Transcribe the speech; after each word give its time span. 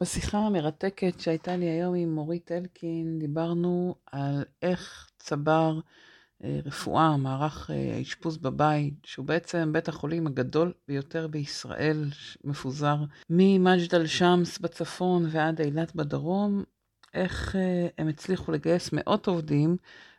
בשיחה 0.00 0.38
המרתקת 0.38 1.20
שהייתה 1.20 1.56
לי 1.56 1.66
היום 1.66 1.94
עם 1.94 2.14
מורית 2.14 2.52
אלקין, 2.52 3.18
דיברנו 3.18 3.94
על 4.12 4.44
איך 4.62 5.10
צבר 5.18 5.80
אה, 6.44 6.60
רפואה, 6.64 7.16
מערך 7.16 7.70
אה, 7.70 7.96
האשפוז 7.96 8.36
בבית, 8.36 8.94
שהוא 9.04 9.26
בעצם 9.26 9.72
בית 9.72 9.88
החולים 9.88 10.26
הגדול 10.26 10.72
ביותר 10.88 11.26
בישראל, 11.26 12.04
מפוזר 12.44 12.96
ממג'דל 13.30 14.06
שמס 14.06 14.58
בצפון 14.58 15.26
ועד 15.30 15.60
אילת 15.60 15.96
בדרום, 15.96 16.64
איך 17.14 17.56
אה, 17.56 17.86
הם 17.98 18.08
הצליחו 18.08 18.52
לגייס 18.52 18.90
מאות 18.92 19.26
עובדים 19.26 19.76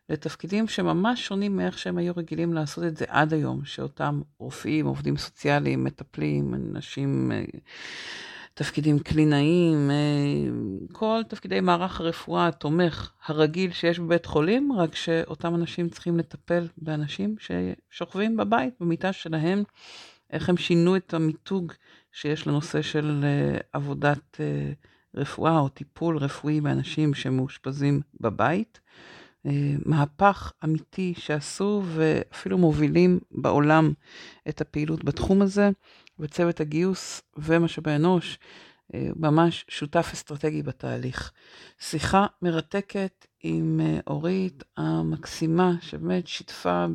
לתפקידים 0.10 0.68
שממש 0.68 1.28
שונים 1.28 1.58
מאיך 1.58 1.78
שהם 1.78 1.98
היו 1.98 2.14
רגילים 2.18 2.54
לעשות 2.54 2.84
את 2.84 2.98
זה 2.98 3.06
עד 3.08 3.34
היום, 3.34 3.66
שאותם 3.66 4.22
רופאים, 4.40 4.86
עובדים 4.86 5.18
סוציאליים, 5.18 5.84
מטפלים, 5.84 6.54
אנשים... 6.54 7.32
תפקידים 8.58 9.00
קלינאיים, 9.00 9.92
אה, 9.92 10.86
כל 10.92 11.22
תפקידי 11.28 11.62
מערך 11.62 12.02
הרפואה 12.02 12.48
התומך 12.48 13.12
הרגיל 13.26 13.72
שיש 13.72 14.00
בבית 14.00 14.26
חולים, 14.26 14.72
רק 14.78 14.96
שאותם 14.96 15.56
אנשים 15.56 15.90
צריכים 15.90 16.18
לטפל 16.18 16.68
באנשים 16.78 17.36
ששוכבים 17.40 18.38
בבית, 18.38 18.74
במיטה 18.80 19.14
שלהם, 19.14 19.64
איך 20.30 20.50
הם 20.50 20.58
שינו 20.58 20.96
את 20.96 21.14
המיתוג 21.14 21.72
שיש 22.12 22.48
לנושא 22.48 22.82
של 22.82 23.22
אה, 23.24 23.58
עבודת 23.74 24.38
אה, 24.40 24.72
רפואה 25.16 25.60
או 25.60 25.70
טיפול 25.70 26.18
רפואי 26.18 26.62
באנשים 26.62 27.14
שמאושפזים 27.14 28.02
בבית. 28.22 28.80
מהפך 29.86 30.54
אמיתי 30.64 31.14
שעשו 31.18 31.84
ואפילו 31.86 32.58
מובילים 32.58 33.20
בעולם 33.32 33.94
את 34.50 34.62
הפעילות 34.62 35.04
בתחום 35.04 35.42
הזה. 35.42 35.70
וצוות 36.20 36.60
הגיוס 36.60 37.22
ומשאבי 37.38 37.96
אנוש, 37.96 38.40
אה, 38.94 39.10
ממש 39.16 39.66
שותף 39.70 40.10
אסטרטגי 40.14 40.64
בתהליך. 40.64 41.32
שיחה 41.80 42.26
מרתקת 42.42 43.26
עם 43.44 43.82
אה, 43.84 44.00
אורית 44.08 44.64
המקסימה, 44.78 45.72
שבאמת 45.82 46.28
שיתפה 46.28 46.86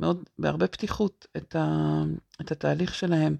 מאוד, 0.00 0.28
בהרבה 0.38 0.66
פתיחות 0.66 1.26
את, 1.36 1.56
ה, 1.56 2.02
את 2.40 2.52
התהליך 2.52 2.94
שלהם. 2.94 3.36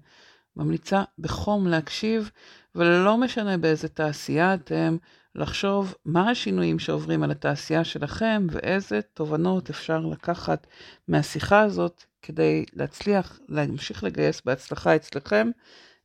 ממליצה 0.57 1.03
בחום 1.19 1.67
להקשיב, 1.67 2.31
ולא 2.75 3.17
משנה 3.17 3.57
באיזה 3.57 3.87
תעשייה 3.87 4.53
אתם, 4.53 4.97
לחשוב 5.35 5.95
מה 6.05 6.29
השינויים 6.29 6.79
שעוברים 6.79 7.23
על 7.23 7.31
התעשייה 7.31 7.83
שלכם 7.83 8.47
ואיזה 8.51 8.99
תובנות 9.13 9.69
אפשר 9.69 9.99
לקחת 9.99 10.67
מהשיחה 11.07 11.61
הזאת 11.61 12.03
כדי 12.25 12.65
להצליח 12.73 13.39
להמשיך 13.47 14.03
לגייס 14.03 14.41
בהצלחה 14.45 14.95
אצלכם, 14.95 15.49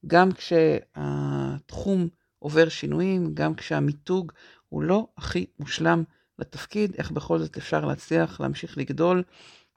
גם 0.06 0.32
כשהתחום 0.32 2.08
עובר 2.38 2.68
שינויים, 2.68 3.34
גם 3.34 3.54
כשהמיתוג 3.54 4.32
הוא 4.68 4.82
לא 4.82 5.06
הכי 5.18 5.46
מושלם 5.58 6.02
לתפקיד, 6.38 6.94
איך 6.98 7.10
בכל 7.10 7.38
זאת 7.38 7.56
אפשר 7.56 7.84
להצליח 7.84 8.40
להמשיך 8.40 8.78
לגדול 8.78 9.22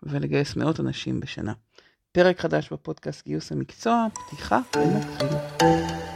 ולגייס 0.03 0.55
מאות 0.55 0.79
אנשים 0.79 1.19
בשנה. 1.19 1.53
פרק 2.11 2.39
חדש 2.39 2.73
בפודקאסט 2.73 3.25
גיוס 3.25 3.51
המקצוע, 3.51 4.07
פתיחה 4.27 4.59
ונתחיל. 4.75 6.12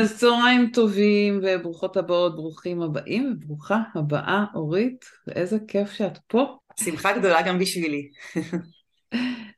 אז 0.00 0.18
צהריים 0.18 0.70
טובים 0.72 1.40
וברוכות 1.42 1.96
הבאות, 1.96 2.36
ברוכים 2.36 2.82
הבאים 2.82 3.34
וברוכה 3.36 3.78
הבאה 3.94 4.44
אורית, 4.54 5.04
ואיזה 5.26 5.58
כיף 5.68 5.92
שאת 5.92 6.18
פה. 6.26 6.56
שמחה 6.80 7.18
גדולה 7.18 7.42
גם 7.42 7.58
בשבילי. 7.58 8.08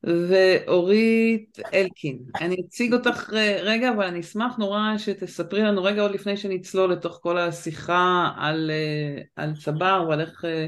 ואורית 0.04 1.58
אלקין, 1.74 2.18
אני 2.40 2.56
אציג 2.66 2.92
אותך 2.92 3.30
רגע, 3.62 3.90
אבל 3.90 4.04
אני 4.04 4.20
אשמח 4.20 4.56
נורא 4.56 4.98
שתספרי 4.98 5.62
לנו 5.62 5.82
רגע 5.82 6.02
עוד 6.02 6.10
לפני 6.10 6.36
שנצלול 6.36 6.92
לתוך 6.92 7.18
כל 7.22 7.38
השיחה 7.38 8.30
על, 8.36 8.70
על 9.36 9.56
צבר 9.56 10.06
ועל 10.08 10.20
איך 10.20 10.44
אה, 10.44 10.66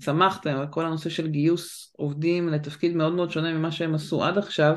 צמחתם, 0.00 0.56
על 0.56 0.66
כל 0.70 0.86
הנושא 0.86 1.10
של 1.10 1.28
גיוס 1.28 1.94
עובדים 1.96 2.48
לתפקיד 2.48 2.96
מאוד 2.96 3.12
מאוד 3.12 3.30
שונה 3.30 3.52
ממה 3.52 3.72
שהם 3.72 3.94
עשו 3.94 4.24
עד 4.24 4.38
עכשיו. 4.38 4.76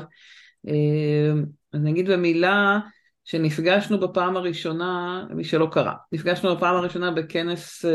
אה, 0.68 1.32
אז 1.72 1.80
נגיד 1.80 2.10
במילה, 2.10 2.78
שנפגשנו 3.24 4.00
בפעם 4.00 4.36
הראשונה, 4.36 5.24
למי 5.30 5.44
שלא 5.44 5.68
קרא, 5.72 5.92
נפגשנו 6.12 6.56
בפעם 6.56 6.76
הראשונה 6.76 7.10
בכנס 7.10 7.84
אה, 7.84 7.90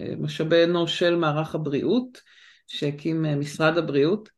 אה, 0.00 0.14
משאבי 0.18 0.64
אנוש 0.64 0.98
של 0.98 1.16
מערך 1.16 1.54
הבריאות, 1.54 2.20
שהקים 2.66 3.26
אה, 3.26 3.36
משרד 3.36 3.78
הבריאות, 3.78 4.28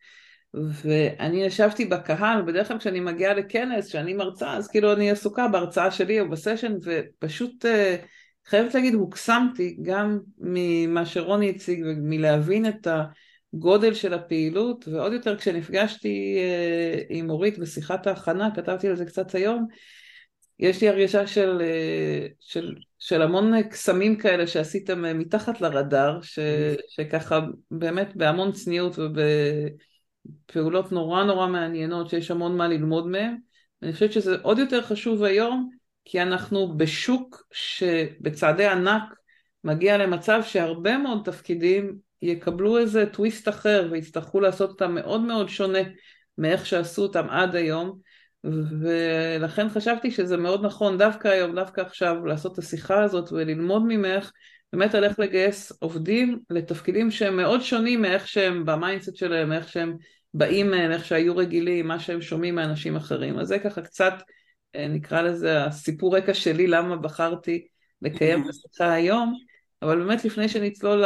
ואני 0.54 1.44
ישבתי 1.44 1.84
בקהל, 1.84 2.42
בדרך 2.42 2.68
כלל 2.68 2.78
כשאני 2.78 3.00
מגיעה 3.00 3.34
לכנס, 3.34 3.88
כשאני 3.88 4.14
מרצה, 4.14 4.52
אז 4.52 4.68
כאילו 4.68 4.92
אני 4.92 5.10
עסוקה 5.10 5.48
בהרצאה 5.48 5.90
שלי 5.90 6.20
או 6.20 6.30
בסשן, 6.30 6.72
ופשוט 6.84 7.64
חייבת 8.46 8.74
להגיד, 8.74 8.94
הוקסמתי 8.94 9.76
גם 9.82 10.18
ממה 10.38 11.06
שרוני 11.06 11.50
הציג 11.50 11.84
ומלהבין 11.86 12.66
את 12.66 12.88
הגודל 13.54 13.94
של 13.94 14.14
הפעילות, 14.14 14.88
ועוד 14.88 15.12
יותר 15.12 15.36
כשנפגשתי 15.36 16.38
עם 17.08 17.30
אורית 17.30 17.58
בשיחת 17.58 18.06
ההכנה, 18.06 18.48
כתבתי 18.54 18.88
על 18.88 18.96
זה 18.96 19.04
קצת 19.04 19.34
היום, 19.34 19.66
יש 20.58 20.80
לי 20.82 20.88
הרגשה 20.88 21.26
של, 21.26 21.58
אה, 21.60 22.26
של, 22.40 22.74
של 22.98 23.22
המון 23.22 23.62
קסמים 23.62 24.16
כאלה 24.16 24.46
שעשיתם 24.46 25.04
אה, 25.04 25.14
מתחת 25.14 25.60
לרדאר, 25.60 26.22
ש, 26.22 26.38
שככה 26.88 27.40
באמת 27.70 28.16
בהמון 28.16 28.52
צניעות 28.52 28.96
ובפעולות 30.48 30.92
נורא 30.92 31.24
נורא 31.24 31.46
מעניינות 31.46 32.10
שיש 32.10 32.30
המון 32.30 32.56
מה 32.56 32.68
ללמוד 32.68 33.06
מהם. 33.06 33.36
אני 33.82 33.92
חושבת 33.92 34.12
שזה 34.12 34.36
עוד 34.42 34.58
יותר 34.58 34.82
חשוב 34.82 35.22
היום, 35.22 35.70
כי 36.04 36.22
אנחנו 36.22 36.76
בשוק 36.76 37.42
שבצעדי 37.52 38.66
ענק 38.66 39.02
מגיע 39.64 39.98
למצב 39.98 40.40
שהרבה 40.44 40.98
מאוד 40.98 41.22
תפקידים 41.24 41.98
יקבלו 42.22 42.78
איזה 42.78 43.06
טוויסט 43.06 43.48
אחר 43.48 43.88
ויצטרכו 43.90 44.40
לעשות 44.40 44.70
אותם 44.70 44.94
מאוד 44.94 45.20
מאוד 45.20 45.48
שונה 45.48 45.78
מאיך 46.38 46.66
שעשו 46.66 47.02
אותם 47.02 47.26
עד 47.30 47.56
היום. 47.56 47.98
ולכן 48.80 49.68
חשבתי 49.68 50.10
שזה 50.10 50.36
מאוד 50.36 50.64
נכון 50.64 50.98
דווקא 50.98 51.28
היום, 51.28 51.54
דווקא 51.54 51.80
עכשיו, 51.80 52.26
לעשות 52.26 52.52
את 52.52 52.58
השיחה 52.58 53.02
הזאת 53.02 53.32
וללמוד 53.32 53.82
ממך 53.86 54.30
באמת 54.72 54.94
על 54.94 55.04
איך 55.04 55.18
לגייס 55.20 55.72
עובדים 55.80 56.40
לתפקידים 56.50 57.10
שהם 57.10 57.36
מאוד 57.36 57.60
שונים 57.60 58.02
מאיך 58.02 58.28
שהם 58.28 58.64
ב 58.64 58.71
mindset 58.71 59.16
שלהם, 59.16 59.48
מאיך 59.48 59.68
שהם 59.68 59.96
באים 60.34 60.70
מהם, 60.70 60.90
איך 60.90 61.04
שהיו 61.04 61.36
רגילים, 61.36 61.86
מה 61.86 62.00
שהם 62.00 62.20
שומעים 62.20 62.54
מאנשים 62.54 62.96
אחרים. 62.96 63.38
אז 63.38 63.48
זה 63.48 63.58
ככה 63.58 63.82
קצת, 63.82 64.14
אה, 64.76 64.88
נקרא 64.88 65.22
לזה 65.22 65.64
הסיפור 65.64 66.16
רקע 66.16 66.34
שלי, 66.34 66.66
למה 66.66 66.96
בחרתי 66.96 67.66
לקיים 68.02 68.42
את 68.42 68.48
השיחה 68.48 68.92
היום. 68.92 69.34
אבל 69.82 69.98
באמת 69.98 70.24
לפני 70.24 70.48
שנצלול, 70.48 71.04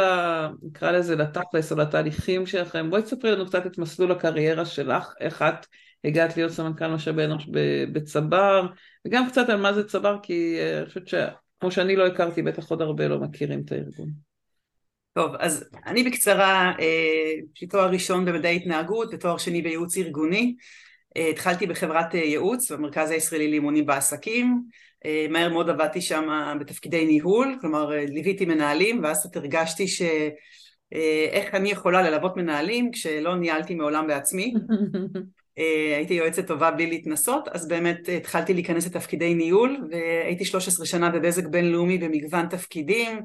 נקרא 0.63 0.91
לזה 0.91 1.15
לתכלס 1.15 1.71
או 1.71 1.77
לתהליכים 1.77 2.45
שלכם, 2.45 2.89
בואי 2.89 3.01
תספרי 3.01 3.31
לנו 3.31 3.45
קצת 3.45 3.65
את 3.65 3.77
מסלול 3.77 4.11
הקריירה 4.11 4.65
שלך, 4.65 5.13
איך 5.19 5.41
את 5.41 5.65
הגעת 6.05 6.37
להיות 6.37 6.51
סמנכ"ל 6.51 6.87
משאבי 6.87 7.25
אנוש 7.25 7.47
בצבר, 7.93 8.67
וגם 9.07 9.27
קצת 9.29 9.49
על 9.49 9.57
מה 9.57 9.73
זה 9.73 9.87
צבר, 9.87 10.17
כי 10.23 10.57
אה, 10.59 10.77
אני 10.77 10.85
חושבת 10.85 11.07
שכמו 11.07 11.71
שאני 11.71 11.95
לא 11.95 12.07
הכרתי, 12.07 12.41
בטח 12.41 12.69
עוד 12.69 12.81
הרבה 12.81 13.07
לא 13.07 13.19
מכירים 13.19 13.61
את 13.65 13.71
הארגון. 13.71 14.09
טוב, 15.13 15.35
אז 15.39 15.69
אני 15.85 16.03
בקצרה, 16.03 16.73
אה, 16.79 16.85
יש 17.55 17.61
לי 17.61 17.67
תואר 17.67 17.89
ראשון 17.89 18.25
במדעי 18.25 18.55
התנהגות 18.55 19.09
ותואר 19.13 19.37
שני 19.37 19.61
בייעוץ 19.61 19.97
ארגוני. 19.97 20.55
אה, 21.17 21.29
התחלתי 21.29 21.67
בחברת 21.67 22.13
ייעוץ 22.13 22.71
במרכז 22.71 23.11
הישראלי 23.11 23.51
לאימונים 23.51 23.85
בעסקים. 23.85 24.63
מהר 25.29 25.49
מאוד 25.49 25.69
עבדתי 25.69 26.01
שם 26.01 26.55
בתפקידי 26.59 27.05
ניהול, 27.05 27.57
כלומר 27.61 27.89
ליוויתי 27.89 28.45
מנהלים, 28.45 29.03
ואז 29.03 29.19
קצת 29.19 29.35
הרגשתי 29.35 29.87
ש... 29.87 30.01
איך 31.31 31.55
אני 31.55 31.71
יכולה 31.71 32.01
ללוות 32.01 32.37
מנהלים 32.37 32.91
כשלא 32.91 33.35
ניהלתי 33.35 33.75
מעולם 33.75 34.07
בעצמי. 34.07 34.53
אה, 35.61 35.97
הייתי 35.97 36.13
יועצת 36.13 36.47
טובה 36.47 36.71
בלי 36.71 36.87
להתנסות, 36.87 37.47
אז 37.47 37.67
באמת 37.67 38.09
התחלתי 38.17 38.53
להיכנס 38.53 38.85
לתפקידי 38.85 39.33
ניהול, 39.33 39.77
והייתי 39.91 40.45
13 40.45 40.85
שנה 40.85 41.09
בבזק 41.09 41.45
בינלאומי 41.45 41.97
במגוון 41.97 42.47
תפקידים, 42.47 43.19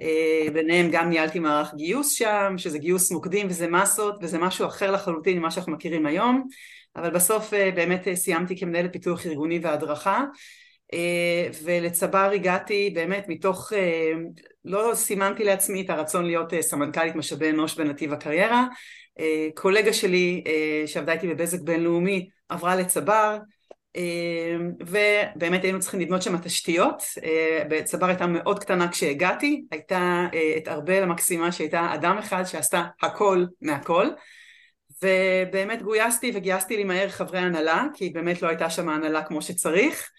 אה, 0.00 0.46
ביניהם 0.52 0.88
גם 0.92 1.08
ניהלתי 1.08 1.38
מערך 1.38 1.74
גיוס 1.74 2.12
שם, 2.12 2.54
שזה 2.56 2.78
גיוס 2.78 3.12
מוקדים 3.12 3.46
וזה 3.50 3.68
מסות, 3.68 4.14
וזה 4.22 4.38
משהו 4.38 4.66
אחר 4.66 4.90
לחלוטין 4.90 5.38
ממה 5.38 5.50
שאנחנו 5.50 5.72
מכירים 5.72 6.06
היום, 6.06 6.46
אבל 6.96 7.10
בסוף 7.10 7.54
אה, 7.54 7.70
באמת 7.70 8.08
סיימתי 8.14 8.58
כמנהלת 8.58 8.92
פיתוח 8.92 9.26
ארגוני 9.26 9.58
והדרכה, 9.62 10.24
ולצבר 11.62 12.30
הגעתי 12.34 12.90
באמת 12.94 13.24
מתוך, 13.28 13.72
לא 14.64 14.90
סימנתי 14.94 15.44
לעצמי 15.44 15.82
את 15.82 15.90
הרצון 15.90 16.24
להיות 16.24 16.52
סמנכ"לית 16.60 17.14
משאבי 17.14 17.50
אנוש 17.50 17.74
בנתיב 17.74 18.12
הקריירה, 18.12 18.66
קולגה 19.54 19.92
שלי 19.92 20.44
שעבדה 20.86 21.12
איתי 21.12 21.28
בבזק 21.28 21.60
בינלאומי 21.60 22.28
עברה 22.48 22.76
לצבר 22.76 23.38
ובאמת 24.80 25.64
היינו 25.64 25.80
צריכים 25.80 26.00
לבנות 26.00 26.22
שם 26.22 26.38
תשתיות, 26.38 27.02
צבר 27.84 28.06
הייתה 28.06 28.26
מאוד 28.26 28.58
קטנה 28.58 28.88
כשהגעתי, 28.88 29.64
הייתה 29.70 30.26
את 30.56 30.68
ארבל 30.68 31.02
המקסימה 31.02 31.52
שהייתה 31.52 31.94
אדם 31.94 32.18
אחד 32.18 32.44
שעשתה 32.44 32.84
הכל 33.02 33.44
מהכל 33.60 34.06
ובאמת 35.02 35.82
גויסתי 35.82 36.32
וגייסתי 36.34 36.76
לי 36.76 36.84
מהר 36.84 37.08
חברי 37.08 37.38
הנהלה 37.38 37.84
כי 37.94 38.10
באמת 38.10 38.42
לא 38.42 38.48
הייתה 38.48 38.70
שם 38.70 38.88
הנהלה 38.88 39.22
כמו 39.22 39.42
שצריך 39.42 40.10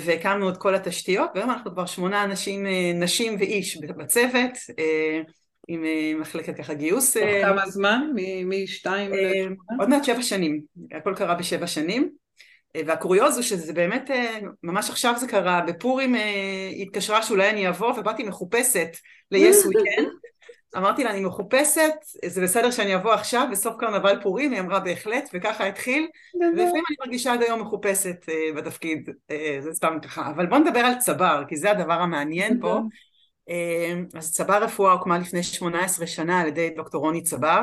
והקמנו 0.00 0.48
את 0.50 0.56
כל 0.56 0.74
התשתיות 0.74 1.30
והיום 1.34 1.50
אנחנו 1.50 1.70
כבר 1.70 1.86
שמונה 1.86 2.24
אנשים, 2.24 2.66
נשים 2.94 3.36
ואיש 3.38 3.76
בצוות 3.76 4.52
עם 5.68 5.84
מחלקת 6.20 6.56
ככה 6.56 6.74
גיוס. 6.74 7.16
תוך 7.16 7.24
כמה 7.42 7.66
זמן? 7.66 8.10
משתיים 8.44 9.10
לשמונה? 9.12 9.56
עוד 9.78 9.88
מעט 9.88 10.04
שבע 10.04 10.22
שנים, 10.22 10.60
הכל 10.92 11.14
קרה 11.14 11.34
בשבע 11.34 11.66
שנים. 11.66 12.10
והקוריוז 12.86 13.34
הוא 13.34 13.42
שזה 13.42 13.72
באמת, 13.72 14.10
ממש 14.62 14.90
עכשיו 14.90 15.14
זה 15.18 15.28
קרה, 15.28 15.60
בפורים 15.60 16.14
התקשרה 16.82 17.22
שאולי 17.22 17.50
אני 17.50 17.68
אבוא 17.68 17.92
ובאתי 17.98 18.22
מחופשת 18.24 18.88
ל-yes 19.30 19.66
we 19.66 19.70
can. 19.70 20.04
אמרתי 20.76 21.04
לה 21.04 21.10
אני 21.10 21.20
מחופשת, 21.20 21.92
זה 22.26 22.42
בסדר 22.42 22.70
שאני 22.70 22.94
אבוא 22.94 23.12
עכשיו 23.12 23.48
בסוף 23.50 23.76
קרנבל 23.78 24.22
פורים, 24.22 24.52
היא 24.52 24.60
אמרה 24.60 24.80
בהחלט 24.80 25.30
וככה 25.34 25.66
התחיל. 25.66 26.08
ולפעמים 26.34 26.84
אני 26.88 26.96
מרגישה 27.00 27.32
עד 27.32 27.42
היום 27.42 27.60
מחופשת 27.60 28.26
בתפקיד, 28.56 29.10
זה 29.60 29.72
סתם 29.72 29.98
ככה, 30.02 30.30
אבל 30.30 30.46
בוא 30.46 30.58
נדבר 30.58 30.80
על 30.80 30.94
צבר 30.98 31.42
כי 31.48 31.56
זה 31.56 31.70
הדבר 31.70 31.92
המעניין 31.92 32.60
פה 32.60 32.80
אז 34.14 34.32
צבר 34.32 34.62
רפואה 34.62 34.92
הוקמה 34.92 35.18
לפני 35.18 35.42
18 35.42 36.06
שנה 36.06 36.40
על 36.40 36.48
ידי 36.48 36.70
דוקטור 36.76 37.00
רוני 37.00 37.22
צבר. 37.22 37.60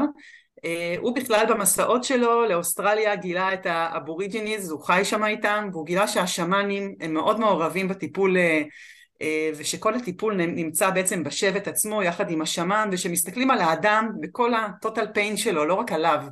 הוא 1.00 1.16
בכלל 1.16 1.46
במסעות 1.50 2.04
שלו 2.04 2.46
לאוסטרליה 2.46 3.16
גילה 3.16 3.54
את 3.54 3.66
האבוריג'יניז, 3.66 4.72
הוא 4.72 4.82
חי 4.82 5.02
שם 5.04 5.26
איתם 5.26 5.70
והוא 5.72 5.86
גילה 5.86 6.08
שהשמאנים 6.08 6.96
הם 7.02 7.14
מאוד 7.14 7.40
מעורבים 7.40 7.88
בטיפול 7.88 8.38
ושכל 9.58 9.94
הטיפול 9.94 10.36
נמצא 10.36 10.90
בעצם 10.90 11.24
בשבט 11.24 11.68
עצמו 11.68 12.04
יחד 12.04 12.32
עם 12.32 12.42
השמן 12.42 12.90
ושמסתכלים 12.92 13.52
על 13.52 13.60
האדם 13.60 14.10
בכל 14.20 14.54
הטוטל 14.54 15.08
פיין 15.14 15.38
שלו, 15.38 15.66
לא 15.66 15.74
רק 15.74 15.92
עליו, 15.92 16.24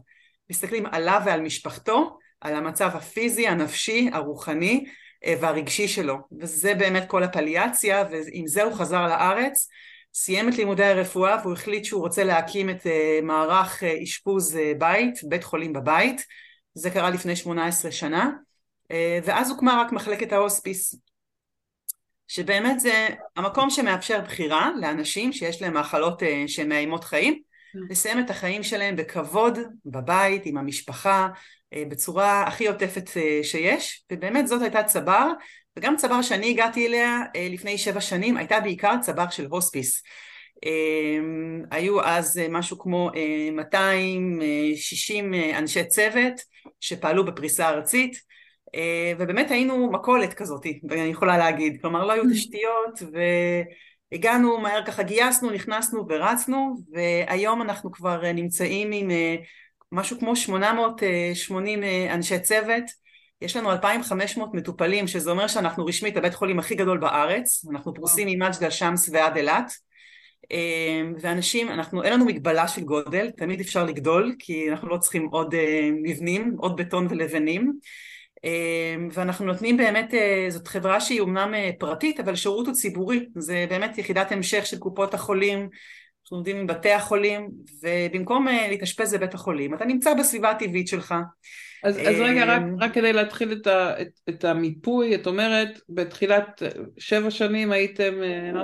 מסתכלים 0.50 0.86
עליו 0.86 1.22
ועל 1.26 1.42
משפחתו, 1.42 2.18
על 2.42 2.56
המצב 2.56 2.90
הפיזי, 2.94 3.48
הנפשי, 3.48 4.10
הרוחני 4.14 4.86
והרגשי 5.28 5.88
שלו. 5.88 6.18
וזה 6.40 6.76
באמת 6.76 7.04
כל 7.08 7.24
הפליאציה 7.24 8.04
ועם 8.12 8.48
זה 8.48 8.64
הוא 8.64 8.74
חזר 8.74 9.08
לארץ 9.08 9.68
סיים 10.14 10.50
את 10.50 10.58
לימודי 10.58 10.86
הרפואה 10.86 11.38
והוא 11.42 11.54
החליט 11.54 11.86
שהוא 11.86 12.02
רוצה 12.02 12.24
להקים 12.24 12.70
את 12.70 12.88
מערך 13.24 13.84
אשפוז 13.84 14.58
בית, 14.78 15.20
בית 15.24 15.44
חולים 15.44 15.74
בבית. 15.74 16.26
זה 16.74 16.90
קרה 16.90 17.10
לפני 17.10 17.36
18 17.36 17.92
שנה. 17.92 18.30
ואז 19.24 19.50
הוקמה 19.50 19.84
רק 19.86 19.92
מחלקת 19.92 20.34
ההוספיס. 20.34 20.96
שבאמת 22.28 22.80
זה 22.80 23.08
המקום 23.36 23.70
שמאפשר 23.70 24.22
בחירה 24.22 24.72
לאנשים 24.82 25.34
שיש 25.34 25.62
להם 25.62 25.74
מאכלות 25.74 26.22
שהן 26.48 26.70
מאיימות 26.70 27.04
חיים 27.04 27.42
לסיים 27.90 28.20
את 28.20 28.30
החיים 28.30 28.64
שלהם 28.64 28.96
בכבוד 28.96 29.60
בבית 29.86 30.46
עם 30.46 30.58
המשפחה 30.58 31.28
בצורה 31.76 32.44
הכי 32.44 32.68
עוטפת 32.68 33.10
שיש 33.44 34.04
ובאמת 34.12 34.48
זאת 34.48 34.62
הייתה 34.62 34.84
צבר 34.84 35.32
וגם 35.78 35.96
צבר 35.96 36.22
שאני 36.22 36.50
הגעתי 36.50 36.88
אליה 36.88 37.20
לפני 37.36 37.78
שבע 37.78 38.02
שנים 38.02 38.38
הייתה 38.38 38.60
בעיקר 38.60 38.96
צבר 39.02 39.30
של 39.30 39.46
הוספיס. 39.46 40.04
היו 41.72 42.02
אז 42.04 42.42
משהו 42.50 42.80
כמו 42.80 43.12
260 43.52 45.34
אנשי 45.34 45.86
צוות 45.86 46.34
שפעלו 46.80 47.26
בפריסה 47.26 47.70
ארצית 47.70 48.18
ובאמת 49.18 49.52
היינו 49.52 49.92
מכולת 49.92 50.34
כזאת, 50.34 50.66
אני 50.92 51.10
יכולה 51.10 51.38
להגיד, 51.38 51.78
כלומר 51.82 52.06
לא 52.06 52.12
היו 52.12 52.24
תשתיות 52.34 53.00
והגענו 54.12 54.58
מהר 54.58 54.86
ככה 54.86 55.04
גייסנו, 55.04 55.50
נכנסנו 55.50 56.06
ורצנו 56.10 56.76
והיום 56.92 57.62
אנחנו 57.62 57.92
כבר 57.92 58.32
נמצאים 58.32 58.92
עם 58.92 59.10
משהו 59.94 60.20
כמו 60.20 60.36
880 60.36 61.84
אנשי 62.10 62.40
צוות, 62.40 62.84
יש 63.42 63.58
לנו 63.58 63.72
2,500 63.72 64.54
מטופלים 64.54 65.08
שזה 65.08 65.32
אומר 65.32 65.48
שאנחנו 65.48 65.86
רשמית 65.86 66.18
הבית 66.18 66.34
חולים 66.34 66.60
הכי 66.60 66.76
גדול 66.76 66.98
בארץ, 66.98 67.66
אנחנו 67.72 67.94
פרוסים 67.94 68.28
ממג'דל 68.28 68.70
שמס 68.70 69.10
ועד 69.14 69.38
אילת. 69.38 69.74
ואנשים, 71.20 71.70
אנחנו, 71.70 72.04
אין 72.04 72.14
לנו 72.14 72.26
מגבלה 72.26 72.68
של 72.68 72.82
גודל, 72.82 73.32
תמיד 73.38 73.60
אפשר 73.60 73.84
לגדול 73.84 74.36
כי 74.40 74.72
אנחנו 74.72 74.90
לא 74.90 74.98
צריכים 74.98 75.26
עוד 75.32 75.56
מבנים, 76.04 76.56
עוד 76.58 76.82
בטון 76.82 77.08
ולבנים. 77.10 77.74
ואנחנו 79.12 79.46
נותנים 79.46 79.78
באמת, 79.78 80.14
זאת 80.50 80.68
חברה 80.68 81.02
שהיא 81.02 81.22
אומנם 81.22 81.54
פרטית 81.80 82.20
אבל 82.20 82.36
שירות 82.36 82.68
הוא 82.68 82.76
ציבורי, 82.76 83.26
זה 83.36 83.66
באמת 83.70 83.98
יחידת 83.98 84.32
המשך 84.32 84.66
של 84.66 84.78
קופות 84.78 85.14
החולים, 85.14 85.70
אנחנו 86.24 86.38
עובדים 86.38 86.58
עם 86.58 86.68
בתי 86.68 86.92
החולים 86.92 87.50
ובמקום 87.84 88.48
להתאשפז 88.70 89.14
בבית 89.14 89.34
החולים 89.34 89.74
אתה 89.74 89.86
נמצא 89.86 90.14
בסביבה 90.14 90.50
הטבעית 90.50 90.88
שלך. 90.88 91.16
אז, 91.84 91.98
אז 91.98 92.16
רגע 92.20 92.46
רק, 92.46 92.62
רק 92.80 92.94
כדי 92.94 93.14
להתחיל 93.14 93.52
את, 93.52 93.68
ה, 93.68 94.02
את, 94.02 94.20
את 94.30 94.44
המיפוי, 94.44 95.16
את 95.16 95.28
אומרת 95.28 95.82
בתחילת 95.90 96.62
שבע 96.98 97.32
שנים 97.32 97.72
הייתם 97.72 98.14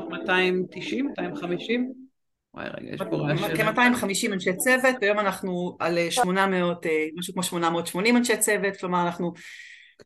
290, 0.10 1.08
250? 1.08 1.92
וואי 2.54 2.66
רגע, 2.78 2.94
יש 2.94 3.02
פה 3.10 3.18
רעש. 3.18 3.42
כ-250 3.42 4.34
אנשי 4.34 4.56
צוות, 4.58 4.96
והיום 5.02 5.20
אנחנו 5.20 5.78
על 5.80 5.98
800, 6.10 6.86
משהו 7.16 7.34
כמו 7.34 7.44
880 7.44 8.18
אנשי 8.18 8.38
צוות, 8.38 8.78
כלומר 8.78 9.06
אנחנו 9.06 9.34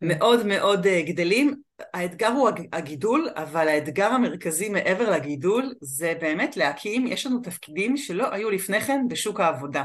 מאוד 0.02 0.46
מאוד 0.46 0.88
גדלים. 1.08 1.54
האתגר 1.94 2.28
הוא 2.28 2.50
הגידול, 2.74 3.30
אבל 3.36 3.68
האתגר 3.68 4.08
המרכזי 4.08 4.70
מעבר 4.70 5.12
לגידול 5.12 5.74
זה 5.82 6.14
באמת 6.22 6.58
להקים, 6.58 7.08
יש 7.08 7.26
לנו 7.26 7.40
תפקידים 7.40 7.98
שלא 7.98 8.34
היו 8.34 8.50
לפני 8.50 8.82
כן 8.82 9.06
בשוק 9.10 9.40
העבודה. 9.40 9.84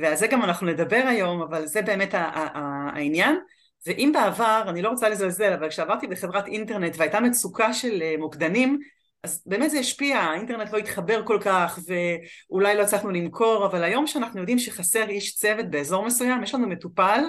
ועל 0.00 0.14
זה 0.14 0.26
גם 0.26 0.42
אנחנו 0.42 0.66
נדבר 0.66 1.02
היום, 1.08 1.42
אבל 1.42 1.66
זה 1.66 1.82
באמת 1.82 2.14
העניין. 2.14 3.38
ואם 3.86 4.10
בעבר, 4.14 4.64
אני 4.68 4.82
לא 4.82 4.88
רוצה 4.88 5.08
לזלזל, 5.08 5.52
אבל 5.52 5.68
כשעברתי 5.68 6.06
בחברת 6.06 6.46
אינטרנט 6.46 6.94
והייתה 6.96 7.20
מצוקה 7.20 7.72
של 7.72 8.02
מוקדנים, 8.18 8.78
אז 9.24 9.42
באמת 9.46 9.70
זה 9.70 9.78
השפיע, 9.78 10.18
האינטרנט 10.18 10.72
לא 10.72 10.78
התחבר 10.78 11.26
כל 11.26 11.38
כך 11.40 11.78
ואולי 12.50 12.76
לא 12.76 12.82
הצלחנו 12.82 13.10
למכור, 13.10 13.66
אבל 13.66 13.84
היום 13.84 14.06
שאנחנו 14.06 14.40
יודעים 14.40 14.58
שחסר 14.58 15.08
איש 15.08 15.36
צוות 15.36 15.70
באזור 15.70 16.06
מסוים, 16.06 16.42
יש 16.42 16.54
לנו 16.54 16.68
מטופל 16.68 17.20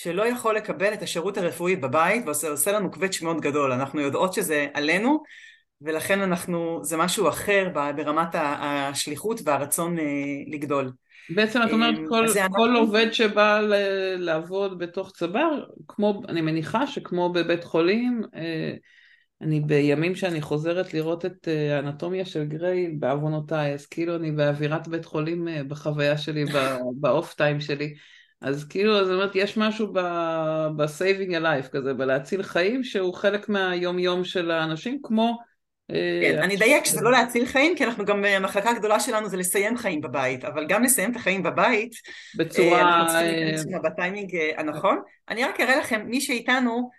שלא 0.00 0.26
יכול 0.26 0.56
לקבל 0.56 0.92
את 0.92 1.02
השירות 1.02 1.38
הרפואי 1.38 1.76
בבית 1.76 2.24
ועושה 2.26 2.72
לנו 2.72 2.90
קווץ' 2.90 3.22
מאוד 3.22 3.40
גדול, 3.40 3.72
אנחנו 3.72 4.00
יודעות 4.00 4.32
שזה 4.32 4.66
עלינו 4.74 5.22
ולכן 5.82 6.20
אנחנו, 6.20 6.80
זה 6.82 6.96
משהו 6.96 7.28
אחר 7.28 7.68
ברמת 7.96 8.28
השליחות 8.34 9.40
והרצון 9.44 9.96
לגדול. 10.46 10.92
בעצם 11.30 11.60
את 11.62 11.72
אומרת 11.72 11.94
כל, 12.08 12.26
כל 12.50 12.76
עובד 12.76 13.12
שבא 13.12 13.60
לעבוד 14.18 14.78
בתוך 14.78 15.12
צבר, 15.12 15.64
כמו, 15.88 16.22
אני 16.28 16.40
מניחה 16.40 16.86
שכמו 16.86 17.32
בבית 17.32 17.64
חולים, 17.64 18.22
אני 19.40 19.60
בימים 19.60 20.14
שאני 20.14 20.40
חוזרת 20.40 20.94
לראות 20.94 21.24
את 21.24 21.48
האנטומיה 21.72 22.24
של 22.24 22.44
גריי 22.44 22.88
בעוונותיי, 22.88 23.74
אז 23.74 23.86
כאילו 23.86 24.16
אני 24.16 24.32
באווירת 24.32 24.88
בית 24.88 25.04
חולים 25.04 25.48
בחוויה 25.68 26.18
שלי, 26.18 26.44
באוף 27.00 27.34
טיים 27.34 27.60
שלי, 27.60 27.94
אז 28.40 28.64
כאילו, 28.64 29.04
זאת 29.04 29.14
אומרת, 29.14 29.30
יש 29.34 29.56
משהו 29.56 29.92
ב-saving 29.92 31.30
a 31.30 31.42
life 31.42 31.68
כזה, 31.68 31.94
בלהציל 31.94 32.42
חיים, 32.42 32.84
שהוא 32.84 33.14
חלק 33.14 33.48
מהיום 33.48 33.98
יום 33.98 34.24
של 34.24 34.50
האנשים, 34.50 34.98
כמו... 35.02 35.38
כן, 36.22 36.38
אני 36.42 36.56
אדייק 36.56 36.84
שזה 36.84 37.00
לא 37.02 37.12
להציל 37.12 37.46
חיים, 37.46 37.76
כי 37.76 37.84
אנחנו 37.84 38.04
גם, 38.04 38.24
המחלקה 38.24 38.70
הגדולה 38.70 39.00
שלנו 39.00 39.28
זה 39.28 39.36
לסיים 39.36 39.76
חיים 39.76 40.00
בבית, 40.00 40.44
אבל 40.44 40.66
גם 40.66 40.82
לסיים 40.82 41.10
את 41.10 41.16
החיים 41.16 41.42
בבית, 41.42 41.92
בצורה... 42.36 42.80
אנחנו 42.82 43.06
צריכים 43.06 43.34
להיכנס 43.34 43.66
בטיימינג 43.84 44.36
הנכון. 44.56 45.00
אני 45.28 45.44
רק 45.44 45.60
אראה 45.60 45.76
לכם, 45.76 46.06
מי 46.06 46.20
שאיתנו, 46.20 46.90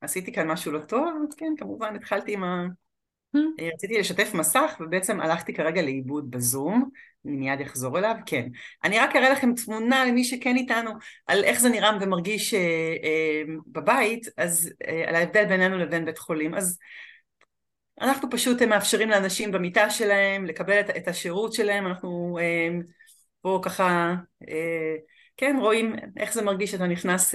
עשיתי 0.00 0.32
כאן 0.32 0.46
משהו 0.46 0.72
לא 0.72 0.78
טוב, 0.78 1.26
כן, 1.36 1.52
כמובן 1.56 1.96
התחלתי 1.96 2.32
עם 2.32 2.44
ה... 2.44 2.66
רציתי 3.74 3.98
לשתף 3.98 4.34
מסך 4.34 4.76
ובעצם 4.80 5.20
הלכתי 5.20 5.54
כרגע 5.54 5.82
לאיבוד 5.82 6.30
בזום, 6.30 6.90
אני 7.26 7.36
מיד 7.36 7.60
אחזור 7.60 7.98
אליו, 7.98 8.14
כן. 8.26 8.48
אני 8.84 8.98
רק 8.98 9.16
אראה 9.16 9.30
לכם 9.30 9.54
תמונה 9.54 10.04
למי 10.04 10.24
שכן 10.24 10.56
איתנו 10.56 10.90
על 11.26 11.44
איך 11.44 11.60
זה 11.60 11.68
נראה 11.68 11.90
ומרגיש 12.00 12.54
בבית, 13.66 14.26
אז 14.36 14.72
על 15.06 15.14
ההבדל 15.14 15.44
בינינו 15.44 15.78
לבין 15.78 16.04
בית 16.04 16.18
חולים. 16.18 16.54
אז 16.54 16.78
אנחנו 18.00 18.30
פשוט 18.30 18.62
מאפשרים 18.62 19.10
לאנשים 19.10 19.52
במיטה 19.52 19.90
שלהם 19.90 20.46
לקבל 20.46 20.80
את 20.80 21.08
השירות 21.08 21.52
שלהם, 21.52 21.86
אנחנו 21.86 22.38
פה 23.42 23.60
ככה, 23.64 24.14
כן, 25.36 25.56
רואים 25.60 25.94
איך 26.16 26.32
זה 26.32 26.42
מרגיש 26.42 26.70
שאתה 26.70 26.86
נכנס... 26.86 27.34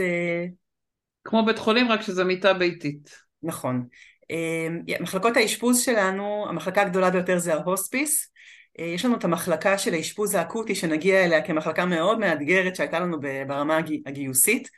כמו 1.28 1.46
בית 1.46 1.60
חולים, 1.60 1.92
רק 1.92 2.02
שזה 2.02 2.24
מיטה 2.24 2.54
ביתית. 2.54 3.10
נכון. 3.44 3.88
מחלקות 5.00 5.38
האשפוז 5.38 5.82
שלנו, 5.82 6.46
המחלקה 6.50 6.82
הגדולה 6.82 7.10
ביותר 7.10 7.38
זה 7.38 7.54
ההוספיס. 7.54 8.32
יש 8.78 9.06
לנו 9.06 9.16
את 9.16 9.24
המחלקה 9.24 9.78
של 9.78 9.94
האשפוז 9.94 10.36
האקוטי 10.36 10.76
שנגיע 10.76 11.26
אליה 11.26 11.42
כמחלקה 11.42 11.86
מאוד 11.86 12.20
מאתגרת 12.20 12.76
שהייתה 12.76 13.00
לנו 13.00 13.18
ברמה 13.48 13.80
הגיוסית. 14.06 14.70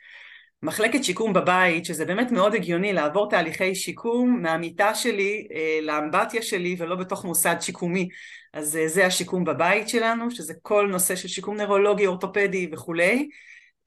מחלקת 0.62 1.04
שיקום 1.04 1.32
בבית, 1.32 1.84
שזה 1.84 2.04
באמת 2.04 2.30
מאוד 2.30 2.54
הגיוני 2.54 2.92
לעבור 2.92 3.30
תהליכי 3.30 3.74
שיקום 3.74 4.42
מהמיטה 4.42 4.94
שלי 4.94 5.48
אה, 5.52 5.78
לאמבטיה 5.82 6.42
שלי 6.42 6.76
ולא 6.78 6.96
בתוך 6.96 7.24
מוסד 7.24 7.56
שיקומי. 7.60 8.08
אז 8.52 8.76
אה, 8.76 8.88
זה 8.88 9.06
השיקום 9.06 9.44
בבית 9.44 9.88
שלנו, 9.88 10.30
שזה 10.30 10.54
כל 10.62 10.88
נושא 10.90 11.16
של 11.16 11.28
שיקום 11.28 11.56
נוירולוגי, 11.56 12.06
אורתופדי 12.06 12.68
וכולי. 12.72 13.28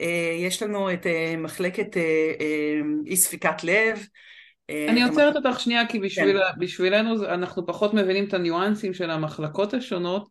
אה, 0.02 0.36
יש 0.40 0.64
לנו 0.64 0.94
את 0.94 1.08
אה, 1.08 1.36
מחלקת 1.38 1.98
אה, 1.98 2.32
אה, 2.42 2.80
אי 3.06 3.18
ספיקת 3.18 3.64
לב. 3.64 4.06
אה, 4.72 4.90
אני 4.90 5.04
עוצרת 5.04 5.36
אותך 5.36 5.60
שנייה 5.60 5.88
כי 5.88 6.00
בשביל, 6.00 6.38
כן. 6.38 6.60
בשבילנו 6.60 7.26
אנחנו 7.26 7.66
פחות 7.66 7.94
מבינים 7.94 8.26
את 8.28 8.34
הניואנסים 8.34 8.94
של 8.94 9.10
המחלקות 9.10 9.74
השונות. 9.74 10.28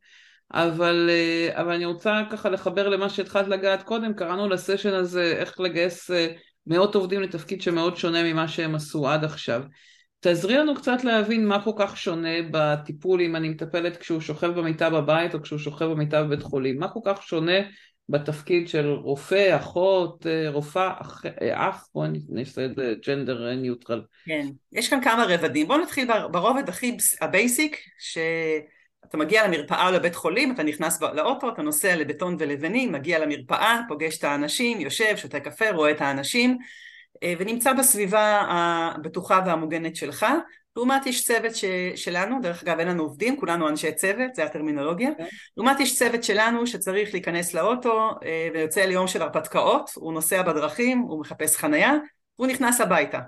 אבל, 0.53 1.11
אה, 1.11 1.61
אבל 1.63 1.73
אני 1.73 1.85
רוצה 1.85 2.23
ככה 2.31 2.49
לחבר 2.49 2.89
למה 2.89 3.09
שהתחלת 3.09 3.49
לגעת 3.49 3.83
קודם, 3.83 4.15
קראנו 4.15 4.49
לסשן 4.49 4.95
הזה 4.95 5.35
איך 5.37 5.61
לגייס 5.61 6.11
אה, 6.11 6.27
מאות 6.67 6.95
עובדים 6.95 7.21
לתפקיד 7.21 7.63
שמאוד 7.63 7.97
שונה 7.97 8.23
ממה 8.23 8.49
שהם 8.49 8.75
עשו 8.75 9.09
עד 9.09 9.25
עכשיו. 9.25 9.63
תעזרי 10.21 10.55
לנו 10.55 10.75
קצת 10.75 11.05
להבין 11.05 11.47
מה 11.47 11.65
כל 11.65 11.71
כך 11.79 11.97
שונה 11.97 12.29
בטיפול 12.51 13.21
אם 13.21 13.37
אני 13.37 13.49
מטפלת 13.49 13.97
כשהוא 13.97 14.21
שוכב 14.21 14.47
במיטה 14.59 14.91
בבית 14.91 15.35
או 15.35 15.43
כשהוא 15.43 15.59
שוכב 15.59 15.85
במיטה 15.85 16.23
בבית 16.23 16.43
חולים, 16.43 16.79
מה 16.79 16.89
כל 16.89 17.01
כך 17.05 17.23
שונה 17.23 17.59
בתפקיד 18.11 18.69
של 18.69 18.91
רופא, 18.93 19.57
אחות, 19.57 20.27
אה, 20.27 20.51
רופאה, 20.51 20.93
אח, 21.01 21.23
אח 21.53 21.89
בואי 21.95 22.09
נעשה 22.29 22.65
את 22.65 22.77
זה 22.77 22.95
gender 23.07 23.55
neutral. 23.55 24.03
כן, 24.27 24.47
יש 24.73 24.89
כאן 24.89 25.01
כמה 25.05 25.25
רבדים, 25.29 25.67
בואו 25.67 25.79
נתחיל 25.79 26.09
ברובד 26.31 26.69
הכי 26.69 26.97
ה 27.21 27.29
basic, 27.29 27.77
ש... 27.99 28.19
אתה 29.09 29.17
מגיע 29.17 29.49
למרפאה 29.49 29.89
או 29.89 29.93
לבית 29.93 30.15
חולים, 30.15 30.53
אתה 30.53 30.63
נכנס 30.63 31.03
לאוטו, 31.03 31.49
אתה 31.49 31.63
נוסע 31.63 31.97
לבטון 31.97 32.37
ולבנים, 32.39 32.93
מגיע 32.93 33.19
למרפאה, 33.19 33.81
פוגש 33.89 34.19
את 34.19 34.25
האנשים, 34.25 34.81
יושב, 34.81 35.17
שותה 35.17 35.41
קפה, 35.41 35.71
רואה 35.71 35.91
את 35.91 36.01
האנשים, 36.01 36.59
אה, 37.23 37.35
ונמצא 37.39 37.73
בסביבה 37.73 38.43
הבטוחה 38.49 39.41
והמוגנת 39.47 39.97
שלך. 39.97 40.27
לעומת 40.77 41.07
יש 41.07 41.25
צוות 41.25 41.57
ש... 41.57 41.65
שלנו, 41.97 42.41
דרך 42.43 42.63
אגב 42.63 42.79
אין 42.79 42.89
לנו 42.89 43.03
עובדים, 43.03 43.37
כולנו 43.37 43.69
אנשי 43.69 43.93
צוות, 43.93 44.35
זה 44.35 44.45
הטרמינולוגיה. 44.45 45.09
Okay. 45.09 45.13
אוקיי. 45.13 45.29
לעומת 45.57 45.81
יש 45.81 45.99
צוות 45.99 46.25
שלנו 46.25 46.67
שצריך 46.67 47.13
להיכנס 47.13 47.55
לאוטו 47.55 48.11
אה, 48.25 48.49
ויוצא 48.55 48.81
ליום 48.81 49.07
של 49.07 49.23
הרפתקאות, 49.23 49.91
הוא 49.95 50.13
נוסע 50.13 50.43
בדרכים, 50.43 50.99
הוא 50.99 51.21
מחפש 51.21 51.57
חנייה, 51.57 51.93
והוא 52.39 52.49
נכנס 52.51 52.81
הביתה. 52.81 53.19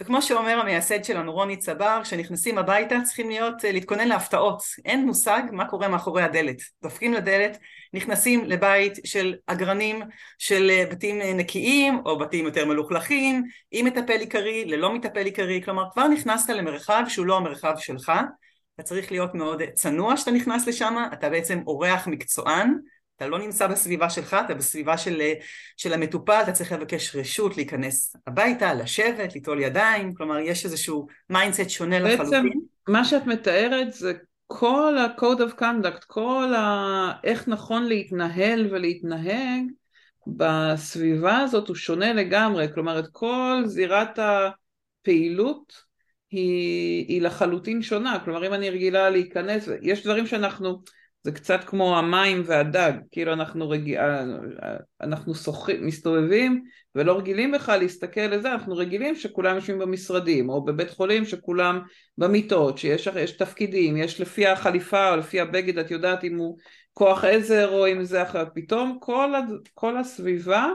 וכמו 0.00 0.22
שאומר 0.22 0.60
המייסד 0.60 1.04
שלנו 1.04 1.32
רוני 1.32 1.56
צבר, 1.56 2.00
כשנכנסים 2.02 2.58
הביתה 2.58 2.96
צריכים 3.04 3.28
להיות, 3.28 3.64
אה, 3.64 3.72
להתכונן 3.72 4.08
להפתעות. 4.08 4.62
אין 4.84 5.06
מושג 5.06 5.42
מה 5.52 5.68
קורה 5.68 5.88
מאחורי 5.88 6.22
הדלת. 6.22 6.56
דופקים 6.82 7.12
לדלת, 7.12 7.58
נכנסים 7.92 8.44
לבית 8.44 8.98
של 9.04 9.34
אגרנים 9.46 10.02
של 10.38 10.70
אה, 10.70 10.84
בתים 10.90 11.20
אה, 11.20 11.34
נקיים 11.34 12.00
או 12.06 12.18
בתים 12.18 12.44
יותר 12.44 12.66
מלוכלכים, 12.66 13.44
עם 13.70 13.86
מטפל 13.86 14.20
עיקרי, 14.20 14.64
ללא 14.64 14.94
מטפל 14.94 15.24
עיקרי, 15.24 15.62
כלומר 15.64 15.84
כבר 15.92 16.08
נכנסת 16.08 16.50
למרחב 16.50 17.04
שהוא 17.08 17.26
לא 17.26 17.36
המרחב 17.36 17.74
שלך. 17.76 18.12
אתה 18.74 18.82
צריך 18.82 19.12
להיות 19.12 19.34
מאוד 19.34 19.62
צנוע 19.74 20.16
כשאתה 20.16 20.30
נכנס 20.30 20.66
לשם, 20.66 20.96
אתה 21.12 21.30
בעצם 21.30 21.60
אורח 21.66 22.06
מקצוען. 22.06 22.74
אתה 23.18 23.26
לא 23.26 23.38
נמצא 23.38 23.66
בסביבה 23.66 24.10
שלך, 24.10 24.36
אתה 24.44 24.54
בסביבה 24.54 24.98
של, 24.98 25.22
של 25.76 25.92
המטופל, 25.92 26.40
אתה 26.42 26.52
צריך 26.52 26.72
לבקש 26.72 27.16
רשות 27.16 27.56
להיכנס 27.56 28.16
הביתה, 28.26 28.74
לשבת, 28.74 29.34
ליטול 29.34 29.60
ידיים, 29.60 30.14
כלומר 30.14 30.38
יש 30.38 30.64
איזשהו 30.64 31.06
mindset 31.30 31.70
שונה 31.70 32.00
בעצם, 32.00 32.22
לחלוטין. 32.22 32.42
בעצם 32.42 32.58
מה 32.88 33.04
שאת 33.04 33.26
מתארת 33.26 33.92
זה 33.92 34.12
כל 34.46 34.98
ה-code 34.98 35.40
of 35.40 35.60
conduct, 35.60 36.04
כל 36.06 36.54
ה... 36.56 37.12
איך 37.24 37.48
נכון 37.48 37.86
להתנהל 37.86 38.68
ולהתנהג 38.70 39.64
בסביבה 40.26 41.38
הזאת 41.38 41.68
הוא 41.68 41.76
שונה 41.76 42.12
לגמרי, 42.12 42.66
כלומר 42.74 42.98
את 42.98 43.08
כל 43.12 43.62
זירת 43.64 44.18
הפעילות 44.18 45.72
היא, 46.30 47.06
היא 47.08 47.22
לחלוטין 47.22 47.82
שונה, 47.82 48.18
כלומר 48.24 48.46
אם 48.46 48.54
אני 48.54 48.70
רגילה 48.70 49.10
להיכנס, 49.10 49.68
יש 49.82 50.04
דברים 50.04 50.26
שאנחנו 50.26 50.82
זה 51.28 51.32
קצת 51.32 51.64
כמו 51.66 51.98
המים 51.98 52.42
והדג, 52.46 52.92
כאילו 53.10 53.32
אנחנו, 53.32 53.70
רג... 53.70 53.96
אנחנו 55.00 55.34
שוח... 55.34 55.68
מסתובבים 55.80 56.64
ולא 56.94 57.18
רגילים 57.18 57.52
בכלל 57.52 57.80
להסתכל 57.80 58.20
לזה, 58.20 58.52
אנחנו 58.52 58.76
רגילים 58.76 59.16
שכולם 59.16 59.54
יושבים 59.54 59.78
במשרדים, 59.78 60.48
או 60.48 60.64
בבית 60.64 60.90
חולים 60.90 61.24
שכולם 61.24 61.80
במיטות, 62.18 62.78
שיש 62.78 63.30
תפקידים, 63.38 63.96
יש 63.96 64.20
לפי 64.20 64.46
החליפה 64.46 65.10
או 65.10 65.16
לפי 65.16 65.40
הבגד, 65.40 65.78
את 65.78 65.90
יודעת 65.90 66.24
אם 66.24 66.38
הוא 66.38 66.58
כוח 66.92 67.24
עזר 67.24 67.68
או 67.68 67.88
אם 67.92 68.04
זה 68.04 68.22
אחר, 68.22 68.44
פתאום 68.54 68.98
כל, 69.00 69.34
ה... 69.34 69.40
כל 69.74 69.96
הסביבה 69.96 70.66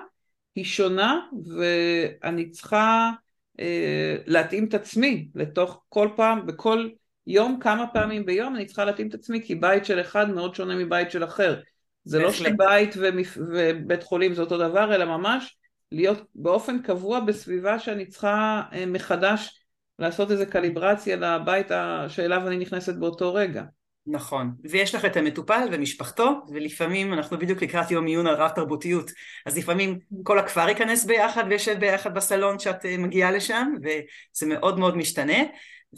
היא 0.55 0.65
שונה 0.65 1.19
ואני 1.57 2.49
צריכה 2.49 3.11
אה, 3.59 4.15
להתאים 4.25 4.65
את 4.65 4.73
עצמי 4.73 5.27
לתוך 5.35 5.83
כל 5.89 6.09
פעם, 6.15 6.45
בכל 6.45 6.87
יום, 7.27 7.59
כמה 7.59 7.87
פעמים 7.87 8.25
ביום 8.25 8.55
אני 8.55 8.65
צריכה 8.65 8.85
להתאים 8.85 9.07
את 9.07 9.13
עצמי 9.13 9.41
כי 9.43 9.55
בית 9.55 9.85
של 9.85 10.01
אחד 10.01 10.29
מאוד 10.29 10.55
שונה 10.55 10.75
מבית 10.75 11.11
של 11.11 11.23
אחר. 11.23 11.59
זה 12.03 12.19
לא 12.19 12.31
שבית 12.31 12.95
ומפ... 12.97 13.37
ובית 13.37 14.03
חולים 14.03 14.33
זה 14.33 14.41
אותו 14.41 14.57
דבר, 14.57 14.95
אלא 14.95 15.05
ממש 15.05 15.57
להיות 15.91 16.21
באופן 16.35 16.81
קבוע 16.81 17.19
בסביבה 17.19 17.79
שאני 17.79 18.05
צריכה 18.05 18.61
אה, 18.73 18.85
מחדש 18.85 19.63
לעשות 19.99 20.31
איזה 20.31 20.45
קליברציה 20.45 21.15
לבית 21.15 21.67
שאליו 22.07 22.47
אני 22.47 22.57
נכנסת 22.57 22.95
באותו 22.95 23.33
רגע. 23.33 23.63
נכון, 24.07 24.51
ויש 24.63 24.95
לך 24.95 25.05
את 25.05 25.17
המטופל 25.17 25.67
ומשפחתו, 25.71 26.41
ולפעמים 26.53 27.13
אנחנו 27.13 27.39
בדיוק 27.39 27.61
לקראת 27.61 27.91
יום 27.91 28.05
עיון 28.05 28.27
על 28.27 28.35
רב 28.35 28.49
תרבותיות, 28.49 29.11
אז 29.45 29.57
לפעמים 29.57 29.99
כל 30.23 30.39
הכפר 30.39 30.69
ייכנס 30.69 31.05
ביחד 31.05 31.43
וישב 31.49 31.79
ביחד 31.79 32.13
בסלון 32.13 32.57
כשאת 32.57 32.85
אה, 32.85 32.97
מגיעה 32.97 33.31
לשם, 33.31 33.67
וזה 33.83 34.45
מאוד 34.45 34.79
מאוד 34.79 34.97
משתנה. 34.97 35.37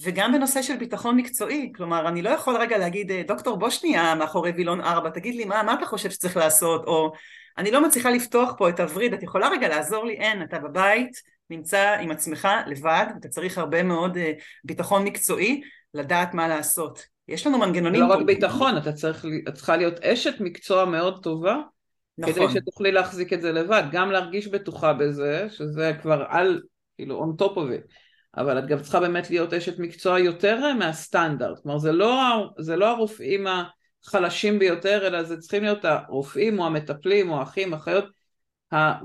וגם 0.04 0.34
בנושא 0.34 0.62
של 0.62 0.76
ביטחון 0.76 1.18
מקצועי, 1.18 1.72
כלומר 1.76 2.08
אני 2.08 2.22
לא 2.22 2.30
יכול 2.30 2.58
רגע 2.58 2.78
להגיד 2.78 3.12
אה, 3.12 3.22
דוקטור 3.28 3.58
בוא 3.58 3.70
שנייה 3.70 4.16
מאחורי 4.16 4.52
וילון 4.52 4.82
ארבע, 4.82 5.10
תגיד 5.10 5.36
לי 5.36 5.46
מה, 5.46 5.64
מה 5.64 5.74
אתה 5.74 5.86
חושב 5.86 6.10
שצריך 6.10 6.38
לעשות, 6.38 6.86
או 6.88 7.12
אני 7.58 7.72
לא 7.72 7.84
מצליחה 7.84 8.10
לפתוח 8.10 8.54
פה 8.58 8.70
את 8.70 8.80
הווריד, 8.80 9.14
את 9.14 9.24
יכולה 9.24 9.50
רגע 9.50 9.68
לעזור 9.68 10.06
לי? 10.06 10.14
אין, 10.14 10.42
אתה 10.42 10.60
בבית, 10.60 11.22
נמצא 11.50 11.98
עם 12.02 12.12
עצמך 12.12 12.48
לבד, 12.68 13.06
אתה 13.20 13.28
צריך 13.28 13.58
הרבה 13.58 13.84
מאוד 13.84 14.18
uh, 14.18 14.20
ביטחון 14.64 15.04
מקצועי 15.04 15.62
לדעת 15.94 16.34
מה 16.34 16.48
לעשות. 16.48 17.06
יש 17.28 17.48
לנו 17.48 17.58
מנגנונים... 17.58 18.02
לא 18.02 18.06
רק 18.06 18.22
ביטחון, 18.26 18.78
אתה 18.78 18.94
צריך, 18.94 19.26
את 19.48 19.54
צריכה 19.54 19.78
להיות 19.78 20.00
אשת 20.00 20.36
מקצוע 20.40 20.86
מאוד 20.86 21.24
טובה, 21.24 21.58
נכון. 22.18 22.34
כדי 22.34 22.46
שתוכלי 22.50 22.92
להחזיק 22.92 23.34
את 23.34 23.42
זה 23.42 23.52
לבד, 23.52 23.84
גם 23.92 24.12
להרגיש 24.12 24.48
בטוחה 24.48 24.94
בזה, 24.94 25.48
שזה 25.50 25.92
כבר 26.02 26.24
על, 26.30 26.62
כאילו 26.96 27.24
on 27.24 27.44
top 27.44 27.52
of 27.52 27.58
it. 27.58 28.05
אבל 28.38 28.60
את 28.60 28.68
גם 28.68 28.82
צריכה 28.82 29.00
באמת 29.00 29.30
להיות 29.30 29.54
אשת 29.54 29.80
מקצוע 29.80 30.20
יותר 30.20 30.74
מהסטנדרט, 30.74 31.60
כלומר 31.64 31.78
זה 31.78 31.92
לא, 31.92 32.48
זה 32.60 32.76
לא 32.76 32.90
הרופאים 32.90 33.46
החלשים 34.06 34.60
ביותר, 34.60 35.08
אלא 35.08 35.24
זה 35.24 35.38
צריכים 35.38 35.64
להיות 35.64 35.86
הרופאים 35.86 36.60
או 36.60 36.66
המטפלים 36.66 37.30
או 37.30 37.40
האחים, 37.40 37.74
אחיות, 37.74 38.06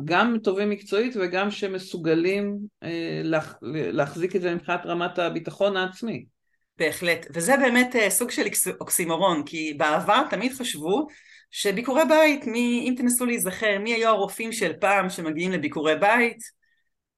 גם 0.04 0.36
טובים 0.42 0.70
מקצועית 0.70 1.14
וגם 1.20 1.50
שמסוגלים 1.50 2.58
אה, 2.82 3.20
להח, 3.24 3.54
להחזיק 3.62 4.36
את 4.36 4.40
זה 4.40 4.54
מבחינת 4.54 4.86
רמת 4.86 5.18
הביטחון 5.18 5.76
העצמי. 5.76 6.24
בהחלט, 6.78 7.26
וזה 7.34 7.56
באמת 7.56 7.96
אה, 7.96 8.10
סוג 8.10 8.30
של 8.30 8.46
אוקסימורון, 8.80 9.42
כי 9.46 9.74
בעבר 9.76 10.22
תמיד 10.30 10.52
חשבו 10.52 11.06
שביקורי 11.50 12.02
בית, 12.08 12.46
מי, 12.46 12.86
אם 12.88 12.94
תנסו 12.96 13.26
להיזכר, 13.26 13.78
מי 13.78 13.94
היו 13.94 14.08
הרופאים 14.08 14.52
של 14.52 14.72
פעם 14.80 15.10
שמגיעים 15.10 15.52
לביקורי 15.52 15.96
בית? 15.96 16.59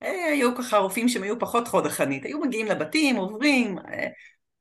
היו 0.03 0.57
ככה 0.57 0.77
רופאים 0.77 1.09
שהם 1.09 1.23
היו 1.23 1.39
פחות 1.39 1.69
חוד 1.69 1.87
החנית, 1.87 2.25
היו 2.25 2.41
מגיעים 2.41 2.67
לבתים, 2.67 3.17
עוברים, 3.17 3.79
אה, 3.79 4.09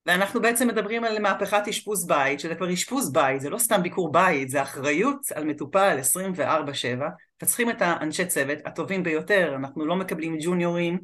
ואנחנו 0.06 0.42
בעצם 0.42 0.68
מדברים 0.68 1.04
על 1.04 1.20
מהפכת 1.20 1.68
אשפוז 1.70 2.08
בית, 2.08 2.40
שזה 2.40 2.56
כבר 2.56 2.74
אשפוז 2.74 3.14
בית, 3.14 3.42
זה 3.42 3.50
לא 3.50 3.58
סתם 3.58 3.84
ביקור 3.84 4.12
בית, 4.12 4.50
זה 4.50 4.62
אחריות 4.62 5.32
על 5.36 5.46
מטופל 5.46 5.98
24/7, 6.00 7.08
וצריכים 7.44 7.70
את 7.70 7.82
האנשי 7.82 8.26
צוות 8.26 8.58
הטובים 8.66 9.04
ביותר, 9.04 9.56
אנחנו 9.56 9.86
לא 9.86 9.96
מקבלים 9.96 10.38
ג'וניורים, 10.42 11.00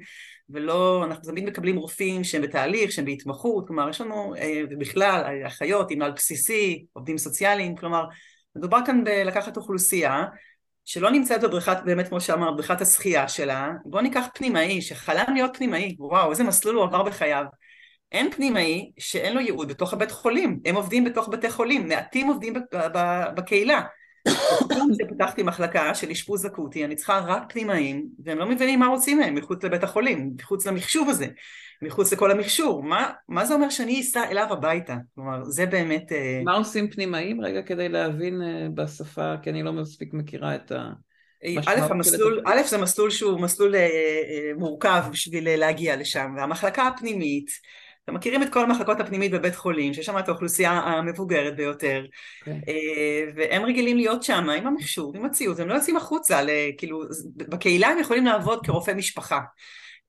ולא, 0.50 1.03
אנחנו 1.06 1.24
תמיד 1.24 1.46
מקבלים 1.46 1.77
רופאים 1.77 2.24
שהם 2.24 2.41
בתהליך, 2.41 2.91
שהם 2.91 3.06
בהתמחות, 3.06 3.67
כלומר 3.67 3.89
יש 3.89 4.01
לנו 4.01 4.36
אה, 4.36 4.62
בכלל 4.79 5.44
אחיות 5.48 5.91
עם 5.91 6.01
על 6.01 6.12
בסיסי, 6.12 6.86
עובדים 6.94 7.17
סוציאליים, 7.17 7.75
כלומר 7.75 8.06
מדובר 8.56 8.79
כאן 8.86 9.03
בלקחת 9.03 9.58
אוכלוסייה 9.58 10.25
שלא 10.88 11.12
נמצאת 11.12 11.41
בבריכת, 11.41 11.77
באמת 11.86 12.08
כמו 12.08 12.22
שאמרת, 12.22 12.56
בריכת 12.56 12.82
השחייה 12.82 13.27
שלה, 13.27 13.72
בוא 13.86 14.01
ניקח 14.01 14.25
פנימאי 14.34 14.82
שחלם 14.82 15.34
להיות 15.34 15.58
פנימאי, 15.58 15.96
וואו 16.00 16.32
איזה 16.32 16.44
מסלול 16.44 16.75
הוא 16.75 16.84
עבר 16.84 17.03
בחייו. 17.03 17.46
אין 18.12 18.32
פנימאי 18.32 18.91
שאין 19.00 19.34
לו 19.34 19.39
ייעוד 19.39 19.67
בתוך 19.67 19.94
הבית 19.94 20.12
חולים, 20.12 20.60
הם 20.65 20.75
עובדים 20.75 21.03
בתוך 21.03 21.29
בתי 21.29 21.50
חולים, 21.50 21.88
מעטים 21.88 22.27
עובדים 22.27 22.53
בקהילה. 23.36 23.82
כשפתחתי 24.98 25.44
מחלקה 25.44 25.96
של 25.96 26.10
אשפוז 26.10 26.46
אקוטי, 26.46 26.86
אני 26.86 26.96
צריכה 26.96 27.20
רק 27.20 27.44
פנימאים, 27.50 28.06
והם 28.24 28.38
לא 28.38 28.46
מבינים 28.46 28.79
מה 28.79 28.88
רוצים 28.88 29.20
מהם 29.20 29.36
מחוץ 29.36 29.63
לבית 29.63 29.84
החולים, 29.84 30.34
מחוץ 30.39 30.67
למחשוב 30.67 31.10
הזה, 31.10 31.27
מחוץ 31.81 32.13
לכל 32.13 32.31
המכשור. 32.31 32.84
מה, 32.84 33.10
מה 33.29 33.46
זה 33.46 33.53
אומר 33.53 33.69
שאני 33.69 34.01
אסע 34.01 34.24
אליו 34.29 34.48
הביתה? 34.50 34.96
כלומר, 35.15 35.43
זה 35.43 35.65
באמת... 35.65 36.12
אה, 36.12 36.41
מה 36.46 36.53
עושים 36.53 36.89
פנימאים? 36.89 37.41
רגע, 37.41 37.62
כדי 37.62 37.89
להבין 37.89 38.41
אה, 38.41 38.67
בשפה, 38.74 39.34
כי 39.43 39.50
אני 39.50 39.63
לא 39.63 39.74
מספיק 39.74 40.13
מכירה 40.13 40.55
את 40.55 40.72
ה... 40.72 40.89
א', 41.67 41.75
המסלול, 41.89 42.41
א', 42.46 42.62
זה 42.65 42.77
מסלול 42.77 43.10
שהוא 43.10 43.39
מסלול 43.39 43.75
מורכב 44.57 45.03
בשביל 45.12 45.55
להגיע 45.55 45.96
לשם, 45.96 46.34
והמחלקה 46.38 46.88
הפנימית, 46.88 47.50
אתם 48.03 48.15
מכירים 48.15 48.43
את 48.43 48.53
כל 48.53 48.63
המחלקות 48.63 49.00
הפנימית 49.00 49.31
בבית 49.31 49.55
חולים, 49.55 49.93
שיש 49.93 50.05
שם 50.05 50.19
את 50.19 50.27
האוכלוסייה 50.27 50.72
המבוגרת 50.72 51.55
ביותר, 51.55 52.05
okay. 52.05 52.46
כן. 52.46 52.60
והם 53.36 53.65
רגילים 53.65 53.98
להיות 53.98 54.24
שם 54.24 54.50
עם 54.50 54.67
המכשור, 54.67 55.13
עם 55.15 55.25
הציוד, 55.25 55.62
הם 55.62 55.67
לא 55.67 55.74
יוצאים 55.74 55.98
החוצה, 55.98 56.39
כאילו, 56.77 57.01
בקהילה 57.36 57.88
הם 57.88 58.00
יכולים 58.00 58.25
לעבוד 58.25 58.65
כרופא 58.65 58.91
משפחה. 58.91 59.39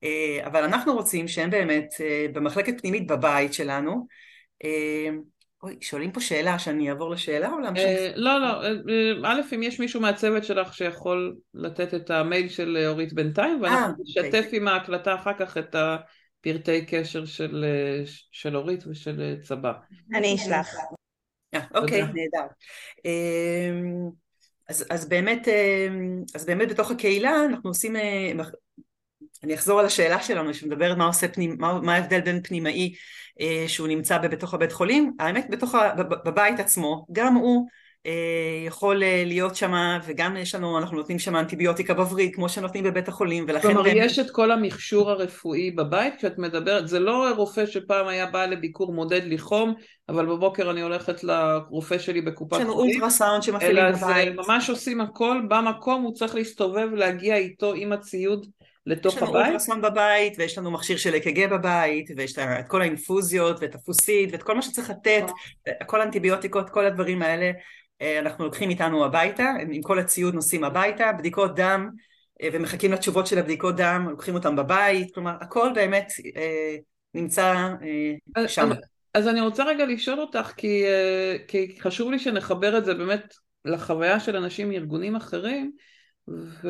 אה, 0.05 0.47
אבל 0.47 0.65
אנחנו 0.65 0.95
רוצים 0.95 1.29
שהם 1.29 1.51
באמת 1.51 1.95
אה, 2.01 2.27
במחלקת 2.33 2.81
פנימית 2.81 3.07
בבית 3.07 3.55
שלנו. 3.55 4.07
אה, 4.65 5.09
אוי, 5.63 5.79
שואלים 5.81 6.13
פה 6.13 6.21
שאלה, 6.21 6.59
שאני 6.59 6.91
אעבור 6.91 7.11
לשאלה 7.11 7.51
או 7.53 7.59
להמשיך? 7.59 8.01
לא, 8.17 8.41
לא, 8.41 8.69
א', 9.25 9.41
אם 9.55 9.63
יש 9.63 9.81
מישהו 9.81 10.01
מהצוות 10.01 10.45
שלך 10.45 10.75
שיכול 10.75 11.37
לתת 11.55 11.95
את 11.95 12.11
המייל 12.11 12.49
של 12.49 12.85
אורית 12.87 13.13
בינתיים, 13.13 13.63
ואנחנו 13.63 13.95
אוקיי. 13.99 14.29
נשתף 14.29 14.49
עם 14.53 14.69
ההקלטה 14.69 15.15
אחר 15.15 15.33
כך 15.39 15.57
את 15.57 15.75
הפרטי 15.75 16.87
קשר 16.87 17.25
של 18.33 18.57
אורית 18.57 18.87
ושל 18.87 19.37
צבא. 19.43 19.73
אני 20.15 20.35
אשלח. 20.35 20.75
אוקיי, 21.75 22.03
נהדר. 22.03 22.47
אז, 24.69 24.87
אז 24.91 25.09
באמת, 25.09 25.49
אז 26.35 26.47
באמת 26.47 26.69
בתוך 26.69 26.91
הקהילה 26.91 27.45
אנחנו 27.45 27.71
עושים 27.71 27.97
אני 29.45 29.55
אחזור 29.55 29.81
על 29.81 29.87
השאלה 29.87 30.23
שלנו 30.23 30.55
שמדברת 30.55 30.97
מה 30.97 31.07
עושה 31.07 31.29
פנימ... 31.29 31.57
מה, 31.59 31.81
מה 31.81 31.95
ההבדל 31.95 32.21
בין 32.21 32.43
פנימאי 32.43 32.95
אה, 33.41 33.65
שהוא 33.69 33.89
נמצא 33.89 34.19
בתוך 34.19 34.55
הבית 34.55 34.73
חולים, 34.73 35.13
האמת 35.19 35.47
בתוך 35.51 35.75
ה... 35.75 35.95
בבית 36.25 36.61
עצמו, 36.61 37.07
גם 37.13 37.35
הוא 37.35 37.67
אה, 38.07 38.67
יכול 38.67 39.03
אה, 39.03 39.23
להיות 39.27 39.57
שם 39.57 39.73
וגם 40.05 40.37
יש 40.37 40.55
לנו, 40.55 40.79
אנחנו 40.79 40.97
נותנים 40.97 41.19
שם 41.19 41.37
אנטיביוטיקה 41.37 41.95
בווריד 41.95 42.35
כמו 42.35 42.49
שנותנים 42.49 42.85
בבית 42.85 43.09
החולים 43.09 43.45
ולכן... 43.49 43.73
כלומר 43.73 43.87
יש 43.87 44.19
את 44.19 44.31
כל 44.31 44.51
המכשור 44.51 45.11
הרפואי 45.11 45.71
בבית 45.71 46.15
כשאת 46.17 46.39
מדברת, 46.39 46.89
זה 46.89 47.01
לא 47.01 47.31
רופא 47.37 47.67
שפעם 47.67 48.07
היה 48.07 48.27
בא 48.27 48.47
לביקור 48.47 48.93
מודד 48.93 49.25
לי 49.25 49.39
חום 49.39 49.75
אבל 50.09 50.27
בבוקר 50.27 50.71
אני 50.71 50.81
הולכת 50.81 51.25
לרופא 51.25 51.99
שלי 51.99 52.21
בקופת 52.21 52.53
חולים. 52.53 52.69
יש 52.69 52.75
לנו 52.75 52.81
אולטרסאונד 52.81 53.43
שמפעילים 53.43 53.85
בבית. 53.93 54.03
אלא 54.03 54.25
זה 54.25 54.31
ממש 54.49 54.71
עושים 54.71 55.01
הכל 55.01 55.41
במקום, 55.49 56.03
הוא 56.03 56.15
צריך 56.15 56.35
להסתובב, 56.35 56.89
להגיע 56.93 57.37
איתו 57.37 57.75
עם 57.75 57.93
הציוד 57.93 58.47
לתוך 58.89 59.17
הבית? 59.17 59.29
יש 59.29 59.35
לנו 59.35 59.45
אולטרסון 59.45 59.81
בבית, 59.81 60.35
ויש 60.39 60.59
לנו 60.59 60.71
מכשיר 60.71 60.97
של 60.97 61.17
אק"ג 61.17 61.47
בבית, 61.47 62.11
ויש 62.17 62.39
את 62.39 62.69
כל 62.69 62.81
האינפוזיות, 62.81 63.57
ואת 63.61 63.75
הפוסית, 63.75 64.33
ואת 64.33 64.43
כל 64.43 64.55
מה 64.55 64.63
שצריך 64.63 64.91
לתת, 64.91 65.25
כל 65.87 66.01
האנטיביוטיקות, 66.01 66.71
כל 66.71 66.87
הדברים 66.87 67.23
האלה, 67.23 67.51
אה, 68.03 68.19
אנחנו 68.19 68.45
לוקחים 68.45 68.71
איתנו 68.71 69.05
הביתה, 69.05 69.53
עם 69.73 69.83
כל 69.83 69.99
הציוד 69.99 70.35
נוסעים 70.35 70.65
הביתה, 70.65 71.13
בדיקות 71.13 71.57
דם, 71.57 71.91
אה, 72.43 72.49
ומחכים 72.53 72.93
לתשובות 72.93 73.27
של 73.27 73.39
הבדיקות 73.39 73.77
דם, 73.77 74.07
לוקחים 74.11 74.35
אותם 74.35 74.57
בבית, 74.57 75.15
כלומר 75.15 75.35
הכל 75.41 75.71
באמת 75.75 76.13
אה, 76.37 76.77
נמצא 77.15 77.69
שם. 78.47 78.71
אז 79.15 79.29
אני 79.29 79.41
רוצה 79.41 79.65
רגע 79.65 79.87
לשאול 79.87 80.21
אותך, 80.21 80.53
כי, 80.57 80.85
כי 81.49 81.77
חשוב 81.81 82.11
לי 82.11 82.19
שנחבר 82.19 82.79
את 82.79 82.85
זה 82.85 82.95
באמת 82.95 83.35
לחוויה 83.65 84.21
של 84.21 84.37
אנשים 84.37 84.69
מארגונים 84.69 85.17
אחרים, 85.17 85.73
ו, 86.29 86.69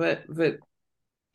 ו, 0.00 0.12
ו, 0.36 0.46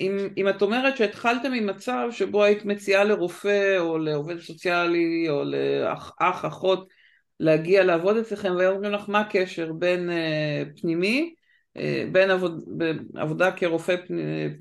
אם, 0.02 0.18
אם 0.38 0.50
את 0.50 0.62
אומרת 0.62 0.98
שהתחלתם 0.98 1.54
עם 1.54 1.68
מצב 1.68 2.08
שבו 2.12 2.44
היית 2.44 2.66
מציעה 2.66 3.04
לרופא 3.04 3.78
או 3.80 3.98
לעובד 3.98 4.40
סוציאלי 4.40 5.26
או 5.30 5.44
לאח, 5.44 6.12
אח, 6.20 6.46
אחות 6.46 6.88
להגיע 7.40 7.84
לעבוד 7.84 8.18
אצלכם 8.18 8.54
והיום 8.58 8.76
אומרים 8.76 8.94
לך 8.94 9.10
מה 9.10 9.20
הקשר 9.20 9.72
בין 9.74 10.10
uh, 10.10 10.82
פנימי, 10.82 11.34
uh, 11.78 11.82
בין 12.12 12.32
עבוד, 12.32 12.64
עבודה 13.16 13.52
כרופא 13.52 13.96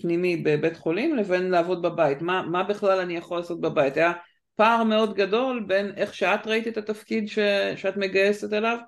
פנימי 0.01 0.37
בבית 0.37 0.77
חולים 0.77 1.17
לבין 1.17 1.51
לעבוד 1.51 1.83
בבית, 1.83 2.23
מה, 2.23 2.43
מה 2.43 2.63
בכלל 2.63 3.01
אני 3.01 3.17
יכול 3.17 3.39
לעשות 3.39 3.61
בבית? 3.61 3.97
היה 3.97 4.13
פער 4.57 4.85
מאוד 4.85 5.15
גדול 5.15 5.65
בין 5.67 5.93
איך 5.97 6.15
שאת 6.15 6.47
ראית 6.47 6.69
את 6.69 6.77
התפקיד 6.77 7.29
ש, 7.29 7.39
שאת 7.77 7.97
מגייסת 7.97 8.53
אליו 8.53 8.79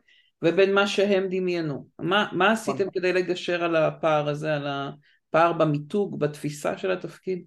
ובין 0.43 0.75
מה 0.75 0.87
שהם 0.87 1.27
דמיינו. 1.31 1.87
מה, 1.99 2.27
מה 2.33 2.53
עשיתם 2.53 2.91
כדי 2.93 3.13
לגשר 3.13 3.65
על 3.65 3.77
הפער 3.77 4.29
הזה, 4.29 4.55
על 4.55 4.67
ה... 4.67 4.91
פער 5.33 5.53
במיתוג, 5.53 6.21
בתפיסה 6.21 6.79
של 6.79 6.91
התפקיד? 6.91 7.43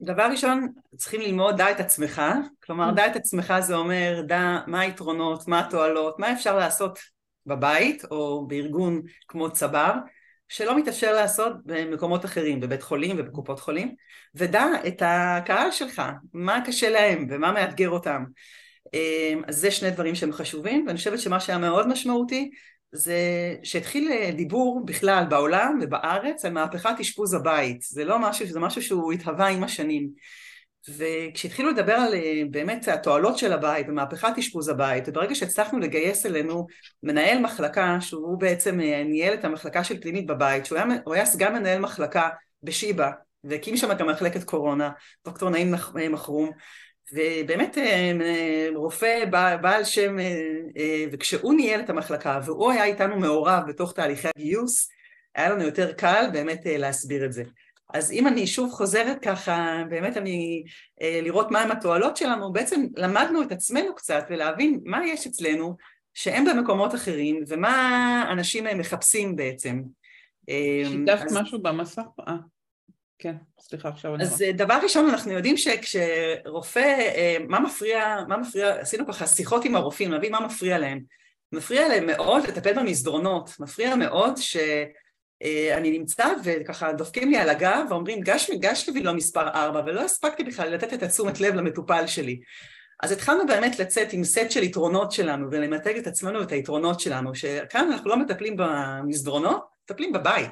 דבר 0.00 0.28
ראשון, 0.30 0.68
צריכים 0.96 1.20
ללמוד 1.20 1.56
דע 1.56 1.70
את 1.70 1.80
עצמך, 1.80 2.22
כלומר 2.64 2.90
דע 2.90 3.06
את 3.06 3.16
עצמך 3.16 3.54
זה 3.60 3.74
אומר 3.74 4.22
דע 4.26 4.58
מה 4.66 4.80
היתרונות, 4.80 5.48
מה 5.48 5.60
התועלות, 5.60 6.18
מה 6.18 6.32
אפשר 6.32 6.56
לעשות 6.56 6.98
בבית 7.46 8.04
או 8.10 8.46
בארגון 8.46 9.02
כמו 9.28 9.50
צבר, 9.50 9.92
שלא 10.48 10.78
מתאפשר 10.78 11.12
לעשות 11.12 11.52
במקומות 11.64 12.24
אחרים, 12.24 12.60
בבית 12.60 12.82
חולים 12.82 13.16
ובקופות 13.18 13.60
חולים, 13.60 13.94
ודע 14.34 14.66
את 14.86 15.02
הקהל 15.06 15.70
שלך, 15.70 16.02
מה 16.32 16.60
קשה 16.66 16.90
להם 16.90 17.26
ומה 17.30 17.52
מאתגר 17.52 17.90
אותם. 17.90 18.24
אז 19.46 19.56
זה 19.56 19.70
שני 19.70 19.90
דברים 19.90 20.14
שהם 20.14 20.32
חשובים, 20.32 20.84
ואני 20.86 20.98
חושבת 20.98 21.20
שמה 21.20 21.40
שהיה 21.40 21.58
מאוד 21.58 21.88
משמעותי 21.88 22.50
זה 22.92 23.16
שהתחיל 23.62 24.12
אה, 24.12 24.30
דיבור 24.32 24.82
בכלל 24.84 25.24
בעולם 25.28 25.78
ובארץ 25.82 26.44
על 26.44 26.52
מהפכת 26.52 26.94
אשפוז 27.00 27.34
הבית, 27.34 27.82
זה 27.82 28.04
לא 28.04 28.18
משהו, 28.18 28.46
זה 28.46 28.60
משהו 28.60 28.82
שהוא 28.82 29.12
התהווה 29.12 29.48
עם 29.48 29.64
השנים. 29.64 30.10
וכשהתחילו 30.96 31.70
לדבר 31.70 31.92
על 31.92 32.14
אה, 32.14 32.42
באמת 32.50 32.88
התועלות 32.88 33.38
של 33.38 33.52
הבית 33.52 33.86
ומהפכת 33.88 34.32
אשפוז 34.38 34.68
הבית 34.68 35.08
וברגע 35.08 35.34
שהצלחנו 35.34 35.78
לגייס 35.78 36.26
אלינו 36.26 36.66
מנהל 37.02 37.38
מחלקה 37.38 38.00
שהוא 38.00 38.40
בעצם 38.40 38.80
אה, 38.80 39.04
ניהל 39.04 39.34
את 39.34 39.44
המחלקה 39.44 39.84
של 39.84 40.00
פנימית 40.00 40.26
בבית 40.26 40.66
שהוא 40.66 40.78
היה, 40.78 40.86
היה 41.12 41.26
סגן 41.26 41.52
מנהל 41.52 41.78
מחלקה 41.78 42.28
בשיבא 42.62 43.10
והקים 43.44 43.76
שם 43.76 43.94
גם 43.94 44.08
מחלקת 44.08 44.44
קורונה 44.44 44.90
דוקטור 45.24 45.50
נעים 45.50 45.74
מחרום 46.10 46.50
ובאמת 47.12 47.78
אה, 47.78 48.68
רופא 48.74 49.24
בעל 49.60 49.84
שם, 49.84 50.18
אה, 50.18 50.24
אה, 50.76 51.04
וכשהוא 51.12 51.54
ניהל 51.54 51.80
את 51.80 51.90
המחלקה 51.90 52.40
והוא 52.44 52.72
היה 52.72 52.84
איתנו 52.84 53.16
מעורב 53.16 53.62
בתוך 53.68 53.92
תהליכי 53.92 54.28
הגיוס, 54.36 54.88
היה 55.34 55.50
לנו 55.50 55.62
יותר 55.62 55.92
קל 55.92 56.26
באמת 56.32 56.60
להסביר 56.64 57.24
את 57.24 57.32
זה. 57.32 57.44
אז 57.94 58.12
אם 58.12 58.26
אני 58.26 58.46
שוב 58.46 58.72
חוזרת 58.72 59.18
ככה, 59.22 59.82
באמת 59.90 60.16
אני, 60.16 60.64
לראות 61.00 61.50
מהם 61.50 61.70
התועלות 61.70 62.16
שלנו, 62.16 62.52
בעצם 62.52 62.86
למדנו 62.96 63.42
את 63.42 63.52
עצמנו 63.52 63.94
קצת 63.94 64.24
ולהבין 64.30 64.80
מה 64.84 65.06
יש 65.06 65.26
אצלנו 65.26 65.76
שאין 66.14 66.44
במקומות 66.44 66.94
אחרים 66.94 67.44
ומה 67.48 68.28
אנשים 68.32 68.64
מחפשים 68.78 69.36
בעצם. 69.36 69.82
שיתפת 70.84 71.26
אז... 71.26 71.36
משהו 71.36 71.62
במסך? 71.62 72.02
כן, 73.18 73.34
סליחה, 73.60 73.88
עכשיו 73.88 74.14
אני... 74.14 74.24
אז 74.24 74.44
דבר 74.54 74.78
ראשון, 74.82 75.08
אנחנו 75.08 75.32
יודעים 75.32 75.56
שכשרופא, 75.56 76.78
אה, 76.78 77.36
מה 77.48 77.60
מפריע, 77.60 78.16
מה 78.28 78.36
מפריע, 78.36 78.74
עשינו 78.80 79.06
ככה 79.06 79.26
שיחות 79.26 79.64
עם 79.64 79.76
הרופאים, 79.76 80.12
להבין 80.12 80.32
מה 80.32 80.40
מפריע 80.40 80.78
להם. 80.78 81.00
מפריע 81.52 81.88
להם 81.88 82.06
מאוד 82.06 82.46
לטפל 82.46 82.72
במסדרונות, 82.72 83.50
מפריע 83.60 83.96
מאוד 83.96 84.36
שאני 84.36 84.88
אה, 85.42 85.80
נמצא 85.80 86.28
וככה 86.44 86.92
דופקים 86.92 87.30
לי 87.30 87.36
על 87.36 87.48
הגב 87.48 87.84
ואומרים 87.90 88.20
גש, 88.20 88.50
גש 88.50 88.88
לו 88.88 89.14
מספר 89.14 89.48
4 89.48 89.82
ולא 89.86 90.00
הספקתי 90.00 90.44
בכלל 90.44 90.74
לתת 90.74 90.92
את 90.94 91.02
התשומת 91.02 91.40
לב 91.40 91.54
למטופל 91.54 92.06
שלי. 92.06 92.40
אז 93.02 93.12
התחלנו 93.12 93.46
באמת 93.46 93.78
לצאת 93.78 94.12
עם 94.12 94.24
סט 94.24 94.50
של 94.50 94.62
יתרונות 94.62 95.12
שלנו 95.12 95.46
ולמתג 95.50 95.96
את 95.96 96.06
עצמנו 96.06 96.40
ואת 96.40 96.52
היתרונות 96.52 97.00
שלנו, 97.00 97.34
שכאן 97.34 97.92
אנחנו 97.92 98.10
לא 98.10 98.16
מטפלים 98.16 98.56
במסדרונות, 98.58 99.66
מטפלים 99.84 100.12
בבית. 100.12 100.50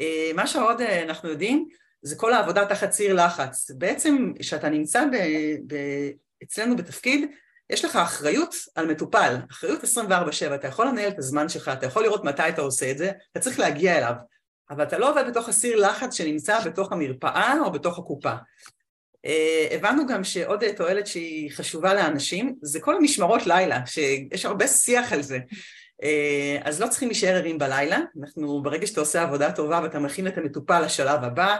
אה, 0.00 0.30
מה 0.34 0.46
שעוד 0.46 0.80
אה, 0.80 1.02
אנחנו 1.02 1.28
יודעים 1.28 1.68
זה 2.02 2.16
כל 2.16 2.32
העבודה 2.32 2.66
תחת 2.66 2.90
ציר 2.90 3.14
לחץ. 3.14 3.70
בעצם 3.70 4.32
כשאתה 4.38 4.68
נמצא 4.68 5.04
ב, 5.04 5.16
ב, 5.66 5.76
אצלנו 6.42 6.76
בתפקיד, 6.76 7.30
יש 7.70 7.84
לך 7.84 7.96
אחריות 7.96 8.54
על 8.74 8.86
מטופל, 8.86 9.36
אחריות 9.50 9.84
24/7, 9.84 10.54
אתה 10.54 10.68
יכול 10.68 10.86
לנהל 10.86 11.08
את 11.08 11.18
הזמן 11.18 11.48
שלך, 11.48 11.68
אתה 11.68 11.86
יכול 11.86 12.02
לראות 12.02 12.24
מתי 12.24 12.48
אתה 12.48 12.60
עושה 12.60 12.90
את 12.90 12.98
זה, 12.98 13.10
אתה 13.32 13.40
צריך 13.40 13.58
להגיע 13.58 13.98
אליו, 13.98 14.14
אבל 14.70 14.82
אתה 14.82 14.98
לא 14.98 15.10
עובד 15.10 15.24
בתוך 15.28 15.48
הסיר 15.48 15.76
לחץ 15.88 16.14
שנמצא 16.14 16.60
בתוך 16.64 16.92
המרפאה 16.92 17.54
או 17.64 17.72
בתוך 17.72 17.98
הקופה. 17.98 18.34
Uh, 19.26 19.74
הבנו 19.74 20.06
גם 20.06 20.24
שעוד 20.24 20.72
תועלת 20.72 21.06
שהיא 21.06 21.50
חשובה 21.52 21.94
לאנשים 21.94 22.56
זה 22.62 22.80
כל 22.80 22.96
המשמרות 22.96 23.46
לילה, 23.46 23.86
שיש 23.86 24.44
הרבה 24.44 24.66
שיח 24.66 25.12
על 25.12 25.22
זה. 25.22 25.38
אה, 26.02 26.58
אז 26.62 26.80
לא 26.80 26.86
צריכים 26.88 27.08
להישאר 27.08 27.36
ערים 27.36 27.58
בלילה, 27.58 27.98
אנחנו 28.20 28.62
ברגע 28.62 28.86
שאתה 28.86 29.00
עושה 29.00 29.22
עבודה 29.22 29.52
טובה 29.52 29.80
ואתה 29.82 29.98
מכין 29.98 30.26
את 30.26 30.38
המטופל 30.38 30.80
לשלב 30.84 31.24
הבא, 31.24 31.56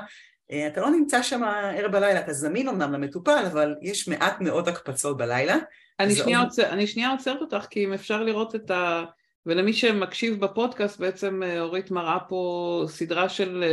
אה, 0.53 0.67
אתה 0.67 0.81
לא 0.81 0.91
נמצא 0.91 1.23
שם 1.23 1.43
ערב 1.77 1.93
בלילה, 1.93 2.21
אתה 2.21 2.33
זמין 2.33 2.69
אמנם 2.69 2.93
למטופל, 2.93 3.45
אבל 3.53 3.75
יש 3.83 4.09
מעט 4.09 4.41
מאוד 4.41 4.69
הקפצות 4.69 5.17
בלילה. 5.17 5.57
אני 6.01 6.15
שנייה, 6.15 6.39
עוד... 6.39 6.47
עוצר, 6.47 6.69
אני 6.69 6.87
שנייה 6.87 7.11
עוצרת 7.11 7.41
אותך, 7.41 7.67
כי 7.71 7.85
אם 7.85 7.93
אפשר 7.93 8.23
לראות 8.23 8.55
את 8.55 8.71
ה... 8.71 9.05
ולמי 9.47 9.73
שמקשיב 9.73 10.41
בפודקאסט, 10.41 11.01
בעצם 11.01 11.43
אה, 11.43 11.61
אורית 11.61 11.91
מראה 11.91 12.19
פה 12.29 12.85
סדרה 12.89 13.29
של 13.29 13.65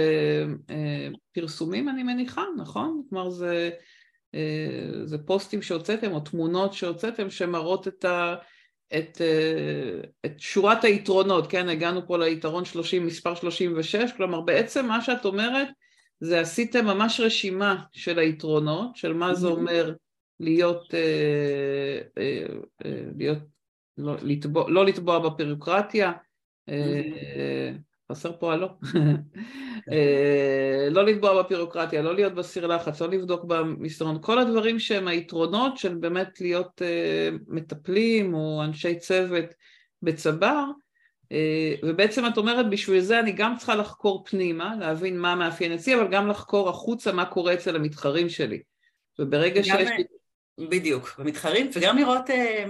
פרסומים, 1.34 1.90
אני 1.90 2.04
מניחה, 2.04 2.44
נכון? 2.58 3.02
כלומר 3.10 3.30
זה, 3.30 3.70
זה 5.06 5.18
פוסטים 5.18 5.62
שהוצאתם, 5.62 6.12
או 6.12 6.20
תמונות 6.20 6.74
שהוצאתם, 6.74 7.30
שמראות 7.30 7.88
את 7.88 8.06
ה... 8.06 8.36
את, 8.98 9.22
את 10.26 10.40
שורת 10.40 10.84
היתרונות, 10.84 11.48
כן, 11.48 11.70
הגענו 11.70 12.08
פה 12.08 12.18
ליתרון 12.18 12.66
30, 12.66 13.06
מספר 13.06 13.36
36, 13.36 14.12
כלומר 14.18 14.42
בעצם 14.42 14.86
מה 14.86 15.02
שאת 15.02 15.26
אומרת 15.26 15.68
זה 16.20 16.40
עשיתם 16.40 16.86
ממש 16.86 17.20
רשימה 17.20 17.84
של 17.92 18.20
היתרונות, 18.20 18.96
של 18.96 19.14
מה 19.14 19.34
זה 19.34 19.48
אומר 19.48 19.94
להיות, 20.40 20.94
להיות 23.18 23.40
לא 23.98 24.16
לתבוע, 24.22 24.70
לא 24.70 24.86
לתבוע 24.86 25.20
בפירוקרטיה, 25.20 26.12
חסר 28.12 28.32
פה 28.40 28.54
הלא. 28.54 28.70
אה, 29.92 30.88
לא 30.92 31.06
לתבוע 31.06 31.44
בפירוקרטיה, 31.44 32.02
לא 32.02 32.16
להיות 32.16 32.34
בסיר 32.34 32.68
לחץ, 32.68 33.02
לא 33.02 33.10
לבדוק 33.10 33.44
במסדרון, 33.44 34.18
כל 34.22 34.40
הדברים 34.40 34.80
שהם 34.80 35.08
היתרונות 35.08 35.78
של 35.78 35.96
באמת 35.96 36.42
להיות 36.42 36.82
אה, 36.82 37.30
מטפלים 37.48 38.34
או 38.34 38.64
אנשי 38.64 39.00
צוות 39.00 39.46
בצבר, 40.02 40.64
אה, 41.32 41.76
ובעצם 41.84 42.28
את 42.28 42.38
אומרת 42.38 42.70
בשביל 42.70 43.00
זה 43.00 43.20
אני 43.20 43.32
גם 43.32 43.58
צריכה 43.58 43.76
לחקור 43.76 44.24
פנימה, 44.26 44.76
להבין 44.80 45.20
מה 45.20 45.36
מאפיין 45.36 45.72
אצלי, 45.72 45.96
אבל 45.96 46.08
גם 46.08 46.28
לחקור 46.28 46.70
החוצה 46.70 47.12
מה 47.12 47.26
קורה 47.26 47.54
אצל 47.54 47.76
המתחרים 47.76 48.30
שלי. 48.30 48.62
וברגע 49.20 49.64
שיש 49.64 49.90
לי... 49.98 50.04
בדיוק, 50.60 51.16
במתחרים, 51.20 51.70
וגם 51.74 51.98
לראות, 51.98 52.30
אה, 52.30 52.66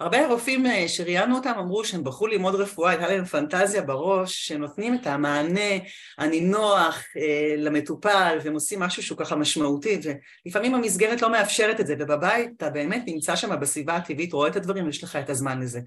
הרבה 0.00 0.26
רופאים 0.26 0.66
אה, 0.66 0.88
שראיינו 0.88 1.36
אותם 1.36 1.52
אמרו 1.58 1.84
שהם 1.84 2.04
בחרו 2.04 2.26
ללמוד 2.26 2.54
רפואה, 2.54 2.90
הייתה 2.90 3.08
להם 3.08 3.24
פנטזיה 3.24 3.82
בראש, 3.82 4.48
שנותנים 4.48 4.94
את 4.94 5.06
המענה 5.06 5.78
הנינוח 6.18 7.04
אה, 7.16 7.54
למטופל, 7.58 8.38
והם 8.44 8.54
עושים 8.54 8.80
משהו 8.80 9.02
שהוא 9.02 9.18
ככה 9.18 9.36
משמעותי, 9.36 10.00
ולפעמים 10.44 10.74
המסגרת 10.74 11.22
לא 11.22 11.32
מאפשרת 11.32 11.80
את 11.80 11.86
זה, 11.86 11.94
ובבית 11.98 12.50
אתה 12.56 12.70
באמת 12.70 13.02
נמצא 13.06 13.36
שם 13.36 13.60
בסביבה 13.60 13.96
הטבעית, 13.96 14.32
רואה 14.32 14.48
את 14.48 14.56
הדברים, 14.56 14.86
ויש 14.86 15.04
לך 15.04 15.16
את 15.16 15.30
הזמן 15.30 15.60
לזה. 15.60 15.80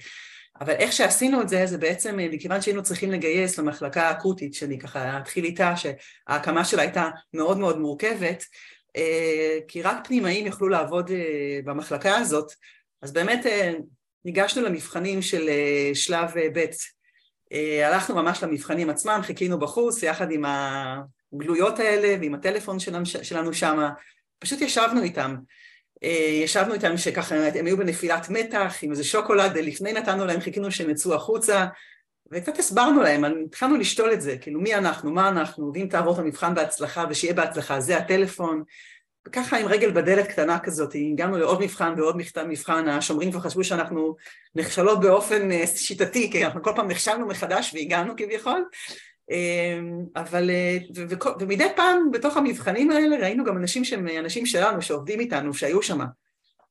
אבל 0.62 0.74
איך 0.74 0.94
שעשינו 0.94 1.42
את 1.42 1.50
זה, 1.50 1.66
זה 1.66 1.78
בעצם 1.78 2.20
מכיוון 2.32 2.62
שהיינו 2.62 2.84
צריכים 2.84 3.12
לגייס 3.12 3.60
למחלקה 3.60 4.08
האקוטית, 4.08 4.54
שאני 4.54 4.80
ככה 4.80 5.18
אתחיל 5.18 5.46
איתה, 5.46 5.74
שההקמה 5.76 6.66
שלה 6.66 6.82
הייתה 6.82 7.10
מאוד 7.34 7.58
מאוד 7.58 7.80
מורכבת, 7.80 8.22
אה, 8.22 8.77
כי 9.68 9.82
רק 9.82 10.08
פנימאים 10.08 10.48
יכלו 10.48 10.70
לעבוד 10.70 11.12
אה, 11.12 11.60
במחלקה 11.64 12.18
הזאת, 12.18 12.52
אז 13.02 13.14
באמת 13.14 13.46
אה, 13.46 13.74
ניגשנו 14.26 14.64
למבחנים 14.64 15.22
של 15.22 15.50
שלב 15.94 16.30
ב', 16.54 16.66
הלכנו 17.84 18.16
ממש 18.16 18.44
למבחנים 18.44 18.90
עצמם, 18.90 19.20
חיכינו 19.24 19.60
בחוץ 19.60 20.04
יחד 20.04 20.32
עם 20.32 20.46
הגלויות 21.34 21.80
האלה 21.80 22.16
ועם 22.22 22.36
הטלפון 22.36 22.78
שלנו 23.22 23.54
שם, 23.54 23.90
פשוט 24.40 24.62
ישבנו 24.62 25.02
איתם. 25.02 25.36
ישבנו 26.44 26.74
איתם 26.74 26.98
שככה 26.98 27.36
הם 27.36 27.66
היו 27.66 27.78
בנפילת 27.78 28.30
מתח 28.30 28.76
עם 28.82 28.92
איזה 28.92 29.04
שוקולד, 29.04 29.58
לפני 29.58 29.94
נתנו 29.94 30.26
להם, 30.26 30.40
חיכינו 30.40 30.72
שהם 30.72 30.90
יצאו 30.90 31.14
החוצה 31.14 31.66
וקצת 32.32 32.60
הסברנו 32.60 33.02
להם, 33.02 33.24
התחלנו 33.46 33.78
לשתול 33.78 34.14
את 34.14 34.22
זה, 34.22 34.38
כאילו 34.38 34.62
מי 34.62 34.76
אנחנו, 34.76 35.12
מה 35.12 35.30
אנחנו, 35.30 35.72
ואם 35.74 35.88
תעבור 35.90 36.14
את 36.14 36.20
המבחן 36.20 36.56
בהצלחה 36.56 37.06
ושיהיה 37.10 37.34
בהצלחה, 37.34 37.80
זה 37.80 37.98
הטלפון. 37.98 38.64
וככה 39.28 39.58
עם 39.58 39.68
רגל 39.68 39.92
בדלת 39.92 40.28
קטנה 40.28 40.60
כזאת, 40.60 40.96
הגענו 40.96 41.38
לעוד 41.38 41.62
מבחן 41.62 41.94
ועוד 41.98 42.18
מבחן, 42.48 42.88
השומרים 42.88 43.32
כבר 43.32 43.40
חשבו 43.40 43.64
שאנחנו 43.64 44.16
נכשלות 44.56 45.00
באופן 45.00 45.52
אה, 45.52 45.68
שיטתי, 45.68 46.32
כי 46.32 46.46
אנחנו 46.46 46.64
כל 46.64 46.72
פעם 46.76 46.88
נכשלנו 46.88 47.28
מחדש 47.28 47.74
והגענו 47.74 48.14
כביכול, 48.18 48.66
אמ, 49.32 50.00
אבל, 50.16 50.50
אה, 50.50 50.78
ו- 50.96 51.10
ו- 51.10 51.30
ומדי 51.40 51.68
פעם 51.76 52.12
בתוך 52.12 52.38
המבחנים 52.38 52.92
האלה 52.92 53.18
ראינו 53.18 53.44
גם 53.44 53.58
אנשים 53.58 53.86
שהם 53.86 54.08
אנשים 54.08 54.46
שלנו, 54.46 54.82
שעובדים 54.82 55.20
איתנו, 55.20 55.54
שהיו 55.54 55.82
שם, 55.82 56.00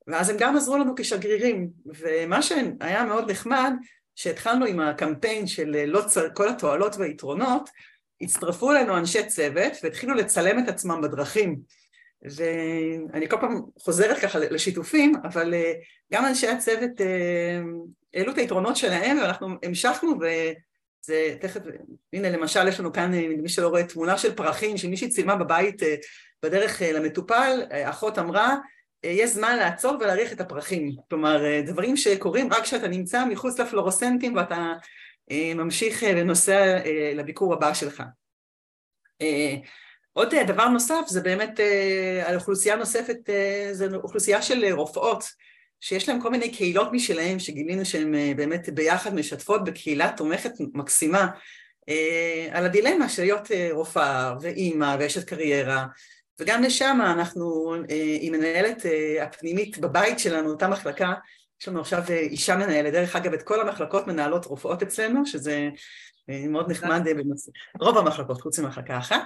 ואז 0.06 0.30
הם 0.30 0.36
גם 0.38 0.56
עזרו 0.56 0.76
לנו 0.78 0.94
כשגרירים, 0.96 1.68
ומה 1.86 2.42
שהיה 2.42 3.04
מאוד 3.04 3.30
נחמד, 3.30 3.72
שהתחלנו 4.16 4.66
עם 4.66 4.80
הקמפיין 4.80 5.46
של 5.46 5.74
אה, 5.74 5.86
לא 5.86 6.00
צ... 6.06 6.18
כל 6.34 6.48
התועלות 6.48 6.96
והיתרונות, 6.96 7.70
הצטרפו 8.20 8.72
אלינו 8.72 8.96
אנשי 8.96 9.26
צוות 9.26 9.72
והתחילו 9.82 10.14
לצלם 10.14 10.58
את 10.58 10.68
עצמם 10.68 11.00
בדרכים. 11.02 11.60
ואני 12.22 13.28
כל 13.28 13.36
פעם 13.40 13.62
חוזרת 13.78 14.18
ככה 14.18 14.38
לשיתופים, 14.38 15.12
אבל 15.24 15.54
אה, 15.54 15.72
גם 16.12 16.24
אנשי 16.24 16.48
הצוות 16.48 17.00
אה, 17.00 17.60
העלו 18.14 18.32
את 18.32 18.38
היתרונות 18.38 18.76
שלהם 18.76 19.18
ואנחנו 19.18 19.48
המשכנו 19.62 20.14
וזה 20.20 21.36
תכף, 21.40 21.60
הנה 22.12 22.30
למשל 22.30 22.68
יש 22.68 22.80
לנו 22.80 22.92
כאן, 22.92 23.10
מי 23.14 23.48
שלא 23.48 23.68
רואה, 23.68 23.84
תמונה 23.84 24.18
של 24.18 24.34
פרחים 24.34 24.76
שמישהי 24.76 25.08
צילמה 25.08 25.36
בבית 25.36 25.82
בדרך 26.42 26.82
למטופל, 26.94 27.62
אחות 27.70 28.18
אמרה 28.18 28.56
יש 29.10 29.30
זמן 29.30 29.56
לעצור 29.56 29.96
ולהריח 30.00 30.32
את 30.32 30.40
הפרחים. 30.40 30.96
כלומר, 31.10 31.44
אה, 31.44 31.62
דברים 31.66 31.96
שקורים 31.96 32.52
רק 32.52 32.62
כשאתה 32.62 32.88
נמצא 32.88 33.24
מחוץ 33.24 33.60
לפלורוסנטים 33.60 34.36
ואתה 34.36 34.72
אה, 35.30 35.52
ממשיך 35.54 36.04
אה, 36.04 36.12
לנוסע 36.12 36.78
לביקור 37.14 37.54
הבא 37.54 37.74
שלך. 37.74 38.02
עוד 40.12 40.34
דבר 40.46 40.68
נוסף 40.68 41.00
זה 41.08 41.20
באמת 41.20 41.60
על 42.24 42.34
אוכלוסייה 42.34 42.76
נוספת, 42.76 43.16
זה 43.72 43.88
אוכלוסייה 43.96 44.42
של 44.42 44.72
רופאות 44.72 45.24
שיש 45.80 46.08
להם 46.08 46.20
כל 46.20 46.30
מיני 46.30 46.50
קהילות 46.50 46.88
משלהם 46.92 47.38
שגילינו 47.38 47.84
שהן 47.84 48.36
באמת 48.36 48.68
ביחד 48.68 49.14
משתפות 49.14 49.64
בקהילה 49.64 50.12
תומכת 50.16 50.52
מקסימה 50.74 51.28
על 52.52 52.64
הדילמה 52.64 53.08
של 53.08 53.22
להיות 53.22 53.48
רופאה 53.70 54.34
ואימא 54.40 54.96
ואשת 55.00 55.24
קריירה 55.28 55.86
וגם 56.40 56.62
לשם 56.62 56.98
אנחנו, 57.02 57.74
אה, 57.90 58.16
עם 58.20 58.32
מנהלת 58.32 58.86
אה, 58.86 59.24
הפנימית 59.24 59.78
בבית 59.78 60.18
שלנו, 60.18 60.50
אותה 60.50 60.68
מחלקה, 60.68 61.12
יש 61.60 61.68
לנו 61.68 61.80
עכשיו 61.80 62.02
אה, 62.10 62.18
אישה 62.18 62.56
מנהלת, 62.56 62.92
דרך 62.92 63.16
אגב 63.16 63.32
את 63.32 63.42
כל 63.42 63.60
המחלקות 63.60 64.06
מנהלות 64.06 64.44
רופאות 64.44 64.82
אצלנו, 64.82 65.26
שזה 65.26 65.68
מאוד 66.28 66.70
נחמד, 66.70 67.02
רוב 67.80 67.98
המחלקות 67.98 68.40
חוץ 68.40 68.58
ממחלקה 68.58 68.98
אחת, 68.98 69.22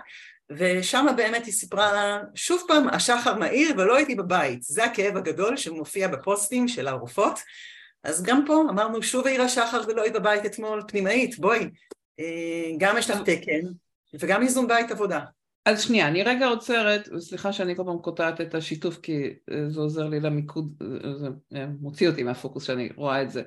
ושם 0.51 1.07
באמת 1.17 1.45
היא 1.45 1.55
סיפרה, 1.55 2.19
שוב 2.35 2.63
פעם, 2.69 2.89
השחר 2.89 3.35
מהיר 3.35 3.75
ולא 3.79 3.97
הייתי 3.97 4.15
בבית, 4.15 4.63
זה 4.63 4.85
הכאב 4.85 5.17
הגדול 5.17 5.57
שמופיע 5.57 6.09
בפוסטים 6.09 6.69
של 6.69 6.89
הרופאות, 6.89 7.39
אז 8.05 8.23
גם 8.23 8.45
פה 8.47 8.65
אמרנו 8.71 9.03
שוב 9.03 9.27
העיר 9.27 9.43
השחר 9.43 9.81
ולא 9.89 10.03
היית 10.03 10.15
בבית 10.15 10.47
אתמול, 10.47 10.83
פנימאית, 10.89 11.39
בואי, 11.39 11.67
גם 12.79 12.99
יש 12.99 13.11
לך 13.11 13.19
תקן 13.21 13.61
וגם 14.21 14.43
איזון 14.43 14.69
בית 14.69 14.91
עבודה. 14.91 15.21
אז 15.65 15.83
שנייה, 15.83 16.09
אני 16.09 16.23
רגע 16.23 16.47
עוצרת, 16.47 17.09
וסליחה 17.17 17.53
שאני 17.53 17.77
כל 17.77 17.83
פעם 17.87 17.99
קוטעת 17.99 18.41
את 18.41 18.55
השיתוף 18.55 18.99
כי 19.03 19.23
אה, 19.51 19.71
זה 19.71 19.81
עוזר 19.81 20.09
לי 20.09 20.21
למיקוד, 20.21 20.83
אה, 20.83 21.15
זה 21.19 21.29
אה, 21.55 21.67
מוציא 21.81 22.09
אותי 22.09 22.23
מהפוקוס 22.23 22.65
שאני 22.65 22.89
רואה 22.97 23.23
את 23.23 23.31
זה. 23.31 23.43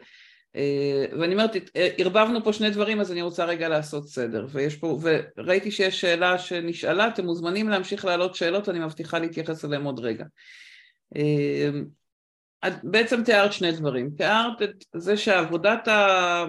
ואני 1.20 1.34
אומרת, 1.34 1.52
ערבבנו 1.98 2.44
פה 2.44 2.54
שני 2.54 2.70
דברים 2.70 3.00
אז 3.00 3.12
אני 3.12 3.22
רוצה 3.22 3.46
רגע 3.46 3.70
לעשות 3.70 4.08
סדר, 4.08 4.48
ויש 4.52 4.76
פה, 4.76 5.00
וראיתי 5.38 5.72
שיש 5.72 6.02
שאלה 6.02 6.38
שנשאלה, 6.38 7.08
אתם 7.08 7.26
מוזמנים 7.26 7.70
להמשיך 7.70 8.06
להעלות 8.06 8.36
שאלות, 8.36 8.70
אני 8.70 8.80
מבטיחה 8.80 9.20
להתייחס 9.20 9.66
אליהם 9.66 9.84
עוד 9.84 10.00
רגע. 10.00 10.26
את 12.68 12.74
בעצם 12.84 13.24
תיארת 13.24 13.54
שני 13.54 13.72
דברים, 13.72 14.10
תיארת 14.18 14.62
את 14.62 14.86
זה 14.96 15.18
שעבודת 15.18 15.88
ה... 15.88 16.46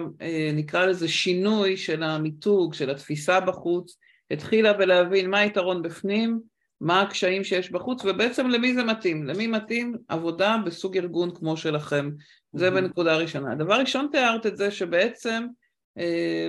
נקרא 0.53 0.85
לזה 0.85 1.07
שינוי 1.07 1.77
של 1.77 2.03
המיתוג, 2.03 2.73
של 2.73 2.89
התפיסה 2.89 3.39
בחוץ, 3.39 3.97
התחילה 4.31 4.73
בלהבין 4.73 5.29
מה 5.29 5.39
היתרון 5.39 5.81
בפנים, 5.81 6.39
מה 6.81 7.01
הקשיים 7.01 7.43
שיש 7.43 7.71
בחוץ, 7.71 8.05
ובעצם 8.05 8.47
למי 8.47 8.73
זה 8.73 8.83
מתאים. 8.83 9.23
למי 9.23 9.47
מתאים 9.47 9.95
עבודה 10.07 10.57
בסוג 10.65 10.97
ארגון 10.97 11.35
כמו 11.35 11.57
שלכם. 11.57 12.09
זה 12.53 12.71
בנקודה 12.71 13.17
ראשונה. 13.17 13.51
הדבר 13.51 13.73
ראשון 13.73 14.07
תיארת 14.11 14.45
את 14.45 14.57
זה 14.57 14.71
שבעצם 14.71 15.47
אה, 15.97 16.47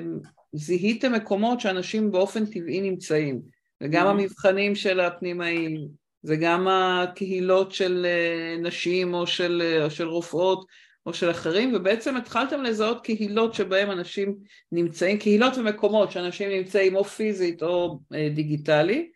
זיהיתם 0.53 1.13
מקומות 1.13 1.61
שאנשים 1.61 2.13
באופן 2.13 2.47
טבעי 2.47 2.81
נמצאים, 2.81 3.41
וגם 3.83 4.07
המבחנים 4.07 4.75
של 4.75 5.01
הפנימאים, 5.01 5.89
וגם 6.25 6.69
הקהילות 6.69 7.73
של 7.73 8.07
אה, 8.09 8.57
נשים 8.63 9.15
או 9.15 9.27
של, 9.27 9.63
אה, 9.65 9.85
או 9.85 9.91
של 9.91 10.09
רופאות, 10.09 10.67
או 11.07 11.15
של 11.15 11.31
אחרים, 11.31 11.73
ובעצם 11.75 12.17
התחלתם 12.17 12.63
לזהות 12.63 13.05
קהילות 13.05 13.55
שבהם 13.55 13.91
אנשים 13.91 14.37
נמצאים, 14.73 15.19
קהילות 15.19 15.59
ומקומות 15.59 16.13
שאנשים 16.13 16.51
נמצאים 16.51 16.97
או 16.97 17.05
פיזית 17.05 17.63
או 17.63 17.99
אה, 18.15 18.29
דיגיטלי, 18.35 19.11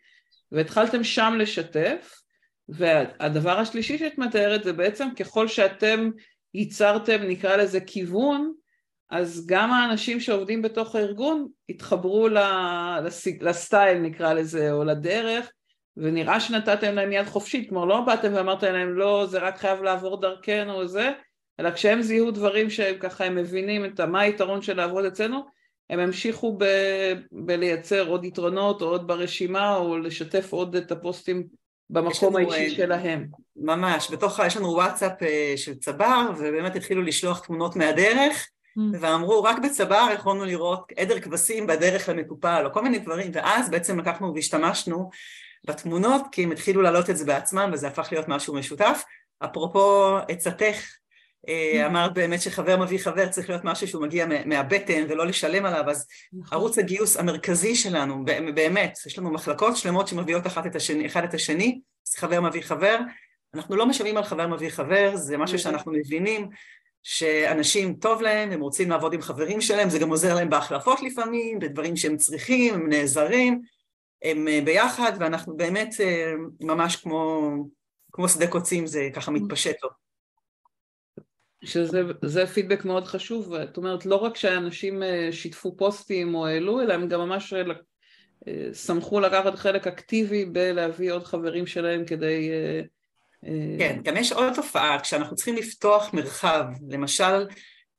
והתחלתם 0.51 1.03
שם 1.03 1.33
לשתף, 1.37 2.21
והדבר 2.69 3.59
השלישי 3.59 3.97
שאת 3.97 4.17
מתארת 4.17 4.63
זה 4.63 4.73
בעצם 4.73 5.07
ככל 5.19 5.47
שאתם 5.47 6.09
ייצרתם 6.53 7.21
נקרא 7.21 7.55
לזה 7.55 7.79
כיוון, 7.79 8.53
אז 9.09 9.45
גם 9.45 9.71
האנשים 9.71 10.19
שעובדים 10.19 10.61
בתוך 10.61 10.95
הארגון 10.95 11.47
התחברו 11.69 12.27
לסטייל 13.41 13.97
נקרא 13.97 14.33
לזה, 14.33 14.71
או 14.71 14.83
לדרך, 14.83 15.51
ונראה 15.97 16.39
שנתתם 16.39 16.95
להם 16.95 17.11
יד 17.11 17.25
חופשית, 17.25 17.69
כלומר 17.69 17.85
לא 17.85 18.01
באתם 18.01 18.33
ואמרתם 18.33 18.73
להם 18.73 18.93
לא, 18.93 19.25
זה 19.29 19.39
רק 19.39 19.57
חייב 19.57 19.83
לעבור 19.83 20.21
דרכנו 20.21 20.73
או 20.73 20.87
זה, 20.87 21.11
אלא 21.61 21.71
כשהם 21.71 22.01
זיהו 22.01 22.31
דברים 22.31 22.69
שהם 22.69 22.95
ככה 22.99 23.25
הם 23.25 23.35
מבינים 23.35 23.85
את 23.85 23.99
מה 23.99 24.21
היתרון 24.21 24.61
של 24.61 24.77
לעבוד 24.77 25.05
אצלנו, 25.05 25.45
הם 25.89 25.99
המשיכו 25.99 26.57
ב, 26.57 26.65
בלייצר 27.31 28.07
עוד 28.07 28.25
יתרונות 28.25 28.81
או 28.81 28.87
עוד 28.87 29.07
ברשימה 29.07 29.75
או 29.75 29.97
לשתף 29.97 30.53
עוד 30.53 30.75
את 30.75 30.91
הפוסטים 30.91 31.43
במקום 31.89 32.35
האישי 32.35 32.75
שלהם. 32.75 33.27
ממש, 33.55 34.11
בתוך, 34.11 34.39
יש 34.45 34.57
לנו 34.57 34.67
וואטסאפ 34.67 35.11
של 35.55 35.75
צבר, 35.75 36.29
ובאמת 36.37 36.75
התחילו 36.75 37.01
לשלוח 37.01 37.45
תמונות 37.45 37.75
מהדרך, 37.75 38.47
mm. 38.77 38.81
ואמרו, 38.99 39.43
רק 39.43 39.57
בצבר 39.63 40.07
יכולנו 40.13 40.45
לראות 40.45 40.91
עדר 40.97 41.19
כבשים 41.19 41.67
בדרך 41.67 42.09
למטופל, 42.09 42.63
או 42.65 42.73
כל 42.73 42.83
מיני 42.83 42.99
דברים, 42.99 43.31
ואז 43.33 43.69
בעצם 43.69 43.99
לקחנו 43.99 44.35
והשתמשנו 44.35 45.09
בתמונות, 45.67 46.21
כי 46.31 46.43
הם 46.43 46.51
התחילו 46.51 46.81
להעלות 46.81 47.09
את 47.09 47.17
זה 47.17 47.25
בעצמם, 47.25 47.69
וזה 47.73 47.87
הפך 47.87 48.07
להיות 48.11 48.27
משהו 48.27 48.53
משותף. 48.53 49.03
אפרופו 49.45 50.17
עצתך, 50.27 50.61
אה. 50.61 51.00
אמרת 51.85 52.13
באמת 52.13 52.41
שחבר 52.41 52.77
מביא 52.77 52.99
חבר 52.99 53.27
צריך 53.27 53.49
להיות 53.49 53.63
משהו 53.63 53.87
שהוא 53.87 54.03
מגיע 54.03 54.25
מהבטן 54.45 55.05
ולא 55.09 55.25
לשלם 55.25 55.65
עליו, 55.65 55.89
אז 55.89 56.07
נכון. 56.33 56.57
ערוץ 56.57 56.77
הגיוס 56.77 57.17
המרכזי 57.17 57.75
שלנו, 57.75 58.25
באמת, 58.55 58.97
יש 59.05 59.19
לנו 59.19 59.31
מחלקות 59.31 59.77
שלמות 59.77 60.07
שמביאות 60.07 60.47
אחת 60.47 60.65
את 60.65 60.75
השני, 60.75 61.05
אחד 61.05 61.23
את 61.23 61.33
השני, 61.33 61.79
חבר 62.17 62.41
מביא 62.41 62.61
חבר, 62.61 62.97
אנחנו 63.53 63.75
לא 63.75 63.85
משלמים 63.85 64.17
על 64.17 64.23
חבר 64.23 64.47
מביא 64.47 64.69
חבר, 64.69 65.15
זה 65.15 65.37
משהו. 65.37 65.59
שאנחנו 65.59 65.91
מבינים 65.91 66.49
שאנשים 67.03 67.93
טוב 67.93 68.21
להם, 68.21 68.51
הם 68.51 68.61
רוצים 68.61 68.89
לעבוד 68.89 69.13
עם 69.13 69.21
חברים 69.21 69.61
שלהם, 69.61 69.89
זה 69.89 69.99
גם 69.99 70.09
עוזר 70.09 70.35
להם 70.35 70.49
בהחלפות 70.49 71.01
לפעמים, 71.01 71.59
בדברים 71.59 71.95
שהם 71.95 72.17
צריכים, 72.17 72.73
הם 72.73 72.89
נעזרים, 72.89 73.61
הם 74.23 74.47
אה, 74.47 74.59
ביחד, 74.65 75.11
ואנחנו 75.19 75.57
באמת 75.57 75.95
אה, 75.99 76.33
ממש 76.61 76.95
כמו, 76.95 77.51
כמו 78.11 78.29
שדה 78.29 78.47
קוצים, 78.47 78.87
זה 78.87 79.09
ככה 79.13 79.31
מתפשט 79.31 79.75
לו. 79.83 79.89
שזה 81.63 82.47
פידבק 82.53 82.85
מאוד 82.85 83.05
חשוב, 83.05 83.55
זאת 83.65 83.77
אומרת 83.77 84.05
לא 84.05 84.15
רק 84.15 84.35
שאנשים 84.35 85.03
אה, 85.03 85.29
שיתפו 85.31 85.77
פוסטים 85.77 86.35
או 86.35 86.47
העלו, 86.47 86.81
אלא 86.81 86.93
הם 86.93 87.07
גם 87.07 87.19
ממש 87.19 87.53
שמחו 88.73 89.19
לקחת 89.19 89.55
חלק 89.55 89.87
אקטיבי 89.87 90.45
בלהביא 90.45 91.11
עוד 91.11 91.23
חברים 91.23 91.67
שלהם 91.67 92.05
כדי 92.05 92.49
כן, 93.79 93.99
גם 94.03 94.17
יש 94.17 94.31
עוד 94.31 94.53
תופעה, 94.53 94.99
כשאנחנו 94.99 95.35
צריכים 95.35 95.55
לפתוח 95.55 96.13
מרחב, 96.13 96.63
למשל, 96.89 97.45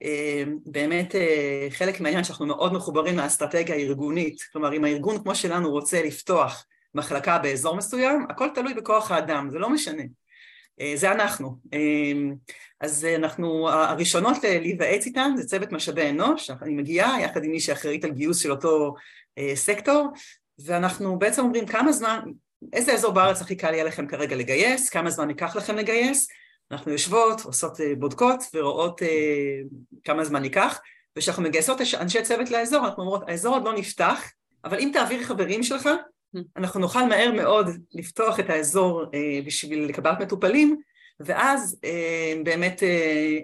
אה, 0.02 0.42
באמת 0.66 1.14
אה, 1.14 1.66
חלק 1.70 2.00
מהעניין 2.00 2.24
שאנחנו 2.24 2.46
מאוד 2.46 2.72
מחוברים 2.72 3.18
לאסטרטגיה 3.18 3.74
הארגונית, 3.74 4.42
כלומר 4.52 4.72
אם 4.72 4.84
הארגון 4.84 5.22
כמו 5.22 5.34
שלנו 5.34 5.70
רוצה 5.70 6.02
לפתוח 6.02 6.66
מחלקה 6.94 7.38
באזור 7.38 7.76
מסוים, 7.76 8.26
הכל 8.30 8.48
תלוי 8.54 8.74
בכוח 8.74 9.10
האדם, 9.10 9.50
זה 9.50 9.58
לא 9.58 9.70
משנה, 9.70 10.02
אה, 10.02 10.06
זה 10.94 11.12
אנחנו. 11.12 11.56
אז 12.80 13.04
אנחנו, 13.04 13.68
הראשונות 13.68 14.36
להיוועץ 14.44 15.06
איתן 15.06 15.32
זה 15.36 15.46
צוות 15.46 15.72
משאבי 15.72 16.10
אנוש, 16.10 16.50
אני 16.50 16.74
מגיעה 16.74 17.20
יחד 17.20 17.44
עם 17.44 17.50
מי 17.50 17.60
שאחראית 17.60 18.04
על 18.04 18.10
גיוס 18.10 18.38
של 18.38 18.50
אותו 18.50 18.94
סקטור, 19.54 20.08
ואנחנו 20.64 21.18
בעצם 21.18 21.42
אומרים 21.42 21.66
כמה 21.66 21.92
זמן, 21.92 22.20
איזה 22.72 22.92
אזור 22.92 23.12
בארץ 23.12 23.40
הכי 23.40 23.56
קל 23.56 23.74
יהיה 23.74 23.84
לכם 23.84 24.06
כרגע 24.06 24.36
לגייס, 24.36 24.88
כמה 24.88 25.10
זמן 25.10 25.28
ייקח 25.28 25.56
לכם 25.56 25.76
לגייס, 25.76 26.28
אנחנו 26.72 26.92
יושבות, 26.92 27.40
עושות 27.40 27.80
אה, 27.80 27.94
בודקות 27.98 28.42
ורואות 28.54 29.02
אה, 29.02 29.08
כמה 30.04 30.24
זמן 30.24 30.44
ייקח, 30.44 30.80
וכשאנחנו 31.16 31.42
מגייסות 31.42 31.78
אנשי 32.00 32.22
צוות 32.22 32.50
לאזור, 32.50 32.86
אנחנו 32.86 33.02
אומרות, 33.02 33.22
האזור 33.28 33.54
עוד 33.54 33.64
לא 33.64 33.74
נפתח, 33.74 34.32
אבל 34.64 34.78
אם 34.78 34.90
תעביר 34.92 35.22
חברים 35.22 35.62
שלך, 35.62 35.88
אנחנו 36.56 36.80
נוכל 36.80 37.08
מהר 37.08 37.32
מאוד 37.32 37.68
לפתוח 37.94 38.40
את 38.40 38.50
האזור 38.50 39.04
אה, 39.14 39.40
בשביל 39.46 39.84
לקבלת 39.84 40.20
מטופלים, 40.20 40.80
ואז 41.20 41.80
באמת 42.44 42.82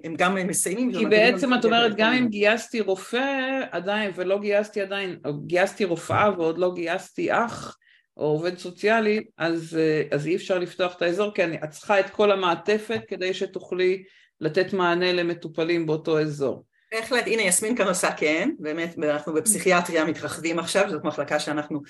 הם 0.05 0.15
גם 0.15 0.35
מסיימים. 0.35 0.93
כי 0.93 1.07
בעצם 1.07 1.55
את 1.55 1.65
אומרת, 1.65 1.97
גם 1.97 2.13
אם 2.13 2.29
גייסתי 2.29 2.81
רופא 2.81 3.61
עדיין, 3.71 4.11
ולא 4.15 4.39
גייסתי 4.39 4.81
עדיין, 4.81 5.19
או 5.25 5.41
גייסתי 5.41 5.85
רופאה 5.85 6.31
ועוד 6.39 6.59
לא 6.59 6.75
גייסתי 6.75 7.33
אח, 7.33 7.77
או 8.19 8.25
עובד 8.25 8.59
סוציאלי, 8.59 9.25
אז, 9.39 9.79
אה, 9.81 10.03
אז 10.11 10.27
אי 10.27 10.37
אפשר 10.37 10.59
לפתוח 10.59 10.97
את 10.97 11.03
האזור, 11.03 11.35
כי 11.35 11.43
את 11.45 11.71
צריכה 11.71 12.01
את 12.01 12.11
כל 12.11 12.33
המעטפת 12.33 13.01
כדי 13.09 13.35
שתוכלי 13.35 14.03
לתת 14.41 14.73
מענה 14.73 15.13
למטופלים 15.13 15.87
באותו 15.87 16.21
אזור. 16.21 16.65
בהחלט, 16.93 17.27
הנה 17.27 17.43
יסמין 17.43 17.77
כאן 17.77 17.87
עושה 17.87 18.13
כן, 18.13 18.51
באמת 18.59 18.99
אנחנו 18.99 19.35
בפסיכיאטריה 19.35 20.05
מתרחבים 20.05 20.59
עכשיו, 20.59 20.91
זאת 20.91 21.05
מחלקה 21.05 21.41
שאנחנו, 21.41 21.81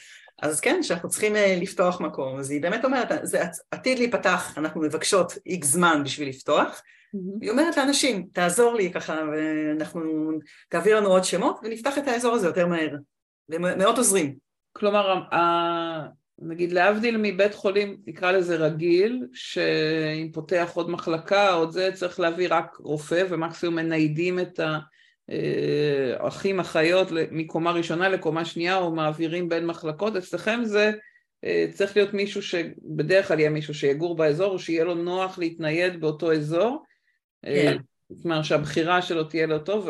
אז 0.42 0.60
כן, 0.60 0.82
שאנחנו 0.82 1.08
צריכים 1.08 1.36
אה, 1.36 1.58
לפתוח 1.60 2.00
מקום, 2.00 2.38
אז 2.38 2.50
היא 2.50 2.62
באמת 2.62 2.84
אומרת, 2.84 3.08
זה 3.22 3.42
עתיד 3.70 3.98
להיפתח, 3.98 4.58
אנחנו 4.58 4.80
מבקשות 4.80 5.32
איקס 5.46 5.68
זמן 5.68 6.02
בשביל 6.04 6.28
לפתוח, 6.28 6.68
mm-hmm. 6.80 7.38
היא 7.40 7.50
אומרת 7.50 7.76
לאנשים, 7.76 8.26
תעזור 8.32 8.74
לי 8.74 8.92
ככה, 8.92 9.22
ואנחנו, 9.32 10.30
תעביר 10.68 10.96
לנו 11.00 11.08
עוד 11.08 11.24
שמות, 11.24 11.60
ונפתח 11.62 11.98
את 11.98 12.08
האזור 12.08 12.34
הזה 12.34 12.46
יותר 12.46 12.66
מהר, 12.66 12.96
ומאוד 13.48 13.98
עוזרים. 13.98 14.36
כלומר, 14.72 15.20
נגיד 16.38 16.72
להבדיל 16.72 17.16
מבית 17.16 17.54
חולים, 17.54 17.96
נקרא 18.06 18.32
לזה 18.32 18.56
רגיל, 18.56 19.26
שאם 19.32 20.30
פותח 20.32 20.70
עוד 20.74 20.90
מחלקה 20.90 21.52
עוד 21.52 21.70
זה, 21.70 21.90
צריך 21.94 22.20
להביא 22.20 22.48
רק 22.50 22.76
רופא 22.80 23.24
ומקסימום 23.30 23.76
מניידים 23.76 24.38
את 24.40 24.60
האחים, 26.20 26.60
אחיות 26.60 27.08
מקומה 27.30 27.72
ראשונה 27.72 28.08
לקומה 28.08 28.44
שנייה 28.44 28.76
או 28.76 28.94
מעבירים 28.94 29.48
בין 29.48 29.66
מחלקות, 29.66 30.16
אצלכם 30.16 30.60
זה 30.64 30.92
אה, 31.44 31.66
צריך 31.72 31.96
להיות 31.96 32.14
מישהו 32.14 32.42
שבדרך 32.42 33.28
כלל 33.28 33.40
יהיה 33.40 33.50
מישהו 33.50 33.74
שיגור 33.74 34.16
באזור 34.16 34.52
או 34.52 34.58
שיהיה 34.58 34.84
לו 34.84 34.94
נוח 34.94 35.38
להתנייד 35.38 36.00
באותו 36.00 36.32
אזור, 36.32 36.84
אה, 37.44 37.62
כן. 37.64 37.76
זאת 38.10 38.24
אומרת 38.24 38.44
שהבחירה 38.44 39.02
שלו 39.02 39.24
תהיה 39.24 39.46
לו 39.46 39.58
טוב, 39.58 39.88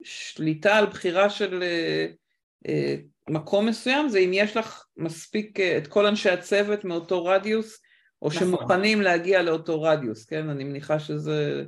והשליטה 0.00 0.76
על 0.76 0.86
בחירה 0.86 1.30
של 1.30 1.62
אה, 2.66 2.96
מקום 3.30 3.66
מסוים 3.66 4.08
זה 4.08 4.18
אם 4.18 4.30
יש 4.32 4.56
לך 4.56 4.84
מספיק 4.96 5.60
אה, 5.60 5.78
את 5.78 5.86
כל 5.86 6.06
אנשי 6.06 6.30
הצוות 6.30 6.84
מאותו 6.84 7.24
רדיוס 7.24 7.80
או 8.22 8.28
נכון. 8.28 8.40
שמוכנים 8.40 9.02
להגיע 9.02 9.42
לאותו 9.42 9.82
רדיוס, 9.82 10.24
כן? 10.24 10.48
אני 10.48 10.64
מניחה 10.64 10.98
שזה, 10.98 11.64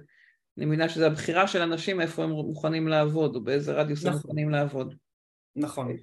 אני 0.58 0.66
מבינה 0.66 0.88
שזה 0.88 1.06
הבחירה 1.06 1.48
של 1.48 1.62
אנשים 1.62 2.00
איפה 2.00 2.24
הם 2.24 2.30
מוכנים 2.30 2.88
לעבוד 2.88 3.36
או 3.36 3.40
באיזה 3.40 3.72
רדיוס 3.72 4.00
נכון. 4.00 4.12
הם 4.12 4.16
מוכנים 4.16 4.50
לעבוד. 4.50 4.94
נכון. 5.56 5.96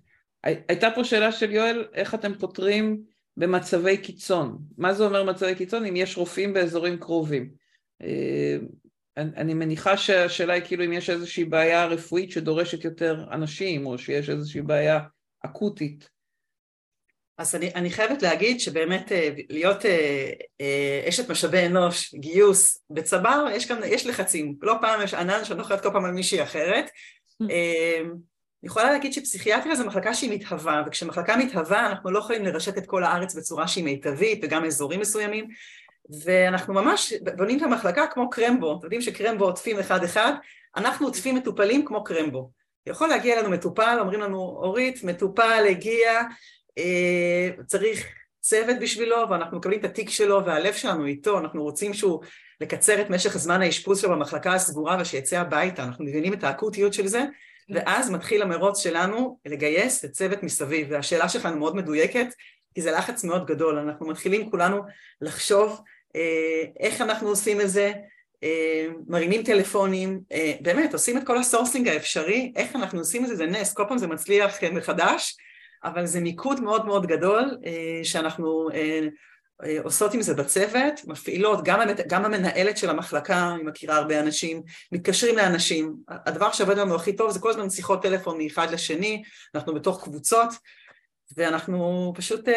הייתה 0.44 0.90
פה 0.96 1.04
שאלה 1.04 1.32
של 1.32 1.52
יואל, 1.52 1.88
איך 1.94 2.16
אתם 2.16 2.34
פותרים 2.34 3.02
במצבי 3.38 3.98
קיצון? 3.98 4.58
מה 4.78 4.94
זה 4.94 5.06
אומר 5.06 5.24
מצבי 5.24 5.56
קיצון? 5.56 5.86
אם 5.86 5.96
יש 5.96 6.18
רופאים 6.18 6.54
באזורים 6.54 6.98
קרובים. 6.98 7.50
אה, 8.02 8.58
אני 9.18 9.54
מניחה 9.54 9.98
שהשאלה 9.98 10.54
היא 10.54 10.64
כאילו 10.66 10.86
אם 10.86 10.94
יש 10.94 11.10
איזושהי 11.10 11.46
בעיה 11.46 11.86
רפואית 11.86 12.32
שדורשת 12.32 12.86
יותר 12.86 13.26
אנשים 13.32 13.86
או 13.86 13.98
שיש 13.98 14.30
איזושהי 14.30 14.62
בעיה 14.62 15.00
אקוטית. 15.46 16.10
אז 17.38 17.56
אני, 17.56 17.72
אני 17.76 17.90
חייבת 17.90 18.22
להגיד 18.22 18.60
שבאמת 18.60 19.12
אה, 19.12 19.30
להיות 19.50 19.86
אה, 19.86 20.30
אה, 20.62 21.06
אשת 21.10 21.30
משאבי 21.32 21.66
אנוש, 21.66 22.16
גיוס, 22.16 22.84
בצבר 22.90 23.46
יש 23.52 23.66
כאן, 23.66 23.80
יש 23.86 24.06
לחצים, 24.08 24.56
לא 24.62 24.76
פעם 24.82 25.02
יש 25.02 25.14
ענן 25.14 25.46
שאני 25.46 25.58
לא 25.58 25.64
יכולה 25.64 25.80
כל 25.80 25.90
פעם 25.94 26.06
על 26.06 26.12
מישהי 26.12 26.44
אחרת. 26.44 26.90
אה, 27.52 28.02
אני 28.64 28.70
יכולה 28.70 28.92
להגיד 28.92 29.14
שפסיכיאטריה 29.14 29.76
זו 29.76 29.86
מחלקה 29.86 30.14
שהיא 30.14 30.32
מתהווה, 30.32 30.84
וכשמחלקה 30.88 31.38
מתהווה 31.38 31.86
אנחנו 31.90 32.12
לא 32.12 32.20
יכולים 32.20 32.46
לרשת 32.46 32.78
את 32.78 32.86
כל 32.86 33.04
הארץ 33.04 33.36
בצורה 33.36 33.68
שהיא 33.68 33.84
מיטבית 33.84 34.40
וגם 34.44 34.66
אזורים 34.66 35.00
מסוימים, 35.00 35.48
ואנחנו 36.24 36.74
ממש 36.74 37.14
בונים 37.38 37.58
את 37.58 37.64
המחלקה 37.64 38.08
כמו 38.08 38.30
קרמבו, 38.30 38.76
אתם 38.78 38.86
יודעים 38.86 39.02
שקרמבו 39.02 39.46
עוטפים 39.46 39.80
אחד 39.80 40.04
אחד, 40.04 40.34
אנחנו 40.76 41.08
עוטפים 41.08 41.36
מטופלים 41.36 41.86
כמו 41.86 42.04
קרמבו. 42.04 42.52
יכול 42.88 43.08
להגיע 43.08 43.34
אלינו 43.34 43.50
מטופל, 43.50 43.98
אומרים 44.00 44.20
לנו, 44.20 44.38
אורית, 44.38 45.04
מטופל 45.04 45.66
הגיע, 45.70 46.22
אה, 46.78 47.50
צריך 47.66 48.08
צוות 48.42 48.76
בשבילו, 48.82 49.30
ואנחנו 49.30 49.58
מקבלים 49.58 49.80
את 49.80 49.86
התיק 49.86 50.10
שלו 50.10 50.46
והלב 50.46 50.74
שלנו 50.74 51.06
איתו, 51.06 51.40
אנחנו 51.40 51.64
רוצים 51.64 51.94
שהוא 51.94 52.24
לקצר 52.62 53.02
את 53.02 53.10
משך 53.10 53.38
זמן 53.38 53.62
האשפוז 53.62 54.02
שלו 54.02 54.10
במחלקה 54.10 54.54
הסגורה 54.54 54.98
ושיצא 55.02 55.40
הביתה, 55.40 55.84
אנחנו 55.84 56.06
מבינים 56.06 56.34
את 56.34 56.44
האקוטיות 56.44 56.94
של 56.94 57.08
זה, 57.08 57.24
כן. 57.68 57.74
ואז 57.76 58.10
מתחיל 58.10 58.42
המרוץ 58.42 58.80
שלנו 58.80 59.40
לגייס 59.46 60.06
את 60.06 60.12
צוות 60.12 60.44
מסביב, 60.44 60.88
והשאלה 60.90 61.30
שלך 61.30 61.46
מאוד 61.46 61.76
מדויקת, 61.76 62.28
כי 62.76 62.82
זה 62.82 62.92
לחץ 62.92 63.24
מאוד 63.24 63.46
גדול, 63.46 63.80
אנחנו 63.80 64.08
מתחילים 64.08 64.50
כולנו 64.50 64.82
לחשוב 65.22 65.82
אה, 66.16 66.64
איך 66.80 67.02
אנחנו 67.02 67.28
עושים 67.28 67.62
את 67.62 67.70
זה, 67.70 67.92
מרימים 69.08 69.44
טלפונים, 69.44 70.20
אה, 70.32 70.54
באמת 70.62 70.94
עושים 70.94 71.18
את 71.18 71.24
כל 71.28 71.38
ה 71.38 71.43
sourcing 71.43 71.88
האפשרי, 71.88 72.54
איך 72.56 72.76
אנחנו 72.76 73.00
עושים 73.00 73.24
את 73.24 73.30
זה, 73.30 73.36
זה 73.36 73.46
נס, 73.46 73.74
כל 73.74 73.84
פעם 73.88 73.98
זה 73.98 74.08
מצליח 74.08 74.64
מחדש, 74.64 75.38
אבל 75.84 76.06
זה 76.06 76.22
מיקוד 76.22 76.62
מאוד 76.62 76.86
מאוד 76.86 77.08
גדול 77.08 77.58
שאנחנו 78.04 78.70
עושות 79.84 80.14
עם 80.14 80.22
זה 80.22 80.34
בצוות, 80.34 81.02
מפעילות, 81.08 81.64
גם, 81.64 81.80
גם 82.08 82.26
המנהלת 82.26 82.78
של 82.78 82.90
המחלקה, 82.90 83.52
אני 83.56 83.64
מכירה 83.64 83.96
הרבה 83.98 84.20
אנשים, 84.20 84.64
מתקשרים 84.92 85.38
לאנשים, 85.38 85.96
הדבר 86.08 86.52
שעובד 86.52 86.78
לנו 86.78 86.96
הכי 86.96 87.16
טוב 87.16 87.32
זה 87.32 87.40
כל 87.40 87.50
הזמן 87.50 87.70
שיחות 87.70 88.02
טלפון 88.02 88.38
מאחד 88.44 88.72
לשני, 88.72 89.24
אנחנו 89.56 89.74
בתוך 89.74 90.04
קבוצות, 90.04 90.50
ואנחנו 91.38 92.14
פשוט 92.16 92.50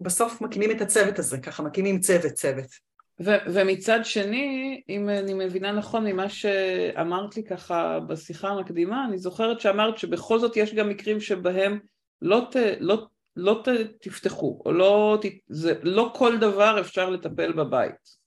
בסוף 0.00 0.40
מקימים 0.40 0.70
את 0.70 0.80
הצוות 0.80 1.18
הזה, 1.18 1.38
ככה 1.38 1.62
מקימים 1.62 2.00
צוות 2.00 2.32
צוות. 2.32 2.95
ו- 3.20 3.44
ומצד 3.52 4.00
שני, 4.04 4.80
אם 4.88 5.08
אני 5.08 5.34
מבינה 5.34 5.72
נכון 5.72 6.04
ממה 6.06 6.28
שאמרת 6.28 7.36
לי 7.36 7.44
ככה 7.44 8.00
בשיחה 8.00 8.48
המקדימה, 8.48 9.04
אני 9.08 9.18
זוכרת 9.18 9.60
שאמרת 9.60 9.98
שבכל 9.98 10.38
זאת 10.38 10.56
יש 10.56 10.74
גם 10.74 10.88
מקרים 10.88 11.20
שבהם 11.20 11.78
לא, 12.22 12.46
ת- 12.50 12.56
לא, 12.80 13.06
לא 13.36 13.62
ת, 13.64 13.68
תפתחו, 14.00 14.62
או 14.66 14.72
לא, 14.72 15.18
זה, 15.48 15.74
לא 15.82 16.12
כל 16.14 16.38
דבר 16.38 16.80
אפשר 16.80 17.10
לטפל 17.10 17.52
בבית. 17.52 18.26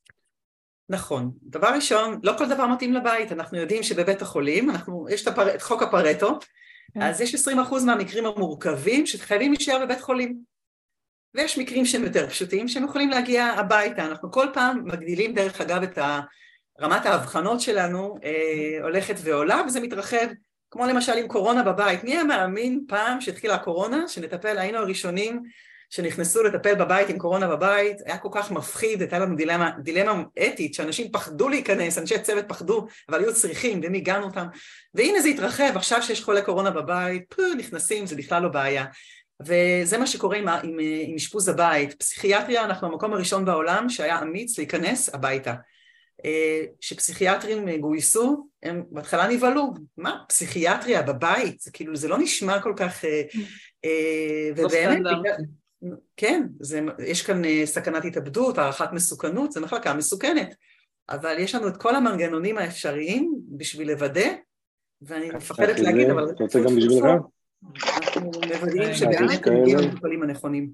נכון. 0.89 1.31
דבר 1.43 1.67
ראשון, 1.75 2.19
לא 2.23 2.33
כל 2.37 2.49
דבר 2.49 2.67
מתאים 2.67 2.93
לבית. 2.93 3.31
אנחנו 3.31 3.57
יודעים 3.57 3.83
שבבית 3.83 4.21
החולים, 4.21 4.69
אנחנו, 4.69 5.05
יש 5.09 5.23
את, 5.23 5.27
הפר, 5.27 5.55
את 5.55 5.61
חוק 5.61 5.81
הפרטו, 5.83 6.39
כן. 6.93 7.01
אז 7.01 7.21
יש 7.21 7.35
20% 7.35 7.49
מהמקרים 7.85 8.25
המורכבים 8.25 9.05
שחייבים 9.05 9.53
להישאר 9.53 9.85
בבית 9.85 10.01
חולים. 10.01 10.48
ויש 11.35 11.57
מקרים 11.57 11.85
שהם 11.85 12.03
יותר 12.03 12.29
פשוטים, 12.29 12.67
שהם 12.67 12.85
יכולים 12.85 13.09
להגיע 13.09 13.45
הביתה. 13.45 14.05
אנחנו 14.05 14.31
כל 14.31 14.47
פעם 14.53 14.81
מגדילים, 14.85 15.33
דרך 15.33 15.61
אגב, 15.61 15.83
את 15.83 15.97
רמת 16.81 17.05
האבחנות 17.05 17.61
שלנו 17.61 18.17
אה, 18.23 18.83
הולכת 18.83 19.15
ועולה, 19.23 19.61
וזה 19.67 19.79
מתרחב, 19.79 20.27
כמו 20.71 20.85
למשל 20.85 21.11
עם 21.11 21.27
קורונה 21.27 21.63
בבית. 21.63 22.03
מי 22.03 22.11
היה 22.11 22.23
מאמין 22.23 22.83
פעם 22.87 23.21
שהתחילה 23.21 23.55
הקורונה, 23.55 24.07
שנטפל, 24.07 24.57
היינו 24.57 24.77
הראשונים 24.77 25.43
שנכנסו 25.89 26.43
לטפל 26.43 26.75
בבית 26.75 27.09
עם 27.09 27.17
קורונה 27.17 27.47
בבית, 27.47 27.97
היה 28.05 28.17
כל 28.17 28.29
כך 28.31 28.51
מפחיד, 28.51 29.01
הייתה 29.01 29.19
לנו 29.19 29.35
דילמה, 29.35 29.71
דילמה 29.83 30.23
אתית, 30.47 30.73
שאנשים 30.73 31.11
פחדו 31.11 31.49
להיכנס, 31.49 31.97
אנשי 31.97 32.19
צוות 32.19 32.45
פחדו, 32.47 32.87
אבל 33.09 33.19
היו 33.19 33.33
צריכים, 33.33 33.81
ומיגענו 33.83 34.25
אותם, 34.25 34.45
והנה 34.93 35.21
זה 35.21 35.27
התרחב, 35.27 35.71
עכשיו 35.75 36.01
שיש 36.01 36.23
חולי 36.23 36.41
קורונה 36.41 36.71
בבית, 36.71 37.23
פו, 37.35 37.41
נכנסים, 37.57 38.05
זה 38.05 38.15
בכלל 38.15 38.43
לא 38.43 38.49
בעיה. 38.49 38.85
וזה 39.41 39.97
מה 39.97 40.07
שקורה 40.07 40.37
עם, 40.37 40.47
אשפוז 41.15 41.49
הבית. 41.49 41.93
פסיכיאטריה, 41.93 42.65
אנחנו 42.65 42.87
המקום 42.87 43.13
הראשון 43.13 43.45
בעולם 43.45 43.89
שהיה 43.89 44.21
אמיץ 44.21 44.57
להיכנס 44.57 45.15
הביתה. 45.15 45.53
אה, 46.25 46.63
שפסיכיאטרים 46.81 47.79
גויסו, 47.79 48.47
הם 48.63 48.83
בהתחלה 48.91 49.27
נבהלו, 49.27 49.73
מה, 49.97 50.23
פסיכיאטריה 50.27 51.01
בבית? 51.01 51.59
זה 51.59 51.71
כאילו, 51.71 51.95
זה 51.95 52.07
לא 52.07 52.17
נשמע 52.17 52.61
כל 52.61 52.73
כך... 52.75 53.05
אה, 53.05 53.21
אה, 53.85 54.49
לא 54.57 54.65
ובאמת, 54.65 55.01
כן, 56.17 56.43
זה, 56.59 56.81
יש 57.05 57.21
כאן 57.21 57.41
סכנת 57.65 58.05
התאבדות, 58.05 58.57
הערכת 58.57 58.89
מסוכנות, 58.93 59.51
זו 59.51 59.61
מחלקה 59.61 59.93
מסוכנת, 59.93 60.55
אבל 61.09 61.35
יש 61.39 61.55
לנו 61.55 61.67
את 61.67 61.77
כל 61.77 61.95
המנגנונים 61.95 62.57
האפשריים 62.57 63.35
בשביל 63.49 63.91
לוודא, 63.91 64.27
ואני 65.01 65.29
מפחדת 65.29 65.79
להגיד, 65.79 66.09
אבל... 66.09 66.29
אתה 66.29 66.43
רוצה 66.43 66.59
גם 66.59 66.75
בשבילך? 66.75 67.05
אנחנו 67.65 68.31
מוודאים 68.31 68.93
שבאמת 68.93 69.47
הם 69.47 69.61
מגיעים 69.61 69.77
למטופלים 69.79 70.23
הנכונים. 70.23 70.69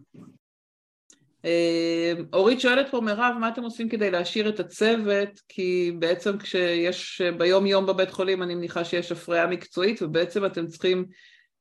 אורית 2.34 2.62
שואלת 2.62 2.92
פה, 2.92 3.02
מירב, 3.02 3.36
מה 3.40 3.50
אתם 3.50 3.64
עושים 3.64 3.90
כדי 3.90 4.12
להשאיר 4.12 4.50
את 4.50 4.60
הצוות? 4.60 5.30
כי 5.50 5.92
בעצם 6.00 6.38
כשיש 6.38 7.22
ביום 7.38 7.66
יום 7.66 7.86
בבית 7.86 8.12
חולים, 8.12 8.44
אני 8.44 8.56
מניחה 8.56 8.86
שיש 8.86 9.12
הפריה 9.12 9.48
מקצועית, 9.48 10.02
ובעצם 10.02 10.46
אתם 10.46 10.68
צריכים 10.68 11.06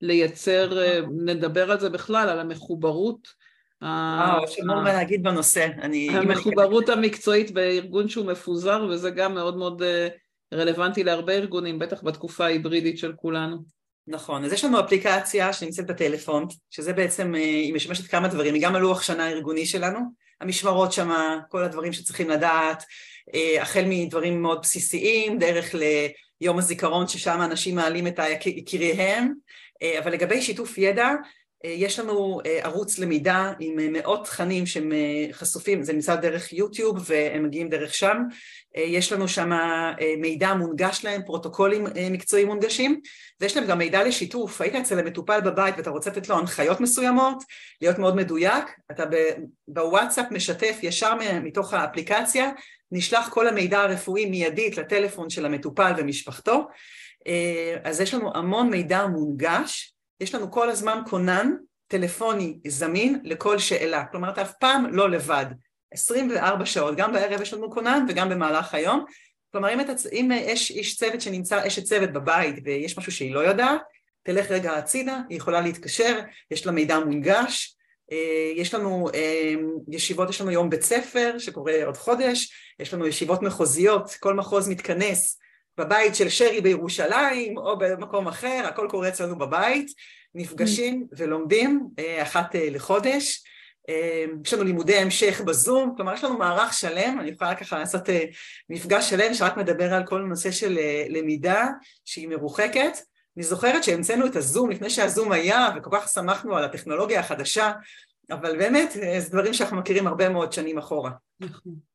לייצר, 0.00 0.78
נדבר 1.24 1.70
על 1.70 1.80
זה 1.80 1.90
בכלל, 1.90 2.28
על 2.28 2.40
המחוברות. 2.40 3.28
וואו, 3.82 4.44
יש 4.44 4.58
המון 4.58 4.84
מה 4.84 4.92
להגיד 4.92 5.22
בנושא. 5.22 5.68
המחוברות 6.10 6.88
המקצועית 6.88 7.50
בארגון 7.50 8.08
שהוא 8.08 8.26
מפוזר, 8.26 8.86
וזה 8.90 9.10
גם 9.10 9.34
מאוד 9.34 9.56
מאוד 9.56 9.82
רלוונטי 10.54 11.04
להרבה 11.04 11.32
ארגונים, 11.32 11.78
בטח 11.78 12.04
בתקופה 12.04 12.44
ההיברידית 12.44 12.98
של 12.98 13.12
כולנו. 13.16 13.73
נכון, 14.06 14.44
אז 14.44 14.52
יש 14.52 14.64
לנו 14.64 14.80
אפליקציה 14.80 15.52
שנמצאת 15.52 15.86
בטלפון, 15.86 16.46
שזה 16.70 16.92
בעצם, 16.92 17.34
היא 17.34 17.74
משמשת 17.74 18.06
כמה 18.10 18.28
דברים, 18.28 18.54
היא 18.54 18.62
גם 18.62 18.74
הלוח 18.74 19.02
שנה 19.02 19.26
הארגוני 19.26 19.66
שלנו, 19.66 19.98
המשמרות 20.40 20.92
שמה, 20.92 21.38
כל 21.48 21.64
הדברים 21.64 21.92
שצריכים 21.92 22.30
לדעת, 22.30 22.84
החל 23.60 23.84
מדברים 23.88 24.42
מאוד 24.42 24.58
בסיסיים, 24.62 25.38
דרך 25.38 25.74
ליום 26.40 26.58
הזיכרון 26.58 27.08
ששם 27.08 27.38
אנשים 27.44 27.74
מעלים 27.74 28.06
את 28.06 28.20
יקיריהם, 28.46 29.32
אבל 29.98 30.12
לגבי 30.12 30.42
שיתוף 30.42 30.78
ידע, 30.78 31.08
יש 31.64 31.98
לנו 31.98 32.40
ערוץ 32.44 32.98
למידה 32.98 33.52
עם 33.60 33.92
מאות 33.92 34.24
תכנים 34.24 34.66
שהם 34.66 34.92
חשופים, 35.32 35.82
זה 35.82 35.92
נמצא 35.92 36.14
דרך 36.14 36.52
יוטיוב 36.52 37.04
והם 37.06 37.44
מגיעים 37.44 37.68
דרך 37.68 37.94
שם, 37.94 38.22
יש 38.74 39.12
לנו 39.12 39.28
שם 39.28 39.50
מידע 40.18 40.54
מונגש 40.54 41.04
להם, 41.04 41.22
פרוטוקולים 41.26 41.86
מקצועיים 42.10 42.48
מונגשים, 42.48 43.00
ויש 43.40 43.56
להם 43.56 43.66
גם 43.66 43.78
מידע 43.78 44.04
לשיתוף, 44.04 44.60
היית 44.60 44.74
אצל 44.74 44.98
המטופל 44.98 45.40
בבית 45.40 45.74
ואתה 45.76 45.90
רוצה 45.90 46.10
לתת 46.10 46.28
לו 46.28 46.38
הנחיות 46.38 46.80
מסוימות, 46.80 47.42
להיות 47.82 47.98
מאוד 47.98 48.16
מדויק, 48.16 48.64
אתה 48.90 49.04
בוואטסאפ 49.68 50.26
משתף 50.30 50.78
ישר 50.82 51.14
מתוך 51.42 51.74
האפליקציה, 51.74 52.50
נשלח 52.92 53.28
כל 53.28 53.48
המידע 53.48 53.80
הרפואי 53.80 54.26
מיידית 54.26 54.76
לטלפון 54.76 55.30
של 55.30 55.46
המטופל 55.46 55.92
ומשפחתו, 55.98 56.66
אז 57.84 58.00
יש 58.00 58.14
לנו 58.14 58.30
המון 58.34 58.70
מידע 58.70 59.06
מונגש, 59.06 59.93
יש 60.24 60.34
לנו 60.34 60.50
כל 60.50 60.70
הזמן 60.70 61.02
כונן 61.10 61.52
טלפוני 61.86 62.58
זמין 62.66 63.20
לכל 63.24 63.58
שאלה, 63.58 64.04
כלומר 64.04 64.30
אתה 64.30 64.42
אף 64.42 64.52
פעם 64.60 64.86
לא 64.94 65.10
לבד, 65.10 65.46
24 65.92 66.66
שעות, 66.66 66.96
גם 66.96 67.12
בערב 67.12 67.40
יש 67.40 67.54
לנו 67.54 67.70
כונן 67.70 68.06
וגם 68.08 68.28
במהלך 68.28 68.74
היום, 68.74 69.04
כלומר 69.52 69.74
אם, 69.74 69.80
אתה, 69.80 69.92
אם 70.12 70.30
יש 70.34 70.70
איש 70.70 70.96
צוות 70.96 71.20
שנמצא, 71.20 71.66
אשת 71.66 71.84
צוות 71.84 72.12
בבית 72.12 72.54
ויש 72.64 72.98
משהו 72.98 73.12
שהיא 73.12 73.34
לא 73.34 73.40
יודעת, 73.40 73.80
תלך 74.22 74.50
רגע 74.50 74.72
הצידה, 74.72 75.20
היא 75.28 75.36
יכולה 75.36 75.60
להתקשר, 75.60 76.20
יש 76.50 76.66
לה 76.66 76.72
מידע 76.72 76.98
מונגש, 76.98 77.76
אה, 78.12 78.52
יש 78.56 78.74
לנו 78.74 79.08
אה, 79.14 79.54
ישיבות, 79.88 80.30
יש 80.30 80.40
לנו 80.40 80.50
יום 80.50 80.70
בית 80.70 80.82
ספר 80.82 81.38
שקורה 81.38 81.84
עוד 81.86 81.96
חודש, 81.96 82.52
יש 82.80 82.94
לנו 82.94 83.06
ישיבות 83.06 83.42
מחוזיות, 83.42 84.10
כל 84.20 84.34
מחוז 84.34 84.68
מתכנס 84.68 85.38
בבית 85.78 86.14
של 86.14 86.28
שרי 86.28 86.60
בירושלים 86.60 87.58
או 87.58 87.78
במקום 87.78 88.28
אחר, 88.28 88.64
הכל 88.68 88.86
קורה 88.90 89.08
אצלנו 89.08 89.38
בבית, 89.38 89.90
נפגשים 90.34 91.06
ולומדים 91.16 91.88
אה, 91.98 92.22
אחת 92.22 92.56
אה, 92.56 92.70
לחודש. 92.70 93.44
אה, 93.88 94.24
יש 94.44 94.54
לנו 94.54 94.64
לימודי 94.64 94.96
המשך 94.96 95.40
בזום, 95.40 95.94
כלומר 95.96 96.14
יש 96.14 96.24
לנו 96.24 96.38
מערך 96.38 96.72
שלם, 96.72 97.20
אני 97.20 97.30
יכולה 97.30 97.54
ככה 97.54 97.78
לעשות 97.78 98.02
מפגש 98.70 99.10
שלם 99.10 99.34
שרק 99.34 99.56
מדבר 99.56 99.94
על 99.94 100.06
כל 100.06 100.20
נושא 100.20 100.50
של 100.50 100.78
למידה 101.08 101.66
שהיא 102.04 102.28
מרוחקת. 102.28 102.98
אני 103.36 103.44
זוכרת 103.44 103.84
שהמצאנו 103.84 104.26
את 104.26 104.36
הזום 104.36 104.70
לפני 104.70 104.90
שהזום 104.90 105.32
היה 105.32 105.68
וכל 105.76 105.90
כך 105.92 106.08
שמחנו 106.08 106.56
על 106.56 106.64
הטכנולוגיה 106.64 107.20
החדשה, 107.20 107.72
אבל 108.30 108.58
באמת 108.58 108.92
זה 108.92 109.30
דברים 109.30 109.54
שאנחנו 109.54 109.76
מכירים 109.76 110.06
הרבה 110.06 110.28
מאוד 110.28 110.52
שנים 110.52 110.78
אחורה. 110.78 111.10
נכון. 111.40 111.93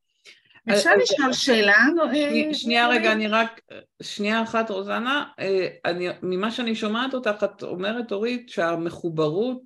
אפשר 0.71 0.89
לשאול 1.01 1.33
שאלה? 1.33 1.85
אה, 2.13 2.53
שנייה 2.53 2.87
רגע, 2.87 3.11
אני 3.11 3.27
רק, 3.27 3.61
שנייה 4.01 4.43
אחת 4.43 4.69
רוזנה, 4.69 5.25
אה, 5.39 5.67
אני, 5.85 6.07
ממה 6.21 6.51
שאני 6.51 6.75
שומעת 6.75 7.13
אותך, 7.13 7.43
את 7.43 7.63
אומרת 7.63 8.11
אורית 8.11 8.49
שהמחוברות 8.49 9.61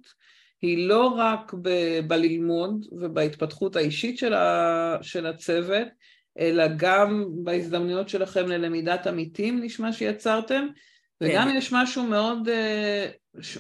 היא 0.62 0.88
לא 0.88 1.08
רק 1.08 1.54
ב, 1.62 1.70
בללמוד 2.08 2.86
ובהתפתחות 2.92 3.76
האישית 3.76 4.18
של, 4.18 4.34
ה, 4.34 4.98
של 5.02 5.26
הצוות, 5.26 5.88
אלא 6.40 6.64
גם 6.78 7.26
בהזדמנויות 7.44 8.10
שלכם 8.10 8.48
ללמידת 8.48 9.08
עמיתים, 9.08 9.64
נשמע 9.64 9.94
שיצרתם, 9.94 10.68
וגם 11.22 11.50
כן. 11.50 11.56
יש 11.58 11.74
משהו 11.74 12.04
מאוד, 12.04 12.50
אה, 12.50 13.08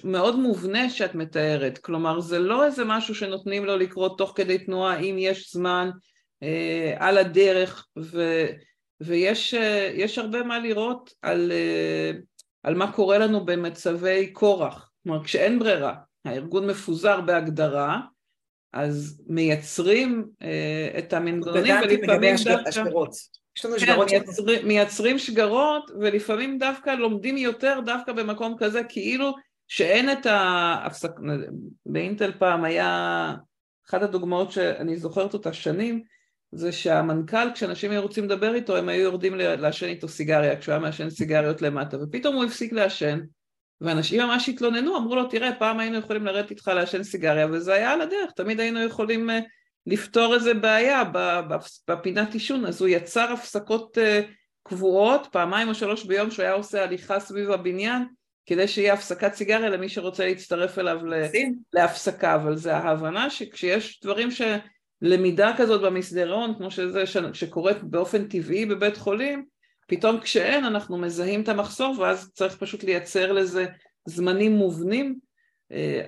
מאוד 0.03 0.39
מובנה 0.39 0.89
שאת 0.89 1.15
מתארת, 1.15 1.77
כלומר 1.77 2.19
זה 2.19 2.39
לא 2.39 2.65
איזה 2.65 2.83
משהו 2.85 3.15
שנותנים 3.15 3.65
לו 3.65 3.77
לקרות 3.77 4.17
תוך 4.17 4.33
כדי 4.35 4.57
תנועה 4.57 4.99
אם 4.99 5.15
יש 5.19 5.53
זמן, 5.53 5.89
אה, 5.93 6.12
על 6.97 7.17
הדרך, 7.17 7.87
ו, 7.97 8.45
ויש 9.01 9.53
אה, 9.53 10.05
הרבה 10.17 10.43
מה 10.43 10.59
לראות 10.59 11.13
על, 11.21 11.51
אה, 11.51 12.11
על 12.63 12.75
מה 12.75 12.91
קורה 12.91 13.17
לנו 13.17 13.45
במצבי 13.45 14.29
כורח, 14.33 14.91
כלומר 15.03 15.23
כשאין 15.23 15.59
ברירה, 15.59 15.95
הארגון 16.25 16.67
מפוזר 16.67 17.21
בהגדרה, 17.21 17.99
אז 18.73 19.23
מייצרים 19.27 20.25
את 20.97 21.13
המנגנונים 21.13 21.75
ולפעמים 21.83 22.35
דווקא... 22.35 22.69
יש 23.57 23.65
לנו 23.65 23.75
כן, 23.79 23.95
מייצרים, 24.05 24.67
מייצרים 24.67 25.19
שגרות 25.19 25.91
ולפעמים 25.99 26.57
דווקא 26.57 26.89
לומדים 26.89 27.37
יותר 27.37 27.79
דווקא 27.85 28.11
במקום 28.11 28.55
כזה 28.57 28.81
כאילו 28.89 29.35
שאין 29.67 30.11
את 30.11 30.25
ההפסק... 30.25 31.11
באינטל 31.85 32.31
פעם 32.39 32.63
היה 32.63 33.35
אחת 33.89 34.01
הדוגמאות 34.01 34.51
שאני 34.51 34.97
זוכרת 34.97 35.33
אותה 35.33 35.53
שנים 35.53 36.03
זה 36.55 36.71
שהמנכ"ל, 36.71 37.47
כשאנשים 37.53 37.91
היו 37.91 38.01
רוצים 38.01 38.23
לדבר 38.23 38.55
איתו, 38.55 38.77
הם 38.77 38.89
היו 38.89 39.01
יורדים 39.01 39.35
לעשן 39.35 39.87
איתו 39.87 40.07
סיגריה, 40.07 40.57
כשהוא 40.59 40.73
היה 40.73 40.81
מעשן 40.81 41.09
סיגריות 41.09 41.61
למטה, 41.61 41.97
ופתאום 42.03 42.35
הוא 42.35 42.43
הפסיק 42.43 42.73
לעשן, 42.73 43.19
ואנשים 43.81 44.21
ממש 44.21 44.49
התלוננו, 44.49 44.97
אמרו 44.97 45.15
לו, 45.15 45.27
תראה, 45.27 45.55
פעם 45.59 45.79
היינו 45.79 45.97
יכולים 45.97 46.25
לרדת 46.25 46.51
איתך 46.51 46.67
לעשן 46.67 47.03
סיגריה, 47.03 47.47
וזה 47.51 47.73
היה 47.73 47.91
על 47.91 48.01
הדרך, 48.01 48.31
תמיד 48.35 48.59
היינו 48.59 48.83
יכולים 48.83 49.29
uh, 49.29 49.33
לפתור 49.87 50.35
איזה 50.35 50.53
בעיה 50.53 51.03
בפינת 51.87 52.33
עישון, 52.33 52.65
אז 52.65 52.81
הוא 52.81 52.89
יצר 52.89 53.31
הפסקות 53.33 53.97
uh, 53.97 54.01
קבועות, 54.63 55.27
פעמיים 55.31 55.69
או 55.69 55.75
שלוש 55.75 56.05
ביום 56.05 56.31
שהוא 56.31 56.43
היה 56.43 56.53
עושה 56.53 56.83
הליכה 56.83 57.19
סביב 57.19 57.51
הבניין, 57.51 58.05
כדי 58.45 58.67
שיהיה 58.67 58.93
הפסקת 58.93 59.33
סיגריה 59.33 59.69
למי 59.69 59.89
שרוצה 59.89 60.25
להצטרף 60.25 60.79
אליו 60.79 60.99
להפסקה, 61.73 62.35
אבל 62.35 62.55
זה 62.55 62.75
ההבנה 62.75 63.29
שכשיש 63.29 63.99
דברים 64.03 64.31
ש... 64.31 64.41
למידה 65.05 65.51
כזאת 65.57 65.81
במסדרון, 65.81 66.53
כמו 66.57 66.71
שזה 66.71 67.03
שקורית 67.33 67.83
באופן 67.83 68.27
טבעי 68.27 68.65
בבית 68.65 68.97
חולים, 68.97 69.45
פתאום 69.87 70.19
כשאין 70.19 70.65
אנחנו 70.65 70.97
מזהים 70.97 71.41
את 71.41 71.49
המחסור 71.49 71.99
ואז 71.99 72.31
צריך 72.33 72.55
פשוט 72.57 72.83
לייצר 72.83 73.31
לזה 73.31 73.65
זמנים 74.05 74.51
מובנים. 74.51 75.19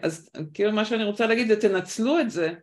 אז 0.01 0.29
כאילו 0.53 0.71
מה 0.71 0.85
שאני 0.85 1.03
רוצה 1.03 1.27
להגיד 1.27 1.47
זה 1.47 1.61
תנצלו 1.61 2.19
את 2.19 2.31
זה, 2.31 2.53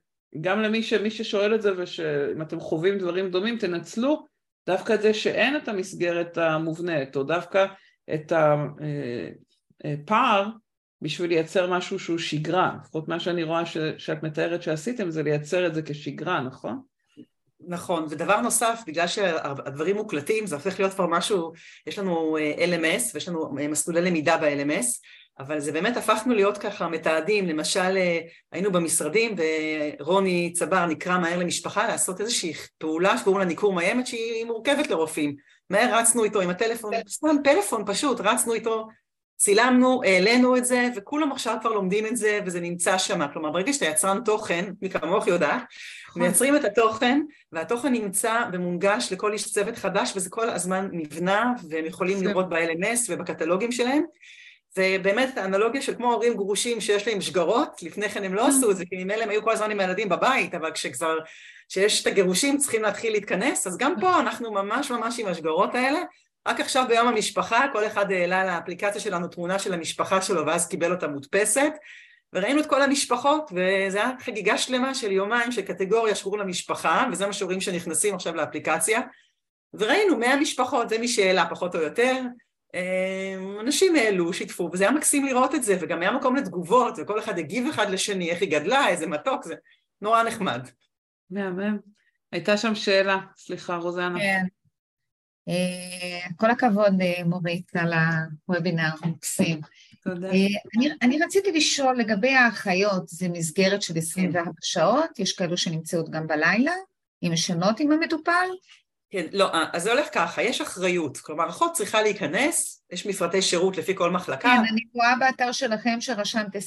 גם 0.40 0.62
למי 0.62 0.82
ש, 0.82 0.94
ששואל 0.94 1.54
את 1.54 1.62
זה 1.62 1.72
ושאם 1.76 2.42
אתם 2.42 2.60
חווים 2.60 2.98
דברים 2.98 3.30
דומים 3.30 3.58
תנצלו 3.58 4.26
דווקא 4.66 4.92
את 4.92 5.02
זה 5.02 5.14
שאין 5.14 5.56
את 5.56 5.68
המסגרת 5.68 6.38
המובנית 6.38 7.16
או 7.16 7.22
דווקא 7.22 7.66
את 8.14 8.32
הפער 9.84 10.46
בשביל 11.02 11.30
לייצר 11.30 11.70
משהו 11.70 11.98
שהוא 11.98 12.18
שגרה, 12.18 12.72
לפחות 12.80 13.08
מה 13.08 13.20
שאני 13.20 13.42
רואה 13.42 13.66
ש, 13.66 13.76
שאת 13.98 14.22
מתארת 14.22 14.62
שעשיתם 14.62 15.10
זה 15.10 15.22
לייצר 15.22 15.66
את 15.66 15.74
זה 15.74 15.82
כשגרה, 15.82 16.40
נכון? 16.40 16.80
נכון, 17.66 18.06
ודבר 18.10 18.40
נוסף, 18.40 18.80
בגלל 18.86 19.06
שהדברים 19.06 19.96
מוקלטים, 19.96 20.46
זה 20.46 20.54
הופך 20.54 20.78
להיות 20.78 20.94
כבר 20.94 21.06
משהו, 21.06 21.52
יש 21.86 21.98
לנו 21.98 22.36
אה, 22.36 22.54
LMS 22.54 23.02
ויש 23.14 23.28
לנו 23.28 23.58
אה, 23.58 23.68
מסלולי 23.68 24.00
למידה 24.00 24.36
ב-LMS, 24.36 24.86
אבל 25.38 25.60
זה 25.60 25.72
באמת 25.72 25.96
הפכנו 25.96 26.34
להיות 26.34 26.58
ככה 26.58 26.88
מתעדים, 26.88 27.46
למשל 27.46 27.96
אה, 27.96 28.20
היינו 28.52 28.72
במשרדים 28.72 29.36
ורוני 29.98 30.52
צבר 30.52 30.86
נקרא 30.86 31.18
מהר 31.18 31.38
למשפחה 31.38 31.86
לעשות 31.86 32.20
איזושהי 32.20 32.52
פעולה 32.78 33.18
שקוראים 33.18 33.40
לה 33.40 33.44
ניכור 33.44 33.72
מאיימת 33.72 34.06
שהיא 34.06 34.44
מורכבת 34.44 34.90
לרופאים. 34.90 35.36
מהר 35.70 35.98
רצנו 35.98 36.24
איתו 36.24 36.40
עם 36.40 36.50
הטלפון, 36.50 36.92
סתם 37.08 37.36
פלאפון 37.44 37.82
פשוט, 37.86 38.20
רצנו 38.20 38.54
איתו 38.54 38.88
צילמנו, 39.42 40.02
העלינו 40.04 40.56
את 40.56 40.64
זה, 40.64 40.88
וכולם 40.96 41.32
עכשיו 41.32 41.56
כבר 41.60 41.72
לומדים 41.72 42.06
את 42.06 42.16
זה, 42.16 42.40
וזה 42.46 42.60
נמצא 42.60 42.98
שם. 42.98 43.20
כלומר, 43.32 43.50
ברגע 43.50 43.72
שאתה 43.72 43.84
יצרן 43.84 44.20
תוכן, 44.24 44.64
מי 44.82 44.90
כמוך 44.90 45.26
יודעת, 45.26 45.62
נכון. 46.08 46.22
מייצרים 46.22 46.56
את 46.56 46.64
התוכן, 46.64 47.20
והתוכן 47.52 47.92
נמצא 47.92 48.44
ומונגש 48.52 49.12
לכל 49.12 49.32
איש 49.32 49.52
צוות 49.52 49.76
חדש, 49.76 50.12
וזה 50.16 50.30
כל 50.30 50.50
הזמן 50.50 50.88
נבנה, 50.92 51.52
והם 51.68 51.84
יכולים 51.84 52.22
לראות 52.22 52.48
ב-LMS 52.48 52.98
ובקטלוגים 53.08 53.72
שלהם. 53.72 54.02
זה 54.70 54.96
באמת 55.02 55.38
האנלוגיה 55.38 55.82
של 55.82 55.94
כמו 55.94 56.12
הורים 56.12 56.34
גרושים 56.34 56.80
שיש 56.80 57.08
להם 57.08 57.20
שגרות, 57.20 57.82
לפני 57.82 58.08
כן 58.08 58.24
הם 58.24 58.34
לא 58.34 58.46
עשו 58.46 58.70
את 58.70 58.76
זה, 58.76 58.84
כי 58.86 59.04
ממילא 59.04 59.22
הם 59.22 59.30
היו 59.30 59.42
כל 59.42 59.52
הזמן 59.52 59.70
עם 59.70 59.80
הילדים 59.80 60.08
בבית, 60.08 60.54
אבל 60.54 60.70
כשכבר, 60.70 61.18
כשיש 61.68 62.02
את 62.02 62.06
הגירושים 62.06 62.58
צריכים 62.58 62.82
להתחיל 62.82 63.12
להתכנס, 63.12 63.66
אז 63.66 63.76
גם 63.76 63.94
פה 64.00 64.20
אנחנו 64.20 64.52
ממש 64.52 64.90
ממש 64.90 65.18
עם 65.18 65.26
השגרות 65.26 65.74
האלה, 65.74 66.00
רק 66.48 66.60
עכשיו 66.60 66.84
ביום 66.88 67.08
המשפחה, 67.08 67.66
כל 67.72 67.86
אחד 67.86 68.12
העלה 68.12 68.44
לאפליקציה 68.44 69.00
שלנו 69.00 69.28
תמונה 69.28 69.58
של 69.58 69.74
המשפחה 69.74 70.22
שלו 70.22 70.46
ואז 70.46 70.68
קיבל 70.68 70.92
אותה 70.92 71.08
מודפסת 71.08 71.72
וראינו 72.32 72.60
את 72.60 72.66
כל 72.66 72.82
המשפחות 72.82 73.50
וזה 73.50 73.98
היה 73.98 74.12
חגיגה 74.20 74.58
שלמה 74.58 74.94
של 74.94 75.12
יומיים 75.12 75.52
של 75.52 75.62
קטגוריה 75.62 76.14
שקוראים 76.14 76.42
למשפחה 76.42 77.06
וזה 77.12 77.26
מה 77.26 77.32
שרואים 77.32 77.60
שנכנסים 77.60 78.14
עכשיו 78.14 78.34
לאפליקציה 78.34 79.00
וראינו 79.74 80.18
100 80.18 80.36
משפחות, 80.36 80.88
זה 80.88 80.98
מי 80.98 81.08
שהעלה 81.08 81.50
פחות 81.50 81.74
או 81.74 81.80
יותר 81.80 82.22
אמ, 82.74 83.60
אנשים 83.60 83.96
העלו, 83.96 84.32
שיתפו, 84.32 84.70
וזה 84.72 84.84
היה 84.84 84.92
מקסים 84.92 85.26
לראות 85.26 85.54
את 85.54 85.62
זה, 85.64 85.76
וגם 85.80 86.02
היה 86.02 86.12
מקום 86.12 86.36
לתגובות, 86.36 86.94
וכל 86.98 87.18
אחד 87.18 87.38
הגיב 87.38 87.68
אחד 87.68 87.90
לשני, 87.90 88.30
איך 88.30 88.40
היא 88.40 88.50
גדלה, 88.50 88.88
איזה 88.88 89.06
מתוק, 89.06 89.44
זה 89.44 89.54
נורא 90.00 90.22
נחמד. 90.22 90.68
מהמם. 91.30 91.78
הייתה 92.32 92.56
שם 92.56 92.74
שאלה, 92.74 93.18
סליחה, 93.36 93.76
רוזנה. 93.76 94.18
כן. 94.18 94.44
אה, 95.48 96.30
כל 96.36 96.50
הכבוד 96.50 97.00
אה, 97.00 97.24
מורית 97.24 97.70
על 97.76 97.92
הוובינר 98.48 98.90
המקסים. 99.02 99.60
תודה. 100.04 100.26
אה, 100.26 100.32
אני, 100.76 100.88
אני 101.02 101.18
רציתי 101.24 101.52
לשאול 101.52 101.96
לגבי 101.96 102.34
האחיות, 102.34 103.08
זה 103.08 103.28
מסגרת 103.28 103.82
של 103.82 103.98
24 103.98 104.44
כן. 104.44 104.50
שעות, 104.62 105.18
יש 105.18 105.32
כאלו 105.32 105.56
שנמצאות 105.56 106.10
גם 106.10 106.26
בלילה, 106.26 106.72
עם 107.20 107.32
ישנות 107.32 107.80
עם 107.80 107.92
המטופל? 107.92 108.48
כן, 109.10 109.26
לא, 109.32 109.50
אז 109.72 109.82
זה 109.82 109.92
הולך 109.92 110.06
ככה, 110.12 110.42
יש 110.42 110.60
אחריות, 110.60 111.18
כלומר 111.18 111.48
אחות 111.48 111.72
צריכה 111.72 112.02
להיכנס, 112.02 112.82
יש 112.92 113.06
מפרטי 113.06 113.42
שירות 113.42 113.76
לפי 113.76 113.94
כל 113.96 114.10
מחלקה. 114.10 114.48
כן, 114.48 114.62
אני 114.72 114.80
רואה 114.94 115.14
באתר 115.20 115.52
שלכם 115.52 116.00
שרשמת 116.00 116.56
24-7, 116.56 116.58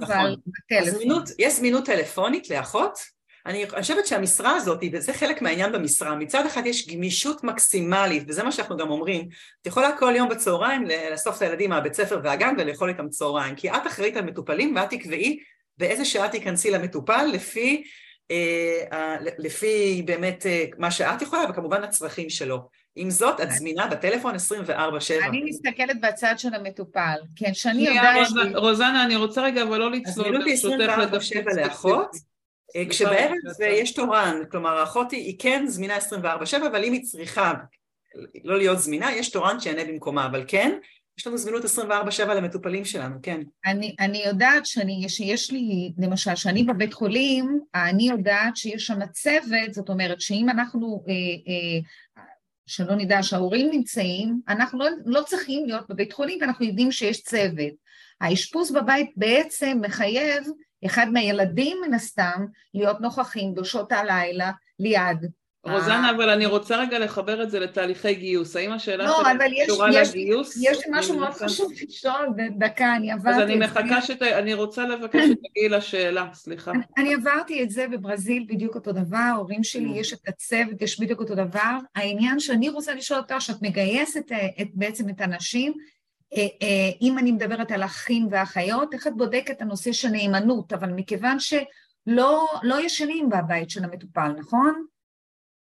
נכון. 0.00 0.16
אבל 0.16 0.36
בטלפון. 0.46 1.24
יש 1.38 1.54
זמינות 1.54 1.86
טלפונית 1.86 2.50
לאחות, 2.50 2.98
אני 3.48 3.64
חושבת 3.70 4.06
שהמשרה 4.06 4.56
הזאת, 4.56 4.80
וזה 4.92 5.12
חלק 5.12 5.42
מהעניין 5.42 5.72
במשרה, 5.72 6.14
מצד 6.14 6.46
אחד 6.46 6.66
יש 6.66 6.88
גמישות 6.88 7.44
מקסימלית, 7.44 8.22
וזה 8.26 8.42
מה 8.42 8.52
שאנחנו 8.52 8.76
גם 8.76 8.90
אומרים, 8.90 9.28
את 9.62 9.66
יכולה 9.66 9.96
כל 9.98 10.12
יום 10.16 10.28
בצהריים 10.28 10.84
לאסוף 11.10 11.36
את 11.36 11.42
הילדים 11.42 11.70
מהבית 11.70 11.94
ספר 11.94 12.20
והגן 12.24 12.54
ולאכול 12.58 12.88
איתם 12.88 13.08
צהריים, 13.08 13.54
כי 13.54 13.70
את 13.70 13.86
אחראית 13.86 14.16
על 14.16 14.24
מטופלים 14.24 14.76
ואת 14.76 14.90
תקבעי 14.90 15.38
באיזה 15.78 16.04
שעה 16.04 16.28
תיכנסי 16.28 16.70
למטופל 16.70 17.24
לפי, 17.32 17.82
אה, 18.30 19.16
לפי 19.38 20.02
באמת 20.04 20.46
אה, 20.46 20.64
מה 20.78 20.90
שאת 20.90 21.22
יכולה, 21.22 21.44
וכמובן 21.50 21.82
הצרכים 21.84 22.30
שלו. 22.30 22.68
עם 22.96 23.10
זאת, 23.10 23.40
את 23.40 23.50
זמינה 23.50 23.86
בטלפון 23.86 24.34
24-7. 24.34 24.38
אני 25.28 25.42
מסתכלת 25.44 26.00
בצד 26.00 26.34
של 26.36 26.54
המטופל, 26.54 27.16
כן, 27.36 27.54
שאני 27.54 27.88
יודעת... 27.88 28.28
רוזנה, 28.54 29.04
אני 29.04 29.16
רוצה 29.16 29.42
רגע, 29.42 29.62
אבל 29.62 29.78
לא 29.78 29.90
לצלול 29.90 30.26
הזמינות 30.26 30.46
היא 30.46 31.42
24-7 31.42 31.68
אה, 32.76 32.84
כשבערב 32.90 33.32
יש 33.60 33.92
תורן, 33.92 34.42
כלומר 34.50 34.78
האחות 34.78 35.10
היא 35.12 35.36
כן 35.38 35.64
זמינה 35.66 35.96
24/7, 35.96 36.56
אבל 36.66 36.84
אם 36.84 36.92
היא 36.92 37.02
צריכה 37.02 37.52
לא 38.44 38.58
להיות 38.58 38.78
זמינה, 38.78 39.12
יש 39.12 39.30
תורן 39.30 39.60
שיענה 39.60 39.84
במקומה, 39.84 40.26
אבל 40.26 40.44
כן, 40.48 40.78
יש 41.18 41.26
לנו 41.26 41.38
זמינות 41.38 41.64
24/7 41.64 42.34
למטופלים 42.34 42.84
שלנו, 42.84 43.16
כן. 43.22 43.40
אני, 43.66 43.94
אני 44.00 44.22
יודעת 44.26 44.66
שאני, 44.66 45.08
שיש 45.08 45.50
לי, 45.50 45.92
למשל, 45.98 46.34
שאני 46.34 46.64
בבית 46.64 46.94
חולים, 46.94 47.60
אני 47.74 48.08
יודעת 48.08 48.56
שיש 48.56 48.86
שם 48.86 49.06
צוות, 49.12 49.74
זאת 49.74 49.88
אומרת 49.88 50.20
שאם 50.20 50.46
אנחנו, 50.50 51.04
אה, 51.08 51.12
אה, 51.14 52.22
שלא 52.66 52.94
נדע 52.94 53.22
שההורים 53.22 53.70
נמצאים, 53.70 54.40
אנחנו 54.48 54.78
לא, 54.78 54.86
לא 55.06 55.22
צריכים 55.22 55.66
להיות 55.66 55.88
בבית 55.88 56.12
חולים 56.12 56.38
ואנחנו 56.40 56.66
יודעים 56.66 56.92
שיש 56.92 57.22
צוות. 57.22 57.72
האשפוז 58.20 58.72
בבית 58.72 59.10
בעצם 59.16 59.78
מחייב 59.82 60.44
אחד 60.86 61.06
מהילדים 61.12 61.76
מן 61.86 61.94
הסתם 61.94 62.46
להיות 62.74 63.00
נוכחים 63.00 63.54
בשעות 63.54 63.92
הלילה 63.92 64.50
ליד. 64.78 65.26
רוזנה, 65.64 66.10
אבל 66.10 66.30
אני 66.30 66.46
רוצה 66.46 66.76
רגע 66.76 66.98
לחבר 66.98 67.42
את 67.42 67.50
זה 67.50 67.60
לתהליכי 67.60 68.14
גיוס. 68.14 68.56
האם 68.56 68.72
השאלה 68.72 69.04
לא, 69.04 69.16
שלך 69.18 69.42
קשורה 69.66 69.90
לגיוס? 69.90 70.56
יש 70.56 70.78
לי 70.78 70.84
משהו 70.90 71.18
מאוד 71.18 71.32
חשוב 71.32 71.72
לשאול, 71.88 72.28
דקה, 72.58 72.96
אני 72.96 73.12
עברתי 73.12 73.30
את 73.30 73.34
זה. 73.36 73.42
אז 73.42 73.48
אני 73.50 73.56
מחכה 73.56 74.02
שת... 74.02 74.22
אני 74.22 74.54
רוצה 74.54 74.86
לבקש 74.86 75.20
שתגיעי 75.28 75.68
לשאלה, 75.76 76.26
סליחה. 76.34 76.72
אני 76.98 77.14
עברתי 77.14 77.62
את 77.62 77.70
זה 77.70 77.88
בברזיל 77.88 78.46
בדיוק 78.48 78.74
אותו 78.74 78.92
דבר, 78.92 79.16
ההורים 79.16 79.64
שלי 79.64 79.88
יש 79.98 80.12
את 80.12 80.28
הצוות, 80.28 80.82
יש 80.82 81.00
בדיוק 81.00 81.20
אותו 81.20 81.34
דבר. 81.34 81.76
העניין 81.96 82.40
שאני 82.40 82.68
רוצה 82.68 82.94
לשאול 82.94 83.20
אותך, 83.20 83.34
שאת 83.38 83.62
מגייסת 83.62 84.32
אה, 84.32 84.48
בעצם 84.74 85.08
את 85.08 85.20
הנשים, 85.20 85.72
אם 87.02 87.18
אני 87.18 87.32
מדברת 87.32 87.70
על 87.70 87.84
אחים 87.84 88.28
ואחיות, 88.30 88.94
איך 88.94 89.06
את 89.06 89.16
בודקת 89.16 89.50
את 89.50 89.62
הנושא 89.62 89.92
של 89.92 90.08
נאמנות, 90.08 90.72
אבל 90.72 90.90
מכיוון 90.90 91.36
שלא 91.40 92.46
לא 92.62 92.80
ישנים 92.80 93.28
בבית 93.30 93.70
של 93.70 93.84
המטופל, 93.84 94.32
נכון? 94.38 94.84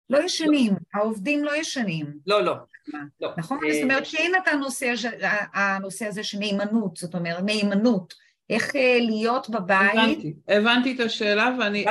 לא 0.10 0.24
ישנים, 0.24 0.74
לא. 0.74 0.80
העובדים 0.93 1.43
לא 1.43 1.55
ישנים. 1.55 2.05
לא, 2.28 2.43
לא. 2.43 2.55
לא. 3.20 3.30
נכון? 3.38 3.60
אה, 3.66 3.74
זאת 3.74 3.84
אומרת 3.84 4.05
שאין 4.05 4.32
את 4.36 4.47
הנושא, 4.47 4.93
הנושא 5.53 6.05
הזה 6.05 6.24
של 6.24 6.38
נאמנות, 6.38 6.97
זאת 6.97 7.16
אומרת, 7.16 7.43
נאמנות. 7.45 8.14
איך 8.49 8.76
להיות 8.99 9.49
בבית. 9.49 9.91
הבנתי, 9.93 10.34
הבנתי 10.47 10.95
את 10.95 10.99
השאלה 10.99 11.55
ואני... 11.60 11.86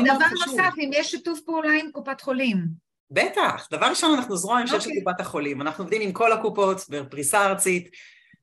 ודבר 0.00 0.26
נוסף, 0.46 0.72
אם 0.78 0.90
יש 0.92 1.10
שיתוף 1.10 1.40
פעולה 1.40 1.70
עם 1.80 1.90
קופת 1.92 2.20
חולים. 2.20 2.85
בטח, 3.10 3.68
דבר 3.70 3.86
ראשון 3.86 4.14
אנחנו 4.18 4.36
זרוע 4.36 4.58
המשך 4.58 4.74
okay. 4.74 4.80
של 4.80 4.88
אוקיי. 4.88 5.04
קופת 5.04 5.20
החולים, 5.20 5.62
אנחנו 5.62 5.84
עובדים 5.84 6.02
עם 6.02 6.12
כל 6.12 6.32
הקופות 6.32 6.80
בפריסה 6.90 7.46
ארצית, 7.46 7.90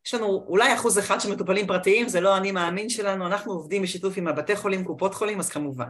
יש 0.05 0.14
לנו 0.14 0.45
אולי 0.47 0.74
אחוז 0.74 0.99
אחד 0.99 1.22
של 1.22 1.32
מטופלים 1.32 1.68
פרטיים, 1.68 2.07
זה 2.07 2.22
לא 2.22 2.38
אני 2.38 2.51
מאמין 2.51 2.89
שלנו, 2.89 3.28
אנחנו 3.28 3.51
עובדים 3.51 3.82
בשיתוף 3.82 4.18
עם 4.18 4.28
הבתי 4.28 4.55
חולים, 4.55 4.84
קופות 4.84 5.14
חולים, 5.14 5.39
אז 5.39 5.49
כמובן. 5.49 5.89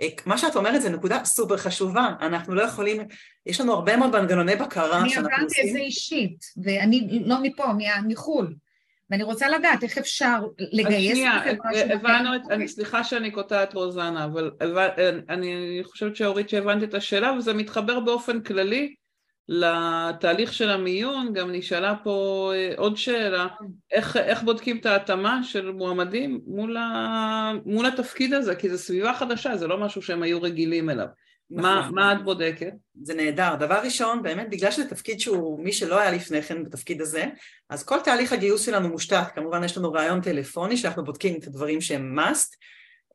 אה, 0.00 0.08
מה 0.26 0.38
שאת 0.38 0.56
אומרת 0.56 0.82
זה 0.82 0.90
נקודה 0.90 1.24
סופר 1.24 1.56
חשובה, 1.56 2.08
אנחנו 2.20 2.54
לא 2.54 2.62
יכולים, 2.62 3.02
יש 3.46 3.60
לנו 3.60 3.72
הרבה 3.72 3.96
מאוד 3.96 4.20
מנגנוני 4.20 4.56
בקרה 4.56 4.90
שאנחנו 4.90 5.04
עושים. 5.04 5.26
אני 5.26 5.34
עברתי 5.34 5.68
את 5.68 5.72
זה 5.72 5.78
אישית, 5.78 6.44
ואני 6.64 7.22
לא 7.24 7.36
מפה, 7.42 7.64
מחו"ל. 8.08 8.54
ואני 9.10 9.22
רוצה 9.22 9.48
לדעת 9.48 9.82
איך 9.82 9.98
אפשר 9.98 10.38
לגייס 10.58 11.18
את 11.50 11.58
החברה 11.64 12.18
הבנו 12.18 12.36
את, 12.36 12.40
אני, 12.50 12.68
סליחה 12.68 13.04
שאני 13.04 13.30
קוטעת 13.30 13.74
רוזנה, 13.74 14.24
אבל 14.24 14.50
אני 15.28 15.80
חושבת 15.84 16.16
שאורית 16.16 16.48
שהבנת 16.48 16.82
את 16.82 16.94
השאלה 16.94 17.32
וזה 17.32 17.54
מתחבר 17.54 18.00
באופן 18.00 18.40
כללי 18.40 18.94
לתהליך 19.48 20.52
של 20.52 20.70
המיון, 20.70 21.32
גם 21.32 21.52
נשאלה 21.52 21.94
פה 22.04 22.50
אה, 22.54 22.72
עוד 22.76 22.96
שאלה, 22.96 23.46
איך, 23.92 24.16
איך 24.16 24.42
בודקים 24.42 24.76
את 24.76 24.86
ההתאמה 24.86 25.42
של 25.42 25.70
מועמדים 25.70 26.40
מול, 26.46 26.76
ה, 26.76 27.52
מול 27.66 27.86
התפקיד 27.86 28.34
הזה, 28.34 28.54
כי 28.54 28.68
זו 28.70 28.78
סביבה 28.78 29.14
חדשה, 29.14 29.56
זה 29.56 29.66
לא 29.66 29.78
משהו 29.78 30.02
שהם 30.02 30.22
היו 30.22 30.42
רגילים 30.42 30.90
אליו. 30.90 31.06
נכון. 31.50 31.62
מה, 31.62 31.90
מה 31.92 32.12
את 32.12 32.24
בודקת? 32.24 32.72
זה 33.02 33.14
נהדר. 33.14 33.54
דבר 33.54 33.80
ראשון, 33.84 34.22
באמת 34.22 34.50
בגלל 34.50 34.70
שזה 34.70 34.90
תפקיד 34.90 35.20
שהוא 35.20 35.64
מי 35.64 35.72
שלא 35.72 35.98
היה 35.98 36.10
לפני 36.10 36.42
כן 36.42 36.64
בתפקיד 36.64 37.00
הזה, 37.00 37.24
אז 37.70 37.84
כל 37.84 38.00
תהליך 38.04 38.32
הגיוס 38.32 38.66
שלנו 38.66 38.88
מושתת, 38.88 39.24
כמובן 39.34 39.64
יש 39.64 39.76
לנו 39.76 39.92
ראיון 39.92 40.20
טלפוני 40.20 40.76
שאנחנו 40.76 41.04
בודקים 41.04 41.38
את 41.38 41.46
הדברים 41.46 41.80
שהם 41.80 42.18
must, 42.18 42.56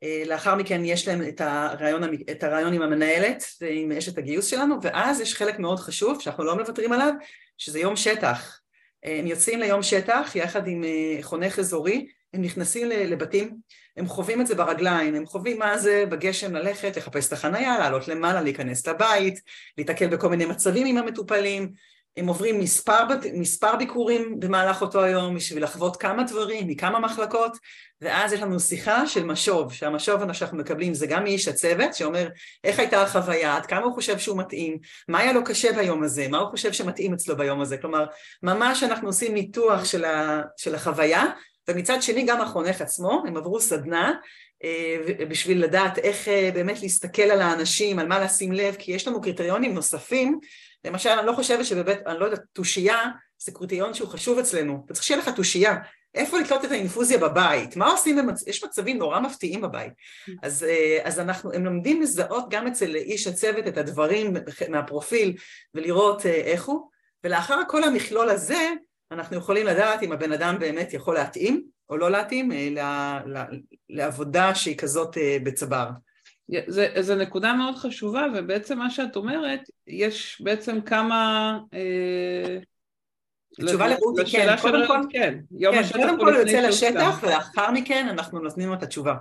אה, 0.02 0.22
לאחר 0.26 0.54
מכן 0.54 0.84
יש 0.84 1.08
להם 1.08 1.28
את 1.28 1.40
הרעיון, 1.40 2.02
את 2.30 2.42
הרעיון 2.44 2.72
עם 2.72 2.82
המנהלת 2.82 3.44
ועם 3.60 3.92
אשת 3.92 4.18
הגיוס 4.18 4.46
שלנו, 4.46 4.74
ואז 4.82 5.20
יש 5.20 5.34
חלק 5.34 5.58
מאוד 5.58 5.78
חשוב 5.78 6.20
שאנחנו 6.20 6.44
לא 6.44 6.56
מוותרים 6.56 6.92
עליו, 6.92 7.12
שזה 7.58 7.78
יום 7.78 7.96
שטח. 7.96 8.60
אה, 9.04 9.18
הם 9.18 9.26
יוצאים 9.26 9.60
ליום 9.60 9.82
שטח 9.82 10.32
יחד 10.34 10.66
עם 10.66 10.84
אה, 10.84 11.22
חונך 11.22 11.58
אזורי, 11.58 12.06
הם 12.36 12.42
נכנסים 12.42 12.88
לבתים, 12.88 13.56
הם 13.96 14.06
חווים 14.06 14.40
את 14.40 14.46
זה 14.46 14.54
ברגליים, 14.54 15.14
הם 15.14 15.26
חווים 15.26 15.58
מה 15.58 15.78
זה 15.78 16.04
בגשם 16.08 16.54
ללכת, 16.54 16.96
לחפש 16.96 17.28
את 17.28 17.32
החנייה, 17.32 17.78
לעלות 17.78 18.08
למעלה, 18.08 18.40
להיכנס 18.40 18.86
לבית, 18.86 19.40
להתקל 19.78 20.06
בכל 20.06 20.28
מיני 20.28 20.46
מצבים 20.46 20.86
עם 20.86 20.96
המטופלים, 20.96 21.72
הם 22.16 22.26
עוברים 22.26 22.60
מספר, 22.60 23.02
מספר 23.34 23.76
ביקורים 23.76 24.40
במהלך 24.40 24.82
אותו 24.82 25.02
היום 25.02 25.34
בשביל 25.34 25.64
לחוות 25.64 25.96
כמה 25.96 26.22
דברים 26.22 26.66
מכמה 26.68 26.98
מחלקות 26.98 27.56
ואז 28.00 28.32
יש 28.32 28.40
לנו 28.40 28.60
שיחה 28.60 29.06
של 29.06 29.24
משוב, 29.24 29.72
שהמשוב 29.72 30.32
שאנחנו 30.32 30.58
מקבלים 30.58 30.94
זה 30.94 31.06
גם 31.06 31.24
מאיש 31.24 31.48
הצוות 31.48 31.94
שאומר 31.94 32.28
איך 32.64 32.78
הייתה 32.78 33.02
החוויה, 33.02 33.56
עד 33.56 33.66
כמה 33.66 33.84
הוא 33.84 33.94
חושב 33.94 34.18
שהוא 34.18 34.38
מתאים, 34.38 34.78
מה 35.08 35.18
היה 35.18 35.32
לו 35.32 35.44
קשה 35.44 35.72
ביום 35.72 36.02
הזה, 36.02 36.28
מה 36.28 36.38
הוא 36.38 36.50
חושב 36.50 36.72
שמתאים 36.72 37.14
אצלו 37.14 37.36
ביום 37.36 37.60
הזה, 37.60 37.76
כלומר 37.76 38.06
ממש 38.42 38.82
אנחנו 38.82 39.08
עושים 39.08 39.34
ניתוח 39.34 39.84
של, 39.84 40.04
ה, 40.04 40.42
של 40.56 40.74
החוויה 40.74 41.24
ומצד 41.68 42.02
שני 42.02 42.24
גם 42.26 42.40
החונך 42.40 42.80
עצמו, 42.80 43.22
הם 43.26 43.36
עברו 43.36 43.60
סדנה 43.60 44.12
אה, 44.64 44.96
בשביל 45.28 45.64
לדעת 45.64 45.98
איך 45.98 46.28
אה, 46.28 46.50
באמת 46.54 46.82
להסתכל 46.82 47.22
על 47.22 47.40
האנשים, 47.40 47.98
על 47.98 48.08
מה 48.08 48.18
לשים 48.24 48.52
לב, 48.52 48.74
כי 48.78 48.92
יש 48.92 49.08
לנו 49.08 49.20
קריטריונים 49.20 49.74
נוספים 49.74 50.38
למשל, 50.84 51.10
אני 51.10 51.26
לא 51.26 51.32
חושבת 51.32 51.64
שבבית, 51.64 51.98
אני 52.06 52.20
לא 52.20 52.24
יודעת, 52.24 52.42
תושייה 52.52 53.04
זה 53.38 53.52
קריטריון 53.52 53.94
שהוא 53.94 54.08
חשוב 54.08 54.38
אצלנו. 54.38 54.82
אתה 54.84 54.94
צריך 54.94 55.04
שיהיה 55.04 55.20
לך 55.20 55.28
תושייה. 55.28 55.76
איפה 56.14 56.38
לקלוט 56.38 56.64
את 56.64 56.70
האינפוזיה 56.70 57.18
בבית? 57.18 57.76
מה 57.76 57.90
עושים? 57.90 58.16
במצ... 58.16 58.46
יש 58.46 58.64
מצבים 58.64 58.98
נורא 58.98 59.20
מפתיעים 59.20 59.60
בבית. 59.60 59.92
אז, 60.42 60.64
אה, 60.64 60.98
אז 61.04 61.20
אנחנו, 61.20 61.52
הם 61.52 61.64
לומדים 61.64 62.02
לזהות 62.02 62.44
גם 62.50 62.66
אצל 62.66 62.96
איש 62.96 63.26
הצוות 63.26 63.66
את 63.66 63.78
הדברים 63.78 64.34
מהפרופיל 64.68 65.36
ולראות 65.74 66.26
איך 66.26 66.64
הוא, 66.64 66.90
ולאחר 67.24 67.60
כל 67.68 67.84
המכלול 67.84 68.28
הזה, 68.28 68.70
אנחנו 69.10 69.36
יכולים 69.36 69.66
לדעת 69.66 70.02
אם 70.02 70.12
הבן 70.12 70.32
אדם 70.32 70.56
באמת 70.58 70.92
יכול 70.92 71.14
להתאים 71.14 71.62
או 71.90 71.96
לא 71.96 72.10
להתאים 72.10 72.52
אה, 72.52 73.20
לעבודה 73.90 74.54
שהיא 74.54 74.76
כזאת 74.76 75.16
בצבר. 75.42 75.88
זה, 76.66 76.88
זה 77.00 77.14
נקודה 77.14 77.52
מאוד 77.52 77.76
חשובה, 77.76 78.26
ובעצם 78.34 78.78
מה 78.78 78.90
שאת 78.90 79.16
אומרת, 79.16 79.60
יש 79.86 80.42
בעצם 80.44 80.80
כמה... 80.80 81.58
אה, 81.74 82.58
תשובה 83.66 83.88
לרותי, 83.88 84.30
כן, 84.30 84.56
קודם 84.62 84.86
כל, 84.86 85.00
כן, 85.10 85.38
יום 85.58 85.74
כן, 85.74 85.92
קודם 85.92 86.18
כל 86.18 86.34
הוא 86.34 86.40
יוצא 86.40 86.60
לשטח, 86.60 87.18
ולאחר 87.22 87.70
מכן 87.70 88.06
אנחנו 88.08 88.40
נותנים 88.40 88.68
לו 88.68 88.74
את 88.74 88.82
התשובה. 88.82 89.14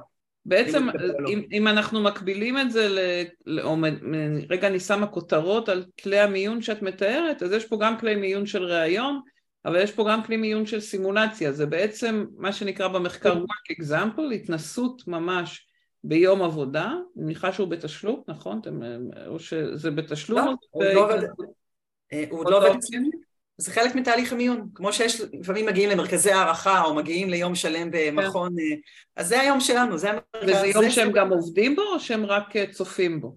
בעצם, 0.46 0.88
אם, 1.30 1.42
אם 1.52 1.68
אנחנו 1.68 2.04
מקבילים 2.04 2.58
את 2.58 2.72
זה, 2.72 2.88
ל, 2.90 3.00
ל, 3.46 3.60
או 3.60 3.78
רגע 4.50 4.68
אני 4.68 4.80
שמה 4.80 5.08
כותרות 5.08 5.70
על 5.70 5.86
כלי 6.04 6.20
המיון 6.20 6.62
שאת 6.62 6.82
מתארת, 6.82 7.44
אז 7.44 7.52
יש 7.52 7.66
פה 7.66 7.78
גם 7.82 8.00
כלי 8.00 8.16
מיון 8.16 8.46
של 8.46 8.64
ראיון, 8.64 9.22
אבל 9.66 9.82
יש 9.82 9.92
פה 9.92 10.06
גם 10.10 10.24
כלי 10.24 10.38
מיון 10.38 10.66
של 10.66 10.80
סימולציה, 10.80 11.52
זה 11.52 11.66
בעצם 11.66 12.26
מה 12.38 12.54
שנקרא 12.54 12.88
במחקר 12.88 13.34
work 13.34 13.82
example, 13.82 14.34
התנסות 14.36 15.08
ממש 15.08 15.68
ביום 16.04 16.42
עבודה, 16.42 16.86
אני 16.86 17.26
מניחה 17.26 17.54
שהוא 17.54 17.68
בתשלום, 17.68 18.24
נכון? 18.28 18.62
או 19.28 19.40
שזה 19.40 19.92
בתשלום? 19.92 20.40
לא, 20.40 20.54
הוא 20.74 20.84
לא 20.84 21.14
עוד 22.30 22.50
לא 22.50 22.58
עובד 22.58 22.76
אצלנו. 22.78 23.10
זה 23.58 23.72
חלק 23.72 23.96
מתהליך 23.96 24.34
המיון, 24.34 24.70
כמו 24.76 24.94
שיש, 24.94 25.22
לפעמים 25.40 25.66
מגיעים 25.66 25.90
למרכזי 25.90 26.32
הערכה 26.32 26.84
או 26.84 26.96
מגיעים 26.96 27.30
ליום 27.30 27.56
שלם 27.56 27.90
במכון, 27.92 28.50
כן. 28.50 28.60
אה, 28.60 28.76
אז 29.16 29.28
זה 29.28 29.40
היום 29.40 29.60
שלנו, 29.60 29.98
זה 29.98 30.10
המרכז. 30.10 30.44
וזה 30.44 30.68
יום 30.68 30.90
שהם 30.90 31.12
גם 31.12 31.30
עובדים 31.30 31.76
בו 31.76 31.82
או 31.82 32.00
שהם 32.00 32.26
רק 32.26 32.56
אה, 32.56 32.66
צופים 32.72 33.22
בו? 33.22 33.36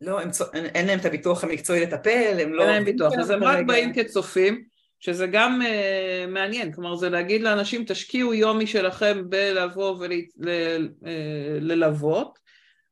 לא, 0.00 0.20
אין 0.54 0.86
להם 0.86 0.98
את 0.98 1.04
הביטוח 1.04 1.44
המקצועי 1.44 1.80
לטפל, 1.80 2.38
הם 2.42 2.52
לא... 2.52 2.62
אין 2.62 2.70
להם 2.70 2.84
ביטוח, 2.84 3.12
אז 3.18 3.30
הם 3.30 3.44
רק 3.44 3.66
באים 3.66 3.92
כצופים. 3.94 4.69
שזה 5.00 5.26
גם 5.26 5.60
uh, 5.62 6.30
מעניין, 6.30 6.72
כלומר 6.72 6.96
זה 6.96 7.10
להגיד 7.10 7.42
לאנשים 7.42 7.84
תשקיעו 7.86 8.34
יום 8.34 8.58
משלכם 8.58 9.22
בלבוא 9.28 9.96
וללוות, 11.60 12.26
אה, 12.26 12.40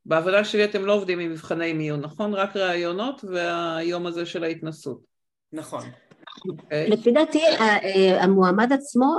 בעבודה 0.05 0.43
שלי 0.43 0.65
אתם 0.65 0.85
לא 0.85 0.93
עובדים 0.93 1.19
עם 1.19 1.31
מבחני 1.31 1.73
מיון, 1.73 2.01
נכון? 2.01 2.33
רק 2.33 2.55
ראיונות 2.55 3.23
והיום 3.23 4.07
הזה 4.07 4.25
של 4.25 4.43
ההתנסות. 4.43 4.99
נכון. 5.53 5.81
Okay. 5.81 6.09
אוקיי. 6.49 6.89
לפי 6.89 7.11
דעתי 7.11 7.41
אה, 7.41 8.23
המועמד 8.23 8.73
עצמו 8.73 9.15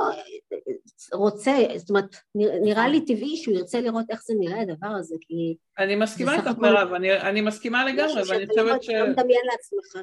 רוצה, 1.12 1.53
זאת 1.76 1.91
אומרת, 1.91 2.16
נראה 2.62 2.88
לי 2.88 3.05
טבעי 3.05 3.36
שהוא 3.36 3.55
ירצה 3.55 3.80
לראות 3.80 4.05
איך 4.11 4.22
זה 4.24 4.34
נראה 4.38 4.61
הדבר 4.61 4.88
הזה, 4.88 5.14
כי... 5.20 5.57
אני 5.78 5.97
מסכימה 5.97 6.34
איתך 6.34 6.59
מירב, 6.59 6.93
אני, 6.93 7.20
אני 7.20 7.41
מסכימה 7.41 7.84
לגמרי, 7.84 8.22
ואני 8.28 8.47
חושבת 8.47 8.82
ש... 8.82 8.91
אתה 8.91 8.99
לא 9.01 9.09
מדמיין 9.09 9.43
לעצמך. 9.45 10.03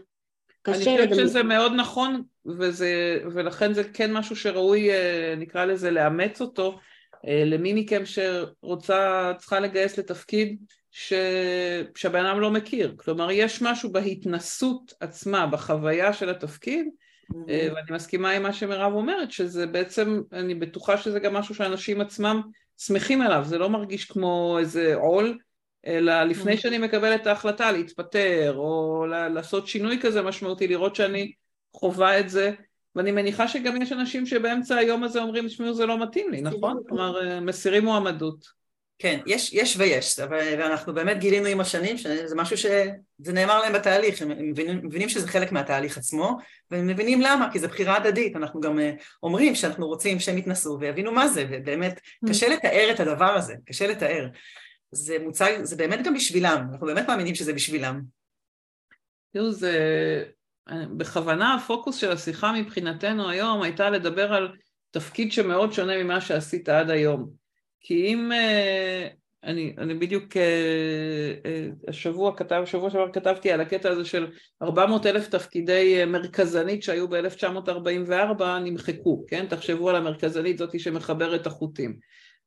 קשה 0.73 0.79
לדמיין. 0.79 0.99
אני 1.01 1.09
חושבת 1.09 1.27
שזה 1.27 1.43
מאוד 1.43 1.71
נכון, 1.75 2.21
וזה, 2.45 3.19
ולכן 3.33 3.73
זה 3.73 3.83
כן 3.83 4.13
משהו 4.13 4.35
שראוי, 4.35 4.91
אה, 4.91 5.33
נקרא 5.37 5.65
לזה, 5.65 5.91
לאמץ 5.91 6.41
אותו. 6.41 6.79
אה, 7.27 7.43
למי 7.45 7.73
מכם 7.73 8.01
שרוצה, 8.05 9.31
צריכה 9.37 9.59
לגייס 9.59 9.97
לתפקיד 9.97 10.57
ש... 10.91 11.13
שהבן 11.95 12.25
אדם 12.25 12.39
לא 12.39 12.51
מכיר. 12.51 12.95
כלומר, 12.97 13.31
יש 13.31 13.61
משהו 13.61 13.91
בהתנסות 13.91 14.93
עצמה, 14.99 15.47
בחוויה 15.47 16.13
של 16.13 16.29
התפקיד, 16.29 16.85
mm-hmm. 16.85 17.35
ואני 17.47 17.91
מסכימה 17.91 18.31
עם 18.31 18.43
מה 18.43 18.53
שמירב 18.53 18.93
אומרת, 18.93 19.31
שזה 19.31 19.67
בעצם, 19.67 20.21
אני 20.33 20.55
בטוחה 20.55 20.97
שזה 20.97 21.19
גם 21.19 21.33
משהו 21.33 21.55
שאנשים 21.55 22.01
עצמם 22.01 22.41
שמחים 22.77 23.21
עליו, 23.21 23.43
זה 23.45 23.57
לא 23.57 23.69
מרגיש 23.69 24.05
כמו 24.05 24.57
איזה 24.59 24.95
עול, 24.95 25.37
אלא 25.85 26.23
לפני. 26.23 26.57
שאני 26.57 26.77
מקבלת 26.77 27.21
את 27.21 27.27
ההחלטה 27.27 27.71
להתפטר 27.71 28.53
או 28.57 29.05
לעשות 29.07 29.67
שינוי 29.67 29.99
כזה 30.01 30.21
משמעותי, 30.21 30.67
לראות 30.67 30.95
שאני 30.95 31.31
חווה 31.73 32.19
את 32.19 32.29
זה, 32.29 32.51
ואני 32.95 33.11
מניחה 33.11 33.47
שגם 33.47 33.81
יש 33.81 33.91
אנשים 33.91 34.25
שבאמצע 34.25 34.75
היום 34.75 35.03
הזה 35.03 35.21
אומרים, 35.21 35.47
תשמעו 35.47 35.73
זה 35.73 35.85
לא 35.85 36.03
מתאים 36.03 36.31
לי, 36.31 36.41
נכון? 36.41 36.81
כלומר 36.87 37.27
אה, 37.27 37.39
מסירים 37.39 37.85
מועמדות. 37.85 38.57
כן, 38.99 39.19
יש, 39.25 39.53
יש 39.53 39.75
ויש, 39.77 40.19
ואנחנו 40.29 40.93
באמת 40.93 41.19
גילינו 41.19 41.45
עם 41.45 41.59
השנים 41.59 41.97
שזה 41.97 42.35
משהו 42.35 42.57
שזה 42.57 43.33
נאמר 43.33 43.59
להם 43.61 43.73
בתהליך, 43.73 44.21
הם 44.21 44.49
מבינים, 44.49 44.81
מבינים 44.83 45.09
שזה 45.09 45.27
חלק 45.27 45.51
מהתהליך 45.51 45.97
עצמו, 45.97 46.37
והם 46.71 46.87
מבינים 46.87 47.21
למה, 47.21 47.49
כי 47.51 47.59
זו 47.59 47.67
בחירה 47.67 47.97
הדדית, 47.97 48.35
אנחנו 48.35 48.59
גם 48.61 48.79
אה, 48.79 48.91
אומרים 49.23 49.55
שאנחנו 49.55 49.87
רוצים 49.87 50.19
שהם 50.19 50.37
יתנסו 50.37 50.77
ויבינו 50.79 51.11
מה 51.11 51.27
זה, 51.27 51.45
ובאמת 51.51 51.99
mm. 52.25 52.29
קשה 52.29 52.47
לתאר 52.47 52.91
את 52.91 52.99
הדבר 52.99 53.35
הזה, 53.35 53.55
קשה 53.65 53.87
לתאר. 53.87 54.27
זה 54.91 55.17
מוצג, 55.19 55.59
זה 55.63 55.75
באמת 55.75 56.05
גם 56.05 56.13
בשבילם, 56.13 56.67
אנחנו 56.71 56.87
באמת 56.87 57.07
מאמינים 57.07 57.35
שזה 57.35 57.53
בשבילם. 57.53 58.01
תראו, 59.33 59.51
זה... 59.51 60.23
בכוונה 60.97 61.55
הפוקוס 61.55 61.95
של 61.95 62.11
השיחה 62.11 62.53
מבחינתנו 62.53 63.29
היום 63.29 63.61
הייתה 63.61 63.89
לדבר 63.89 64.33
על 64.33 64.51
תפקיד 64.91 65.31
שמאוד 65.31 65.73
שונה 65.73 66.03
ממה 66.03 66.21
שעשית 66.21 66.69
עד 66.69 66.89
היום. 66.89 67.29
כי 67.81 67.93
אם... 67.93 68.31
אה, 68.31 69.07
אני, 69.43 69.75
אני 69.77 69.93
בדיוק 69.93 70.37
אה, 70.37 71.33
אה, 71.45 71.67
השבוע 71.87 72.37
כתב, 72.37 72.63
שבוע 72.65 72.89
שעבר 72.89 73.11
כתבתי 73.11 73.51
על 73.51 73.61
הקטע 73.61 73.89
הזה 73.89 74.05
של 74.05 74.27
400 74.61 75.05
אלף 75.05 75.27
תפקידי 75.27 76.05
מרכזנית 76.05 76.83
שהיו 76.83 77.07
ב-1944 77.07 78.43
נמחקו, 78.63 79.25
כן? 79.27 79.45
תחשבו 79.49 79.89
על 79.89 79.95
המרכזנית 79.95 80.57
זאתי 80.57 80.79
שמחברת 80.79 81.47
החוטים. 81.47 81.97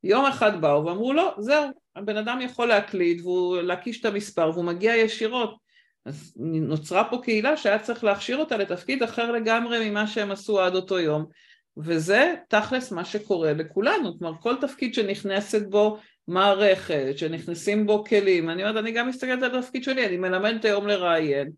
יום 0.04 0.26
אחד 0.26 0.60
באו 0.60 0.86
ואמרו 0.86 1.12
לא, 1.12 1.34
זהו, 1.38 1.70
הבן 1.96 2.16
אדם 2.16 2.40
יכול 2.40 2.68
להקליד 2.68 3.26
ולהקיש 3.26 4.00
את 4.00 4.04
המספר 4.04 4.50
והוא 4.54 4.64
מגיע 4.64 4.96
ישירות. 4.96 5.56
אז 6.04 6.34
נוצרה 6.36 7.10
פה 7.10 7.18
קהילה 7.22 7.56
שהיה 7.56 7.78
צריך 7.78 8.04
להכשיר 8.04 8.36
אותה 8.36 8.56
לתפקיד 8.56 9.02
אחר 9.02 9.30
לגמרי 9.30 9.90
ממה 9.90 10.06
שהם 10.06 10.30
עשו 10.30 10.60
עד 10.60 10.74
אותו 10.74 10.98
יום. 10.98 11.26
וזה 11.76 12.34
תכלס 12.48 12.92
מה 12.92 13.04
שקורה 13.04 13.52
לכולנו, 13.52 14.18
כלומר 14.18 14.38
כל 14.40 14.54
תפקיד 14.60 14.94
שנכנסת 14.94 15.66
בו 15.66 15.98
מערכת, 16.28 17.12
שנכנסים 17.16 17.86
בו 17.86 18.04
כלים, 18.04 18.50
אני 18.50 18.62
אומרת, 18.62 18.76
אני 18.76 18.92
גם 18.92 19.08
מסתכלת 19.08 19.42
על 19.42 19.58
התפקיד 19.58 19.84
שלי, 19.84 20.06
אני 20.06 20.16
מלמדת 20.16 20.64
היום 20.64 20.86
לראיין, 20.86 21.50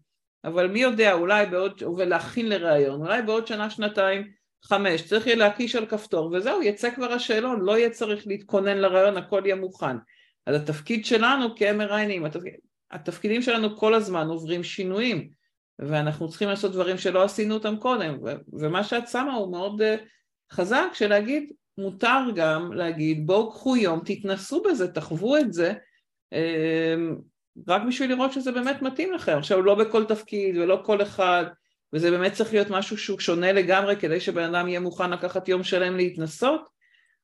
אבל 0.44 0.68
מי 0.68 0.80
יודע, 0.80 1.12
אולי 1.12 1.46
בעוד, 1.46 1.82
ולהכין 1.96 2.48
לראיון, 2.48 3.00
אולי 3.00 3.22
בעוד 3.22 3.46
שנה, 3.46 3.70
שנתיים, 3.70 4.30
חמש, 4.64 5.02
צריך 5.02 5.26
יהיה 5.26 5.36
להקיש 5.36 5.76
על 5.76 5.86
כפתור, 5.86 6.32
וזהו, 6.32 6.62
יצא 6.62 6.90
כבר 6.90 7.12
השאלון, 7.12 7.60
לא 7.60 7.78
יהיה 7.78 7.90
צריך 7.90 8.26
להתכונן 8.26 8.78
לראיון, 8.78 9.16
הכל 9.16 9.42
יהיה 9.44 9.56
מוכן. 9.56 9.96
אז 10.46 10.56
התפקיד 10.56 11.04
שלנו 11.04 11.56
כמראיינים, 11.56 12.24
התפקיד, 12.24 12.54
התפקידים 12.90 13.42
שלנו 13.42 13.76
כל 13.76 13.94
הזמן 13.94 14.26
עוברים 14.26 14.64
שינויים, 14.64 15.30
ואנחנו 15.78 16.28
צריכים 16.28 16.48
לעשות 16.48 16.72
דברים 16.72 16.98
שלא 16.98 17.22
עשינו 17.22 17.54
אותם 17.54 17.76
קודם, 17.76 18.18
ומה 18.52 18.84
שאת 18.84 19.08
שמה 19.08 19.34
הוא 19.34 19.52
מאוד 19.52 19.82
uh, 19.82 19.84
חזק, 20.52 20.86
שלהגיד, 20.92 21.52
מותר 21.78 22.20
גם 22.34 22.72
להגיד, 22.72 23.26
בואו 23.26 23.50
קחו 23.50 23.76
יום, 23.76 24.00
תתנסו 24.04 24.62
בזה, 24.62 24.92
תחוו 24.92 25.36
את 25.36 25.52
זה, 25.52 25.72
uh, 26.34 26.98
רק 27.68 27.82
בשביל 27.88 28.10
לראות 28.10 28.32
שזה 28.32 28.52
באמת 28.52 28.82
מתאים 28.82 29.12
לכם. 29.12 29.38
עכשיו, 29.38 29.62
לא 29.62 29.74
בכל 29.74 30.04
תפקיד 30.04 30.56
ולא 30.56 30.82
כל 30.84 31.02
אחד, 31.02 31.44
וזה 31.92 32.10
באמת 32.10 32.32
צריך 32.32 32.52
להיות 32.52 32.70
משהו 32.70 32.98
שהוא 32.98 33.20
שונה 33.20 33.52
לגמרי 33.52 33.96
כדי 33.96 34.20
שבן 34.20 34.54
אדם 34.54 34.68
יהיה 34.68 34.80
מוכן 34.80 35.10
לקחת 35.10 35.48
יום 35.48 35.64
שלם 35.64 35.96
להתנסות, 35.96 36.68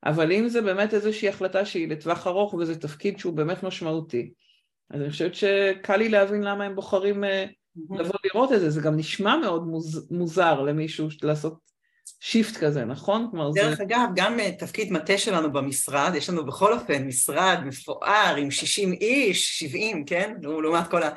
אבל 0.04 0.32
אם 0.32 0.48
זה 0.48 0.62
באמת 0.62 0.94
איזושהי 0.94 1.28
החלטה 1.28 1.64
שהיא 1.64 1.88
לטווח 1.88 2.26
ארוך 2.26 2.54
וזה 2.54 2.80
תפקיד 2.80 3.18
שהוא 3.18 3.34
באמת 3.34 3.62
משמעותי, 3.62 4.32
אז 4.90 5.00
אני 5.00 5.10
חושבת 5.10 5.34
שקל 5.34 5.96
לי 5.96 6.08
להבין 6.08 6.42
למה 6.42 6.64
הם 6.64 6.74
בוחרים 6.74 7.24
mm-hmm. 7.24 7.98
לבוא 7.98 8.18
לראות 8.24 8.52
את 8.52 8.60
זה, 8.60 8.70
זה 8.70 8.80
גם 8.80 8.96
נשמע 8.96 9.36
מאוד 9.36 9.66
מוז, 9.66 10.08
מוזר 10.10 10.60
למישהו 10.60 11.08
לעשות 11.22 11.67
שיפט 12.20 12.56
כזה, 12.56 12.84
נכון? 12.84 13.28
כלומר 13.30 13.50
דרך 13.54 13.76
זה... 13.76 13.82
אגב, 13.82 14.09
גם 14.14 14.40
uh, 14.40 14.59
תפקיד 14.59 14.92
מטה 14.92 15.18
שלנו 15.18 15.52
במשרד, 15.52 16.12
יש 16.14 16.30
לנו 16.30 16.46
בכל 16.46 16.72
אופן 16.72 17.06
משרד 17.06 17.59
מפואר 17.64 18.34
עם 18.38 18.50
60 18.50 18.92
איש, 18.92 19.59
70, 19.59 20.04
כן? 20.04 20.34
לעומת 20.42 20.88
כל 20.90 21.02
ה... 21.02 21.11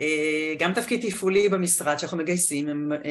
Uh, 0.00 0.58
גם 0.58 0.74
תפקיד 0.74 1.10
תפעולי 1.10 1.48
במשרד 1.48 1.98
שאנחנו 1.98 2.18
מגייסים, 2.18 2.68
הם 2.68 2.92
uh, 2.92 3.06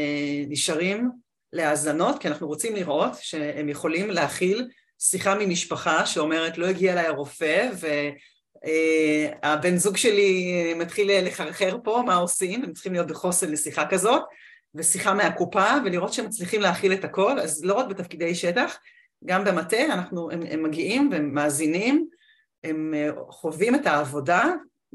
נשארים 0.50 1.10
להאזנות, 1.54 2.20
כי 2.20 2.28
אנחנו 2.28 2.48
רוצים 2.48 2.76
לראות 2.76 3.12
שהם 3.22 3.70
יכולים 3.70 4.10
להכיל 4.10 4.68
שיחה 5.00 5.36
ממשפחה 5.40 6.06
שאומרת 6.06 6.58
לא 6.58 6.66
הגיע 6.66 6.94
אליי 6.94 7.06
הרופא 7.06 7.70
והבן 9.44 9.78
זוג 9.78 9.98
שלי 9.98 10.74
מתחיל 10.74 11.28
לחרחר 11.28 11.78
פה, 11.84 12.04
מה 12.06 12.16
עושים? 12.16 12.64
הם 12.64 12.74
צריכים 12.74 12.94
להיות 12.94 13.08
בחוסן 13.08 13.52
לשיחה 13.52 13.86
כזאת 13.86 14.22
ושיחה 14.76 15.14
מהקופה 15.14 15.66
ולראות 15.86 16.14
שהם 16.14 16.26
מצליחים 16.26 16.62
להכיל 16.62 16.94
את 16.94 17.04
הכל, 17.04 17.40
אז 17.40 17.66
לא 17.66 17.74
רק 17.74 17.88
בתפקידי 17.88 18.36
שטח, 18.36 18.78
גם 19.26 19.44
במטה 19.44 19.86
אנחנו, 19.86 20.32
הם, 20.32 20.42
הם 20.50 20.64
מגיעים 20.64 21.10
והם 21.12 21.34
מאזינים, 21.34 22.08
הם 22.64 22.94
חווים 23.30 23.76
את 23.76 23.86
העבודה 23.86 24.44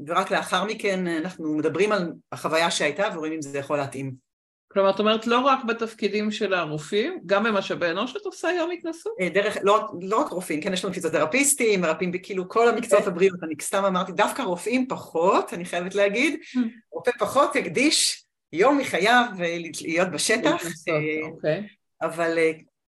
ורק 0.07 0.31
לאחר 0.31 0.63
מכן 0.63 1.07
אנחנו 1.07 1.57
מדברים 1.57 1.91
על 1.91 2.11
החוויה 2.31 2.71
שהייתה 2.71 3.07
ורואים 3.13 3.33
אם 3.33 3.41
זה 3.41 3.57
יכול 3.57 3.77
להתאים. 3.77 4.29
כלומר, 4.73 4.89
את 4.89 4.99
אומרת 4.99 5.27
לא 5.27 5.39
רק 5.39 5.63
בתפקידים 5.63 6.31
של 6.31 6.53
הרופאים, 6.53 7.19
גם 7.25 7.43
במשאבי 7.43 7.89
אנוש 7.89 8.15
את 8.15 8.25
עושה 8.25 8.47
היום 8.47 8.71
התנסות? 8.71 9.13
אה, 9.21 9.29
דרך, 9.29 9.57
לא, 9.61 9.87
לא 10.01 10.19
רק 10.21 10.31
רופאים, 10.31 10.61
כן, 10.61 10.73
יש 10.73 10.85
לנו 10.85 10.93
פיזיותרפיסטים, 10.93 11.81
מרפאים 11.81 12.11
בכאילו 12.11 12.49
כל 12.49 12.69
המקצועות 12.69 13.03
כן. 13.03 13.11
הבריאות, 13.11 13.43
אני 13.43 13.53
סתם 13.61 13.85
אמרתי, 13.85 14.11
דווקא 14.11 14.41
רופאים 14.41 14.87
פחות, 14.87 15.53
אני 15.53 15.65
חייבת 15.65 15.95
להגיד, 15.95 16.33
hmm. 16.33 16.59
רופא 16.91 17.11
פחות 17.19 17.55
הקדיש 17.55 18.25
יום 18.53 18.77
מחייו 18.77 19.25
אה, 19.39 19.57
להיות 19.81 20.11
בשטח, 20.11 20.65
אה, 20.89 21.27
אוקיי. 21.27 21.67
אבל 22.01 22.37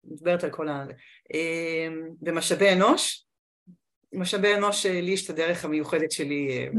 מדברת 0.04 0.44
על 0.44 0.50
כל 0.50 0.68
ה... 0.68 0.86
במשאבי 2.22 2.74
אנוש, 2.74 3.26
משאבי 4.14 4.56
אנוש 4.56 4.86
לי 4.86 5.12
יש 5.12 5.26
את 5.26 5.30
הדרך 5.30 5.66
המיוחדת 5.66 6.12
שלי, 6.12 6.70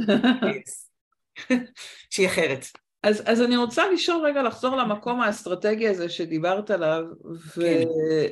שהיא 2.11 2.27
אחרת. 2.27 2.67
אז, 3.03 3.23
אז 3.27 3.43
אני 3.43 3.57
רוצה 3.57 3.91
לשאול 3.91 4.27
רגע, 4.27 4.43
לחזור 4.43 4.77
למקום 4.77 5.21
האסטרטגי 5.21 5.89
הזה 5.89 6.09
שדיברת 6.09 6.71
עליו, 6.71 7.05
ו, 7.57 7.63
כן. 7.63 7.85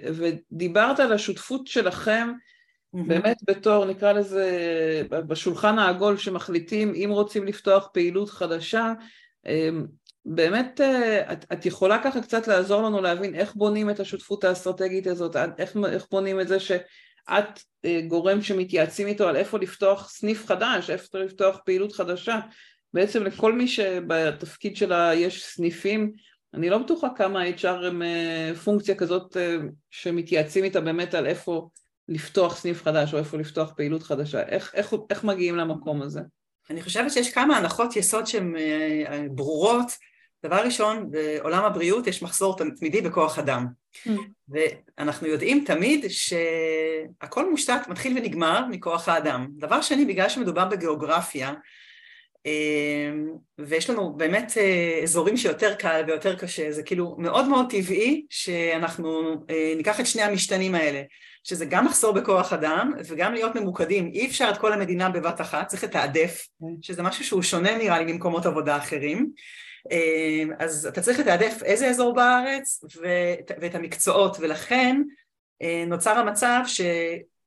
ודיברת 0.05 1.01
על 1.01 1.13
השותפות 1.13 1.67
שלכם 1.67 2.29
mm-hmm. 2.33 2.99
באמת 3.09 3.37
בתור, 3.47 3.85
נקרא 3.85 4.13
לזה, 4.13 4.49
בשולחן 5.11 5.79
העגול 5.79 6.17
שמחליטים 6.17 6.93
אם 6.95 7.09
רוצים 7.13 7.47
לפתוח 7.47 7.89
פעילות 7.93 8.31
חדשה, 8.31 8.93
אמ, 9.47 9.87
באמת 10.25 10.81
אה, 10.81 11.33
את, 11.33 11.45
את 11.53 11.67
יכולה 11.67 12.03
ככה 12.05 12.23
קצת 12.23 12.49
לעזור 12.49 12.83
לנו 12.83 13.03
להבין 13.03 13.35
איך 13.35 13.55
בונים 13.55 13.91
את 13.91 14.01
השותפות 14.01 14.45
האסטרטגית 14.45 15.07
הזאת, 15.07 15.37
איך, 15.59 15.77
איך 15.87 16.07
בונים 16.11 16.41
את 16.41 16.49
זה 16.49 16.61
שאת 16.61 17.61
אה, 17.85 18.01
גורם 18.09 18.43
שמתייעצים 18.43 19.07
איתו 19.07 19.29
על 19.29 19.37
איפה 19.37 19.59
לפתוח 19.59 20.11
סניף 20.11 20.47
חדש, 20.47 20.91
איפה 20.91 21.19
לפתוח 21.19 21.59
פעילות 21.65 21.93
חדשה, 21.93 22.41
בעצם 22.95 23.25
לכל 23.25 23.53
מי 23.53 23.69
שבתפקיד 23.69 24.77
שלה 24.77 25.15
יש 25.15 25.45
סניפים, 25.45 26.13
אני 26.55 26.71
לא 26.71 26.79
בטוחה 26.79 27.09
כמה 27.17 27.43
ה-HR 27.43 27.87
הם 27.87 28.03
אה, 28.03 28.53
פונקציה 28.65 28.95
כזאת 28.95 29.37
שמתייעצים 29.91 30.65
איתה 30.65 30.81
באמת 30.81 31.15
על 31.15 31.27
איפה 31.27 31.69
לפתוח 32.09 32.57
סניף 32.57 32.83
חדש 32.83 33.15
או 33.15 33.19
איפה 33.19 33.39
לפתוח 33.39 33.73
פעילות 33.77 34.03
חדשה, 34.03 34.43
איך, 34.43 34.75
איך, 34.75 34.95
איך 35.11 35.25
מגיעים 35.25 35.57
למקום 35.57 36.03
הזה? 36.03 36.21
אני 36.71 36.83
חושבת 36.83 37.13
שיש 37.13 37.33
כמה 37.33 37.57
הנחות 37.57 37.97
יסוד 37.97 38.27
שהן 38.27 38.55
ברורות. 39.31 39.87
דבר 40.45 40.57
ראשון, 40.65 41.11
בעולם 41.11 41.65
הבריאות 41.65 42.07
יש 42.07 42.23
מחסור 42.23 42.57
תמידי 42.77 43.01
בכוח 43.01 43.39
אדם. 43.39 43.67
Mm. 44.07 44.11
ואנחנו 44.49 45.27
יודעים 45.27 45.65
תמיד 45.67 46.05
שהכל 46.09 47.51
מושתת, 47.51 47.81
מתחיל 47.89 48.19
ונגמר 48.19 48.67
מכוח 48.71 49.09
האדם. 49.09 49.47
דבר 49.59 49.81
שני, 49.81 50.05
בגלל 50.05 50.29
שמדובר 50.29 50.65
בגיאוגרפיה, 50.65 51.53
אמ, 52.47 53.29
ויש 53.59 53.91
לנו 53.91 54.13
באמת 54.13 54.53
אה, 54.57 55.01
אזורים 55.03 55.37
שיותר 55.37 55.75
קל 55.75 56.03
ויותר 56.07 56.37
קשה, 56.37 56.73
זה 56.73 56.83
כאילו 56.83 57.17
מאוד 57.19 57.49
מאוד 57.49 57.71
טבעי 57.71 58.27
שאנחנו 58.31 59.37
אה, 59.51 59.73
ניקח 59.77 60.01
את 60.01 60.07
שני 60.07 60.23
המשתנים 60.23 60.75
האלה, 60.75 61.03
שזה 61.45 61.65
גם 61.65 61.85
מחסור 61.85 62.13
בכוח 62.13 62.53
אדם 62.53 62.93
וגם 63.07 63.35
להיות 63.35 63.55
ממוקדים, 63.55 64.11
אי 64.15 64.27
אפשר 64.27 64.51
את 64.53 64.59
כל 64.59 64.73
המדינה 64.73 65.09
בבת 65.09 65.41
אחת, 65.41 65.69
צריך 65.69 65.85
לתעדף, 65.85 66.47
כן. 66.61 66.67
שזה 66.83 67.03
משהו 67.03 67.25
שהוא 67.25 67.43
שונה 67.43 67.79
נראה 67.79 67.99
לי 67.99 68.13
ממקומות 68.13 68.47
עבודה 68.47 68.77
אחרים, 68.77 69.31
אז 70.59 70.87
אתה 70.87 71.01
צריך 71.01 71.21
לתעדף 71.21 71.63
איזה 71.63 71.89
אזור 71.89 72.15
בארץ 72.15 72.85
ואת, 73.01 73.51
ואת 73.61 73.75
המקצועות, 73.75 74.37
ולכן 74.41 75.03
אה, 75.63 75.85
נוצר 75.87 76.19
המצב 76.19 76.61
ש, 76.67 76.81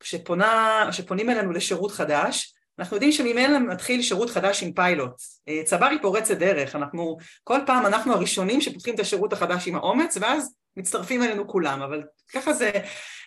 שפונה, 0.04 0.88
שפונים 0.92 1.30
אלינו 1.30 1.52
לשירות 1.52 1.92
חדש, 1.92 2.54
אנחנו 2.80 2.96
יודעים 2.96 3.12
שממילא 3.12 3.60
מתחיל 3.60 4.02
שירות 4.02 4.30
חדש 4.30 4.64
עם 4.64 4.74
פיילוט. 4.74 5.22
אה, 5.48 5.62
צבר 5.66 5.86
היא 5.86 6.00
פורצת 6.02 6.38
דרך, 6.38 6.76
אנחנו, 6.76 7.18
כל 7.44 7.60
פעם 7.66 7.86
אנחנו 7.86 8.14
הראשונים 8.14 8.62
שפותחים 8.62 8.96
את 8.96 9.00
השירות 9.00 9.34
החדש 9.34 9.68
עם 9.68 9.76
האומץ, 9.76 10.18
ואז 10.22 10.56
מצטרפים 10.78 11.24
אלינו 11.24 11.48
כולם, 11.48 11.82
אבל 11.82 12.04
ככה 12.34 12.54
זה, 12.54 12.72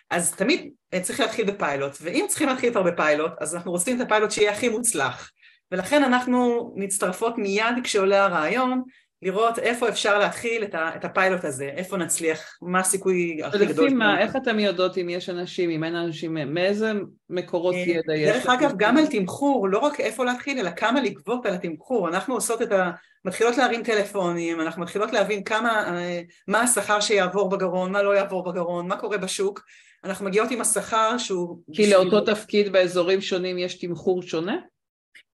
אז 0.09 0.35
תמיד 0.35 0.71
אה, 0.93 1.01
צריך 1.01 1.19
להתחיל 1.19 1.51
בפיילוט, 1.51 1.97
ואם 2.01 2.25
צריכים 2.29 2.47
להתחיל 2.49 2.71
כבר 2.71 2.83
בפיילוט, 2.83 3.31
אז 3.39 3.55
אנחנו 3.55 3.71
רוצים 3.71 4.01
את 4.01 4.05
הפיילוט 4.05 4.31
שיהיה 4.31 4.51
הכי 4.51 4.69
מוצלח, 4.69 5.31
ולכן 5.71 6.03
אנחנו 6.03 6.71
מצטרפות 6.75 7.37
מיד 7.37 7.75
כשעולה 7.83 8.25
הרעיון, 8.25 8.83
לראות 9.21 9.59
איפה 9.59 9.89
אפשר 9.89 10.19
להתחיל 10.19 10.63
את, 10.63 10.75
ה, 10.75 10.91
את 10.95 11.05
הפיילוט 11.05 11.43
הזה, 11.43 11.69
איפה 11.75 11.97
נצליח, 11.97 12.57
מה 12.61 12.79
הסיכוי 12.79 13.39
הכי 13.43 13.65
גדול. 13.65 13.83
ולפי 13.83 13.93
מה, 13.93 14.21
איך 14.21 14.35
אתן 14.35 14.59
יודעות 14.59 14.97
אם 14.97 15.09
יש 15.09 15.29
אנשים, 15.29 15.69
אם 15.69 15.83
אין 15.83 15.95
אנשים, 15.95 16.37
מאיזה 16.53 16.91
מקורות 17.29 17.75
אה, 17.75 17.79
ידע 17.79 18.15
יש? 18.15 18.29
דרך 18.29 18.45
אגב, 18.45 18.71
גם 18.77 18.97
על 18.97 19.07
תמחור, 19.07 19.69
לא 19.69 19.77
רק 19.77 19.99
איפה 19.99 20.25
להתחיל, 20.25 20.59
אלא 20.59 20.69
כמה 20.71 21.01
לגבות 21.01 21.45
על 21.45 21.53
התמחור. 21.53 22.07
אנחנו 22.07 22.33
עושות 22.33 22.61
את 22.61 22.71
ה... 22.71 22.91
מתחילות 23.25 23.57
להרים 23.57 23.83
טלפונים, 23.83 24.61
אנחנו 24.61 24.81
מתחילות 24.81 25.13
להבין 25.13 25.43
כמה, 25.43 25.97
אה, 25.97 26.21
מה 26.47 26.61
השכר 26.61 26.99
שיעבור 26.99 27.49
בגרון, 27.49 27.91
מה 27.91 28.03
לא 28.03 28.15
יעבור 28.15 28.51
בגרון, 28.51 28.87
מה 28.87 28.97
קורה 28.97 29.17
בשוק. 29.17 29.61
אנחנו 30.03 30.25
מגיעות 30.25 30.51
עם 30.51 30.61
השכר 30.61 31.17
שהוא... 31.17 31.57
כי 31.73 31.89
לאותו 31.89 32.21
תפקיד 32.21 32.71
באזורים 32.71 33.21
שונים 33.21 33.57
יש 33.57 33.79
תמחור 33.79 34.21
שונה? 34.21 34.57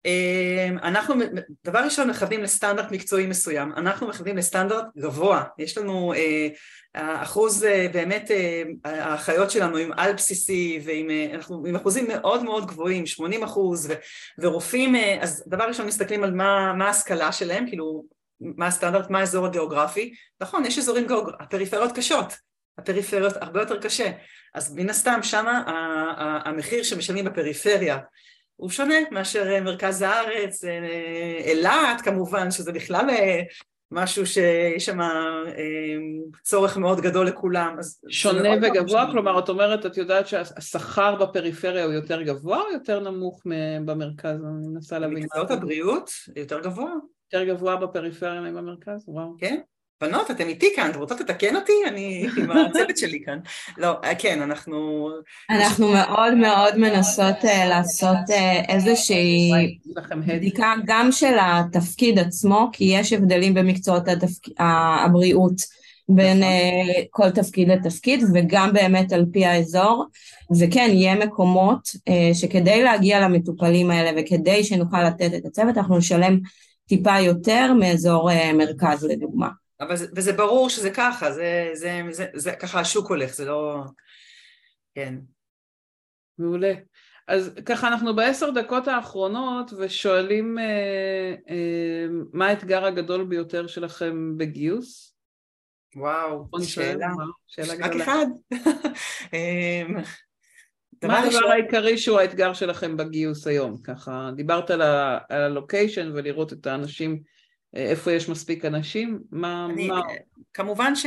אמ, 0.06 0.78
אנחנו 0.78 1.14
דבר 1.64 1.78
ראשון 1.78 2.10
מכוונים 2.10 2.42
לסטנדרט 2.42 2.90
מקצועי 2.90 3.26
מסוים, 3.26 3.72
אנחנו 3.72 4.08
מכוונים 4.08 4.36
לסטנדרט 4.36 4.84
גבוה, 4.98 5.44
יש 5.58 5.78
לנו 5.78 6.12
אה, 6.12 6.48
אחוז 7.22 7.64
אה, 7.64 7.86
באמת 7.92 8.30
אה, 8.30 8.62
האחיות 8.84 9.50
שלנו 9.50 9.76
עם 9.76 9.92
על 9.96 10.12
בסיסי 10.12 10.80
ועם 10.84 11.10
עם 11.66 11.76
אחוזים 11.76 12.04
מאוד 12.08 12.42
מאוד 12.42 12.66
גבוהים, 12.66 13.06
80 13.06 13.42
אחוז 13.42 13.92
ורופאים, 14.38 14.94
אז 15.20 15.44
דבר 15.46 15.64
ראשון 15.64 15.86
מסתכלים 15.86 16.24
על 16.24 16.34
מה, 16.34 16.72
מה 16.72 16.86
ההשכלה 16.86 17.32
שלהם, 17.32 17.66
כאילו 17.66 18.04
מה 18.40 18.66
הסטנדרט, 18.66 19.10
מה 19.10 19.20
האזור 19.20 19.46
הגיאוגרפי, 19.46 20.14
נכון 20.40 20.64
יש 20.64 20.78
אזורים 20.78 21.06
גיאוגרפיים, 21.06 21.40
הפריפריות 21.40 21.92
קשות, 21.96 22.32
הפריפריות 22.78 23.36
הרבה 23.40 23.60
יותר 23.60 23.80
קשה, 23.80 24.10
אז 24.54 24.74
מן 24.74 24.90
הסתם 24.90 25.20
שמה 25.22 25.62
המחיר 26.44 26.82
שמשלמים 26.82 27.24
בפריפריה 27.24 27.98
הוא 28.56 28.70
שונה 28.70 28.94
מאשר 29.10 29.50
אה, 29.50 29.60
מרכז 29.60 30.02
הארץ, 30.02 30.64
אה, 30.64 31.40
אילת 31.44 32.00
כמובן, 32.04 32.50
שזה 32.50 32.72
בכלל 32.72 33.10
אה, 33.10 33.42
משהו 33.90 34.26
שיש 34.26 34.86
שם 34.86 34.98
צורך 36.42 36.76
מאוד 36.76 37.00
גדול 37.00 37.26
לכולם. 37.26 37.76
שונה 38.08 38.48
וגבוה? 38.62 39.06
כלומר, 39.12 39.38
את 39.38 39.48
אומרת, 39.48 39.86
את 39.86 39.96
יודעת 39.96 40.26
שהשכר 40.26 41.14
בפריפריה 41.14 41.84
הוא 41.84 41.92
יותר 41.92 42.22
גבוה 42.22 42.60
או 42.60 42.72
יותר 42.72 43.00
נמוך 43.00 43.42
במרכז? 43.84 44.40
אני 44.44 44.66
מנסה 44.74 44.98
להבין. 44.98 45.18
מקצועות 45.18 45.50
הבריאות 45.50 46.10
יותר 46.36 46.60
גבוה. 46.60 46.90
יותר 47.32 47.44
גבוה 47.44 47.76
בפריפריה 47.76 48.40
מבמרכז? 48.40 49.04
וואו. 49.08 49.34
כן. 49.38 49.60
בנות, 50.00 50.30
אתם 50.30 50.48
איתי 50.48 50.66
כאן, 50.76 50.90
אתם 50.90 50.98
רוצות 50.98 51.20
לתקן 51.20 51.56
אותי? 51.56 51.72
אני 51.88 52.26
עם 52.36 52.50
הצוות 52.50 52.96
שלי 52.96 53.22
כאן. 53.26 53.38
לא, 53.78 53.94
אה, 54.04 54.14
כן, 54.14 54.42
אנחנו... 54.42 55.08
אנחנו 55.50 55.88
מאוד 55.88 56.34
מאוד 56.34 56.78
מנסות 56.78 57.36
uh, 57.42 57.68
לעשות 57.68 58.16
uh, 58.28 58.32
איזושהי 58.68 59.50
בדיקה 60.26 60.74
גם 60.84 61.12
של 61.12 61.36
התפקיד 61.40 62.18
עצמו, 62.18 62.68
כי 62.72 62.84
יש 62.84 63.12
הבדלים 63.12 63.54
במקצועות. 63.54 64.02
הבריאות 64.58 65.54
בין 66.08 66.42
uh, 66.42 66.46
כל 67.10 67.30
תפקיד 67.30 67.68
לתפקיד, 67.68 68.24
וגם 68.34 68.72
באמת 68.72 69.12
על 69.12 69.24
פי 69.32 69.44
האזור, 69.44 70.04
וכן, 70.60 70.90
יהיה 70.92 71.14
מקומות 71.14 71.88
uh, 71.88 72.34
שכדי 72.34 72.82
להגיע 72.82 73.20
למטופלים 73.20 73.90
האלה 73.90 74.20
וכדי 74.20 74.64
שנוכל 74.64 75.02
לתת 75.02 75.30
את 75.36 75.46
הצוות, 75.46 75.76
אנחנו 75.76 75.98
נשלם 75.98 76.38
טיפה 76.88 77.20
יותר 77.20 77.72
מאזור 77.72 78.30
uh, 78.30 78.52
מרכז 78.52 79.04
לדוגמה. 79.04 79.48
אבל 79.80 79.96
זה, 79.96 80.06
וזה 80.16 80.32
ברור 80.32 80.70
שזה 80.70 80.90
ככה, 80.90 81.32
זה, 81.32 81.70
זה, 81.72 82.02
זה, 82.10 82.12
זה, 82.12 82.26
זה 82.34 82.52
ככה 82.52 82.80
השוק 82.80 83.08
הולך, 83.08 83.34
זה 83.34 83.44
לא... 83.44 83.82
כן. 84.94 85.14
מעולה. 86.38 86.72
אז 87.28 87.54
ככה 87.66 87.88
אנחנו 87.88 88.16
בעשר 88.16 88.50
דקות 88.50 88.88
האחרונות 88.88 89.72
ושואלים 89.78 90.58
אה, 90.58 91.34
אה, 91.50 92.06
מה 92.32 92.46
האתגר 92.46 92.84
הגדול 92.84 93.24
ביותר 93.24 93.66
שלכם 93.66 94.38
בגיוס? 94.38 95.16
וואו, 95.96 96.46
שאלה, 96.62 97.08
שאלה 97.46 97.86
רק 97.86 97.92
אחד. 97.96 98.26
אמ, 99.34 99.96
מה 101.04 101.18
הדבר 101.18 101.46
העיקרי 101.46 101.98
שהוא 101.98 102.18
האתגר 102.18 102.52
שלכם 102.52 102.96
בגיוס 102.96 103.46
היום? 103.46 103.82
ככה, 103.82 104.30
דיברת 104.36 104.70
על 104.70 104.82
הלוקיישן 105.30 106.10
ולראות 106.14 106.52
את 106.52 106.66
האנשים, 106.66 107.22
איפה 107.76 108.12
יש 108.12 108.28
מספיק 108.28 108.64
אנשים? 108.64 109.18
מה... 109.30 109.68
אני, 109.70 109.88
מה... 109.88 110.00
כמובן, 110.54 110.94
ש, 110.94 111.06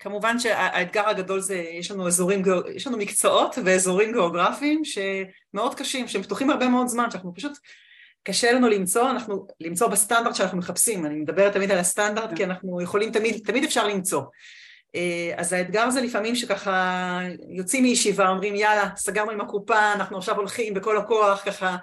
כמובן 0.00 0.38
שהאתגר 0.38 1.08
הגדול 1.08 1.40
זה, 1.40 1.54
יש 1.54 1.90
לנו 1.90 2.06
אזורים, 2.06 2.42
יש 2.74 2.86
לנו 2.86 2.96
מקצועות 2.98 3.58
ואזורים 3.64 4.12
גיאוגרפיים 4.12 4.82
שמאוד 4.84 5.74
קשים, 5.74 6.08
שהם 6.08 6.22
פתוחים 6.22 6.50
הרבה 6.50 6.68
מאוד 6.68 6.88
זמן, 6.88 7.10
שאנחנו 7.10 7.34
פשוט, 7.34 7.58
קשה 8.22 8.52
לנו 8.52 8.68
למצוא, 8.68 9.10
אנחנו, 9.10 9.46
למצוא 9.60 9.88
בסטנדרט 9.88 10.34
שאנחנו 10.34 10.58
מחפשים, 10.58 11.06
אני 11.06 11.14
מדברת 11.14 11.52
תמיד 11.52 11.70
על 11.70 11.78
הסטנדרט, 11.78 12.30
כי 12.36 12.44
אנחנו 12.44 12.80
יכולים 12.82 13.12
תמיד, 13.12 13.40
תמיד 13.46 13.64
אפשר 13.64 13.86
למצוא. 13.86 14.22
אה, 14.94 15.32
אז 15.36 15.52
האתגר 15.52 15.90
זה 15.90 16.00
לפעמים 16.00 16.34
שככה 16.34 17.20
יוצאים 17.48 17.82
מישיבה, 17.82 18.28
אומרים 18.28 18.54
יאללה, 18.54 18.90
סגרנו 18.96 19.30
עם 19.30 19.40
הקופה, 19.40 19.92
אנחנו 19.92 20.18
עכשיו 20.18 20.36
הולכים 20.36 20.74
בכל 20.74 20.98
הכוח, 20.98 21.42
ככה, 21.46 21.76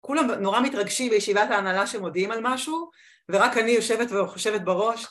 כולם 0.00 0.30
נורא 0.30 0.60
מתרגשים 0.60 1.10
בישיבת 1.10 1.50
ההנהלה 1.50 1.86
שמודיעים 1.86 2.30
על 2.30 2.38
משהו, 2.42 2.90
ורק 3.30 3.56
אני 3.56 3.70
יושבת 3.70 4.12
וחושבת 4.12 4.60
בראש, 4.60 5.06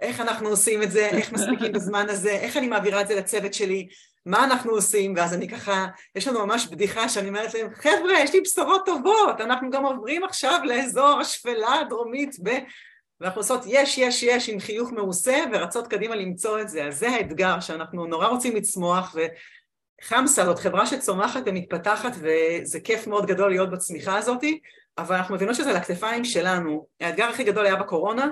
איך 0.00 0.20
אנחנו 0.20 0.48
עושים 0.48 0.82
את 0.82 0.90
זה, 0.90 1.06
איך 1.06 1.32
מספיקים 1.32 1.72
בזמן 1.72 2.06
הזה, 2.08 2.30
איך 2.30 2.56
אני 2.56 2.68
מעבירה 2.68 3.00
את 3.00 3.08
זה 3.08 3.14
לצוות 3.14 3.54
שלי, 3.54 3.88
מה 4.26 4.44
אנחנו 4.44 4.70
עושים, 4.72 5.14
ואז 5.16 5.34
אני 5.34 5.48
ככה, 5.48 5.86
יש 6.14 6.28
לנו 6.28 6.46
ממש 6.46 6.66
בדיחה 6.66 7.08
שאני 7.08 7.28
אומרת 7.28 7.54
להם, 7.54 7.74
חבר'ה, 7.74 8.20
יש 8.20 8.32
לי 8.32 8.40
בשורות 8.40 8.86
טובות, 8.86 9.40
אנחנו 9.40 9.70
גם 9.70 9.84
עוברים 9.84 10.24
עכשיו 10.24 10.60
לאזור 10.64 11.20
השפלה 11.20 11.80
הדרומית 11.80 12.36
ב... 12.42 12.50
ואנחנו 13.20 13.40
עושות 13.40 13.60
יש, 13.66 13.98
יש, 13.98 14.22
יש 14.22 14.48
עם 14.48 14.60
חיוך 14.60 14.92
מעושה 14.92 15.44
ורצות 15.52 15.86
קדימה 15.86 16.16
למצוא 16.16 16.60
את 16.60 16.68
זה. 16.68 16.84
אז 16.84 16.98
זה 16.98 17.08
האתגר 17.08 17.60
שאנחנו 17.60 18.06
נורא 18.06 18.26
רוצים 18.26 18.56
לצמוח 18.56 19.16
וחמסה 20.02 20.44
זאת 20.44 20.58
חברה 20.58 20.86
שצומחת 20.86 21.42
ומתפתחת 21.46 22.12
וזה 22.20 22.80
כיף 22.80 23.06
מאוד 23.06 23.26
גדול 23.26 23.50
להיות 23.50 23.70
בצמיחה 23.70 24.18
הזאת, 24.18 24.44
אבל 24.98 25.16
אנחנו 25.16 25.34
מבינות 25.34 25.56
שזה 25.56 25.70
על 25.70 25.76
הכתפיים 25.76 26.24
שלנו. 26.24 26.86
האתגר 27.00 27.24
הכי 27.24 27.44
גדול 27.44 27.66
היה 27.66 27.76
בקורונה, 27.76 28.28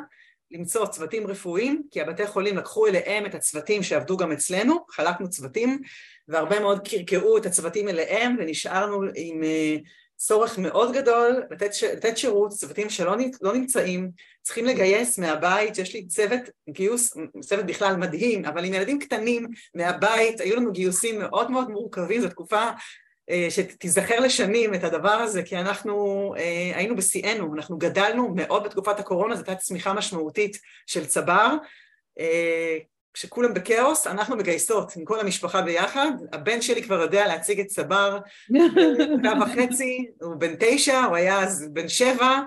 למצוא 0.51 0.87
צוותים 0.87 1.27
רפואיים, 1.27 1.83
כי 1.91 2.01
הבתי 2.01 2.27
חולים 2.27 2.57
לקחו 2.57 2.87
אליהם 2.87 3.27
את 3.27 3.35
הצוותים 3.35 3.83
שעבדו 3.83 4.17
גם 4.17 4.33
אצלנו, 4.33 4.85
חלקנו 4.91 5.31
צוותים, 5.31 5.83
והרבה 6.29 6.61
מאוד 6.61 6.89
קרקעו 6.89 7.37
את 7.37 7.47
הצוותים 7.47 7.89
אליהם 7.89 8.37
ונשארנו 8.39 9.03
עם 9.15 9.43
אה, 9.43 9.77
צורך 10.17 10.59
מאוד 10.59 10.93
גדול 10.93 11.43
לתת, 11.51 11.71
לתת 11.93 12.19
שירות, 12.19 12.51
צוותים 12.51 12.91
שלא 12.91 13.17
לא 13.43 13.53
נמצאים, 13.53 14.11
צריכים 14.43 14.65
לגייס 14.65 15.19
מהבית, 15.19 15.79
יש 15.79 15.95
לי 15.95 16.07
צוות 16.07 16.41
גיוס, 16.71 17.17
צוות 17.41 17.67
בכלל 17.67 17.97
מדהים, 17.97 18.45
אבל 18.45 18.65
עם 18.65 18.75
ילדים 18.75 18.99
קטנים 18.99 19.47
מהבית, 19.75 20.41
היו 20.41 20.57
לנו 20.57 20.73
גיוסים 20.73 21.19
מאוד 21.19 21.51
מאוד 21.51 21.71
מורכבים, 21.71 22.21
זו 22.21 22.29
תקופה 22.29 22.71
שתיזכר 23.51 24.21
לשנים 24.21 24.75
את 24.75 24.85
הדבר 24.85 25.09
הזה, 25.09 25.43
כי 25.43 25.57
אנחנו 25.57 26.35
אה, 26.39 26.73
היינו 26.75 26.97
בשיאנו, 26.97 27.55
אנחנו 27.55 27.79
גדלנו 27.79 28.33
מאוד 28.35 28.65
בתקופת 28.65 29.01
הקורונה, 29.01 29.35
זו 29.35 29.43
הייתה 29.47 29.55
צמיחה 29.55 29.93
משמעותית 29.93 30.59
של 30.87 31.07
צבר, 31.07 31.57
אה, 32.19 32.79
כשכולם 33.15 33.55
בכאוס, 33.55 34.07
אנחנו 34.07 34.37
מגייסות 34.37 34.97
עם 34.97 35.05
כל 35.05 35.21
המשפחה 35.21 35.63
ביחד, 35.63 36.11
הבן 36.33 36.63
שלי 36.63 36.83
כבר 36.83 37.01
יודע 37.01 37.27
להציג 37.27 37.61
את 37.61 37.67
צבר 37.67 38.19
דקה 39.19 39.33
וחצי, 39.43 40.07
הוא 40.21 40.37
בן 40.37 40.55
תשע, 40.61 41.05
הוא 41.05 41.17
היה 41.17 41.41
אז 41.41 41.69
בן 41.73 41.89
שבע, 41.89 42.41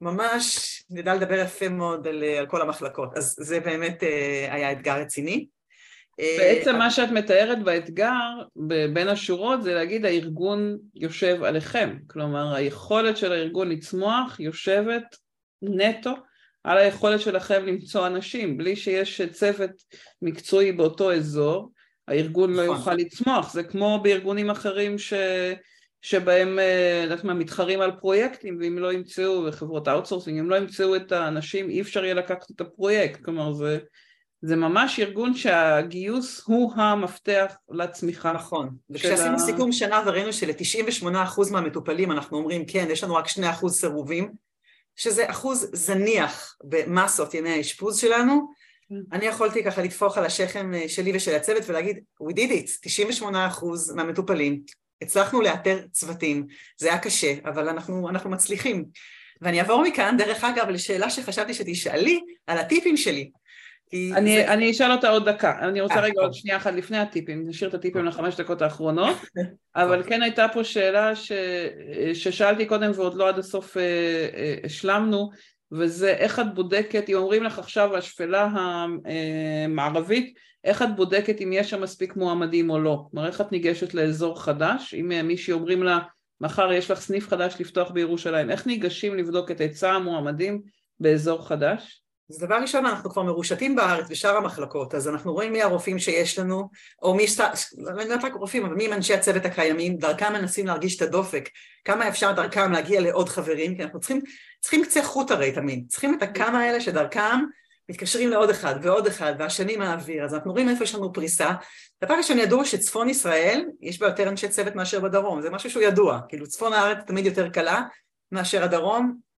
ממש 0.00 0.82
נדע 0.90 1.14
לדבר 1.14 1.38
יפה 1.38 1.68
מאוד 1.68 2.08
על, 2.08 2.24
על 2.24 2.46
כל 2.46 2.62
המחלקות, 2.62 3.16
אז 3.16 3.36
זה 3.38 3.60
באמת 3.60 4.02
היה 4.50 4.72
אתגר 4.72 5.00
רציני. 5.00 5.46
בעצם 6.38 6.76
מה 6.76 6.90
שאת 6.90 7.10
מתארת 7.10 7.62
באתגר 7.62 8.20
בין 8.92 9.08
השורות 9.08 9.62
זה 9.62 9.74
להגיד 9.74 10.04
הארגון 10.04 10.78
יושב 10.94 11.42
עליכם, 11.42 11.96
כלומר 12.06 12.54
היכולת 12.54 13.16
של 13.16 13.32
הארגון 13.32 13.68
לצמוח 13.68 14.40
יושבת 14.40 15.16
נטו 15.62 16.14
על 16.64 16.78
היכולת 16.78 17.20
שלכם 17.20 17.66
למצוא 17.66 18.06
אנשים, 18.06 18.56
בלי 18.56 18.76
שיש 18.76 19.22
צוות 19.32 19.70
מקצועי 20.22 20.72
באותו 20.72 21.12
אזור, 21.12 21.72
הארגון 22.08 22.52
לא 22.52 22.62
נכון. 22.62 22.76
יוכל 22.76 22.94
לצמוח, 22.94 23.52
זה 23.52 23.62
כמו 23.62 24.00
בארגונים 24.02 24.50
אחרים 24.50 24.98
ש... 24.98 25.12
שבהם, 26.02 26.58
אה, 26.58 27.00
יודעת 27.04 27.24
מה, 27.24 27.34
מתחרים 27.34 27.80
על 27.80 27.90
פרויקטים 28.00 28.58
ואם 28.60 28.78
לא 28.78 28.92
ימצאו, 28.92 29.44
וחברות 29.46 29.88
outsourcing, 29.88 30.38
אם 30.38 30.50
לא 30.50 30.56
ימצאו 30.56 30.96
את 30.96 31.12
האנשים 31.12 31.70
אי 31.70 31.80
אפשר 31.80 32.04
יהיה 32.04 32.14
לקחת 32.14 32.50
את 32.50 32.60
הפרויקט, 32.60 33.24
כלומר 33.24 33.52
זה 33.52 33.78
זה 34.42 34.56
ממש 34.56 35.00
ארגון 35.00 35.34
שהגיוס 35.34 36.42
הוא 36.46 36.72
המפתח 36.74 37.54
לצמיחה. 37.70 38.32
נכון, 38.32 38.76
וכשעשינו 38.90 39.34
ה... 39.34 39.38
סיכום 39.38 39.72
שנה 39.72 40.02
וראינו 40.06 40.32
של-98% 40.32 41.06
מהמטופלים 41.52 42.12
אנחנו 42.12 42.38
אומרים 42.38 42.64
כן, 42.66 42.86
יש 42.90 43.04
לנו 43.04 43.14
רק 43.14 43.26
2% 43.26 43.68
סירובים, 43.68 44.32
שזה 44.96 45.30
אחוז 45.30 45.70
זניח 45.72 46.56
במסות 46.64 47.34
ימי 47.34 47.50
האשפוז 47.50 47.98
שלנו, 47.98 48.52
כן. 48.88 48.94
אני 49.12 49.26
יכולתי 49.26 49.64
ככה 49.64 49.82
לטפוח 49.82 50.18
על 50.18 50.24
השכם 50.24 50.74
אה, 50.74 50.88
שלי 50.88 51.16
ושל 51.16 51.34
הצוות 51.34 51.62
ולהגיד, 51.66 52.00
we 52.22 52.34
did 52.34 52.50
it, 52.50 52.88
98% 53.22 53.24
מהמטופלים, 53.94 54.62
הצלחנו 55.02 55.40
לאתר 55.40 55.80
צוותים, 55.92 56.46
זה 56.78 56.88
היה 56.88 56.98
קשה, 56.98 57.34
אבל 57.44 57.68
אנחנו, 57.68 58.08
אנחנו 58.08 58.30
מצליחים. 58.30 58.84
ואני 59.40 59.60
אעבור 59.60 59.82
מכאן, 59.82 60.16
דרך 60.18 60.44
אגב, 60.44 60.68
לשאלה 60.68 61.10
שחשבתי 61.10 61.54
שתשאלי, 61.54 62.20
על 62.46 62.58
הטיפים 62.58 62.96
שלי. 62.96 63.30
אני, 63.94 64.34
זה... 64.34 64.52
אני 64.52 64.70
אשאל 64.70 64.92
אותה 64.92 65.08
עוד 65.08 65.28
דקה, 65.28 65.58
אני 65.60 65.80
רוצה 65.80 65.94
아, 65.94 65.98
אה, 65.98 66.02
רגע. 66.02 66.22
עוד 66.22 66.34
שנייה 66.34 66.56
אחת 66.56 66.74
לפני 66.74 66.98
הטיפים, 66.98 67.48
נשאיר 67.48 67.70
את 67.70 67.74
הטיפים 67.74 68.04
לחמש 68.04 68.40
דקות 68.40 68.62
האחרונות, 68.62 69.16
אבל 69.76 70.02
כן 70.02 70.22
הייתה 70.22 70.46
פה 70.52 70.64
שאלה 70.64 71.16
ש... 71.16 71.32
ששאלתי 72.14 72.66
קודם 72.66 72.90
ועוד 72.94 73.14
לא 73.14 73.28
עד 73.28 73.38
הסוף 73.38 73.76
אה, 73.76 73.82
אה, 74.34 74.54
השלמנו, 74.64 75.30
וזה 75.72 76.10
איך 76.10 76.40
את 76.40 76.54
בודקת, 76.54 77.08
אם 77.08 77.14
אומרים 77.14 77.42
לך 77.42 77.58
עכשיו 77.58 77.96
השפלה 77.96 78.48
המערבית, 78.54 80.34
איך 80.64 80.82
את 80.82 80.96
בודקת 80.96 81.40
אם 81.40 81.52
יש 81.52 81.70
שם 81.70 81.80
מספיק 81.82 82.16
מועמדים 82.16 82.70
או 82.70 82.80
לא? 82.80 83.04
כלומר 83.10 83.26
איך 83.26 83.40
את 83.40 83.52
ניגשת 83.52 83.94
לאזור 83.94 84.42
חדש, 84.42 84.94
אם 84.94 85.26
מישהי 85.26 85.52
אומרים 85.52 85.82
לה 85.82 85.98
מחר 86.40 86.72
יש 86.72 86.90
לך 86.90 87.00
סניף 87.00 87.28
חדש 87.28 87.56
לפתוח 87.60 87.90
בירושלים, 87.90 88.50
איך 88.50 88.66
ניגשים 88.66 89.16
לבדוק 89.16 89.50
את 89.50 89.60
היצע 89.60 89.92
המועמדים 89.92 90.62
באזור 91.00 91.48
חדש? 91.48 92.02
אז 92.30 92.38
דבר 92.38 92.54
ראשון, 92.54 92.86
אנחנו 92.86 93.10
כבר 93.10 93.22
מרושתים 93.22 93.76
בארץ 93.76 94.06
בשאר 94.10 94.36
המחלקות, 94.36 94.94
אז 94.94 95.08
אנחנו 95.08 95.32
רואים 95.32 95.52
מי 95.52 95.62
הרופאים 95.62 95.98
שיש 95.98 96.38
לנו, 96.38 96.68
או 97.02 97.14
מי. 97.14 97.26
לא 97.78 98.02
יודעת 98.02 98.24
רק 98.24 98.34
רופאים, 98.34 98.66
אבל 98.66 98.74
מי 98.74 98.86
הם 98.86 98.92
אנשי 98.92 99.14
הצוות 99.14 99.44
הקיימים, 99.44 99.96
דרכם 99.96 100.32
מנסים 100.32 100.66
להרגיש 100.66 100.96
את 100.96 101.02
הדופק, 101.02 101.48
כמה 101.84 102.08
אפשר 102.08 102.32
דרכם 102.32 102.72
להגיע 102.72 103.00
לעוד 103.00 103.28
חברים, 103.28 103.76
כי 103.76 103.82
אנחנו 103.82 104.00
צריכים, 104.00 104.20
צריכים 104.60 104.84
קצה 104.84 105.02
חוט 105.04 105.30
הרי 105.30 105.52
תמיד, 105.52 105.84
צריכים 105.88 106.14
את 106.14 106.22
הכמה 106.22 106.60
האלה 106.60 106.80
שדרכם 106.80 107.38
מתקשרים 107.88 108.30
לעוד 108.30 108.50
אחד 108.50 108.74
ועוד 108.82 109.06
אחד, 109.06 109.34
והשני 109.38 109.76
מהאוויר, 109.76 110.24
אז 110.24 110.34
אנחנו 110.34 110.52
רואים 110.52 110.68
איפה 110.68 110.84
יש 110.84 110.94
לנו 110.94 111.12
פריסה. 111.12 111.50
דבר 112.04 112.14
ראשון 112.14 112.38
ידוע 112.38 112.64
שצפון 112.64 113.08
ישראל, 113.08 113.64
יש 113.80 113.98
בה 113.98 114.06
יותר 114.06 114.28
אנשי 114.28 114.48
צוות 114.48 114.74
מאשר 114.74 115.00
בדרום, 115.00 115.42
זה 115.42 115.50
משהו 115.50 115.70
שהוא 115.70 115.82
ידוע, 115.82 116.20
כאילו 116.28 116.46
צפון 116.46 116.72
הארץ 116.72 116.98
תמיד 117.06 117.26
יותר 117.26 117.48
קלה 117.48 117.82
מאשר 118.32 118.64
הדרום, 118.64 119.29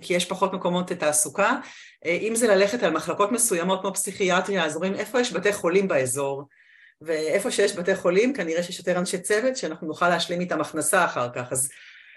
כי 0.00 0.14
יש 0.14 0.24
פחות 0.24 0.52
מקומות 0.52 0.92
תעסוקה. 0.92 1.56
אה, 2.06 2.18
אם 2.20 2.34
זה 2.34 2.48
ללכת 2.48 2.82
על 2.82 2.90
מחלקות 2.90 3.32
מסוימות 3.32 3.80
כמו 3.80 3.94
פסיכיאטריה, 3.94 4.64
אז 4.64 4.76
רואים 4.76 4.94
איפה 4.94 5.20
יש 5.20 5.32
בתי 5.32 5.52
חולים 5.52 5.88
באזור, 5.88 6.48
ואיפה 7.00 7.50
שיש 7.50 7.76
בתי 7.76 7.96
חולים 7.96 8.32
כנראה 8.32 8.62
שיש 8.62 8.78
יותר 8.78 8.98
אנשי 8.98 9.18
צוות 9.18 9.56
שאנחנו 9.56 9.86
נוכל 9.86 10.08
להשלים 10.08 10.40
איתם 10.40 10.60
הכנסה 10.60 11.04
אחר 11.04 11.28
כך. 11.34 11.52
אז 11.52 11.68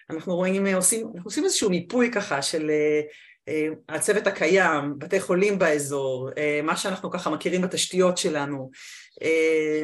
אנחנו 0.10 0.36
רואים, 0.36 0.68
אה, 0.68 0.76
עושים, 0.76 1.08
אנחנו 1.16 1.28
עושים 1.28 1.44
איזשהו 1.44 1.70
מיפוי 1.70 2.12
ככה 2.12 2.42
של 2.42 2.72
הצוות 3.90 4.28
הקיים, 4.28 4.94
בתי 4.98 5.20
חולים 5.20 5.60
באזור, 5.60 6.30
מה 6.64 6.78
שאנחנו 6.78 7.12
ככה 7.12 7.30
מכירים 7.30 7.62
בתשתיות 7.62 8.18
שלנו, 8.18 8.72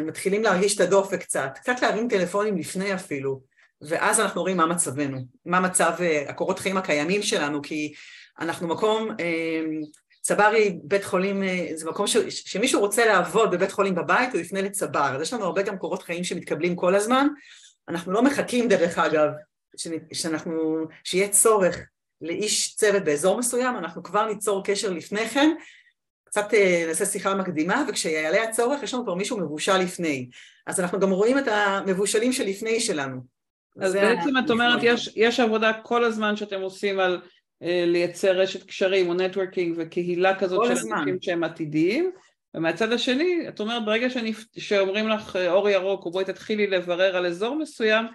מתחילים 0.06 0.44
להרגיש 0.44 0.76
את 0.76 0.82
הדופק 0.82 1.20
קצת, 1.20 1.52
קצת 1.56 1.76
להרים 1.82 2.08
טלפונים 2.08 2.58
לפני 2.58 2.94
אפילו. 2.94 3.42
ואז 3.82 4.20
אנחנו 4.20 4.42
רואים 4.42 4.58
מה 4.58 4.66
מצבנו, 4.66 5.18
מה 5.46 5.60
מצב 5.60 5.94
אה, 6.00 6.30
הקורות 6.30 6.60
חיים 6.60 6.78
הקיימים 6.78 7.22
שלנו, 7.22 7.62
כי 7.62 7.94
אנחנו 8.40 8.68
מקום, 8.68 9.10
אה, 9.20 9.62
צברי 10.22 10.80
בית 10.84 11.04
חולים, 11.04 11.44
אה, 11.44 11.68
זה 11.76 11.90
מקום 11.90 12.08
ש, 12.08 12.18
שמישהו 12.30 12.80
רוצה 12.80 13.06
לעבוד 13.06 13.52
בבית 13.52 13.72
חולים 13.72 13.96
בבית, 13.96 14.34
הוא 14.34 14.42
יפנה 14.42 14.62
לצבר, 14.62 15.16
אז 15.16 15.22
יש 15.22 15.34
לנו 15.34 15.46
הרבה 15.46 15.62
גם 15.62 15.78
קורות 15.78 16.04
חיים 16.04 16.24
שמתקבלים 16.24 16.76
כל 16.76 16.96
הזמן, 16.96 17.28
אנחנו 17.90 18.12
לא 18.12 18.24
מחכים 18.24 18.68
דרך 18.68 18.98
אגב, 18.98 19.30
שאנחנו, 20.14 20.86
שיהיה 21.04 21.30
צורך 21.30 21.78
לאיש 22.22 22.76
צוות 22.76 23.04
באזור 23.04 23.38
מסוים, 23.38 23.78
אנחנו 23.78 24.04
כבר 24.04 24.26
ניצור 24.26 24.64
קשר 24.64 24.90
לפני 24.90 25.30
כן, 25.30 25.50
קצת 26.24 26.48
נעשה 26.88 27.06
שיחה 27.06 27.36
מקדימה, 27.36 27.86
וכשיעלה 27.90 28.44
הצורך 28.44 28.84
יש 28.84 28.94
לנו 28.94 29.04
כבר 29.04 29.16
מישהו 29.16 29.40
מבושל 29.40 29.78
לפני. 29.78 30.30
אז 30.68 30.80
אנחנו 30.80 31.00
גם 31.00 31.12
רואים 31.12 31.38
את 31.40 31.48
המבושלים 31.48 32.34
שלפני 32.34 32.80
שלנו. 32.80 33.37
אז 33.82 33.94
בעצם 33.94 34.30
את 34.46 34.50
אומרת, 34.50 34.80
יש, 34.84 35.10
יש 35.16 35.40
עבודה 35.40 35.74
כל 35.74 36.04
הזמן 36.04 36.36
שאתם 36.36 36.62
עושים 36.62 37.00
על 37.00 37.22
uh, 37.64 37.66
לייצר 37.86 38.32
רשת 38.32 38.64
קשרים 38.64 39.10
או 39.10 39.14
נטוורקינג 39.14 39.76
וקהילה 39.78 40.40
כזאת 40.40 40.66
של 40.66 40.72
הזמן. 40.72 40.98
אנשים 40.98 41.18
שהם 41.22 41.44
עתידיים, 41.44 42.12
ומהצד 42.56 42.92
השני, 42.92 43.46
את 43.48 43.60
אומרת, 43.60 43.86
ברגע 43.86 44.10
שאני, 44.10 44.34
שאומרים 44.58 45.10
לך 45.10 45.36
אור 45.48 45.70
ירוק, 45.70 46.06
או 46.06 46.12
בואי 46.12 46.26
תתחילי 46.26 46.68
לברר 46.68 47.18
על 47.18 47.26
אזור 47.26 47.56
מסוים, 47.56 48.06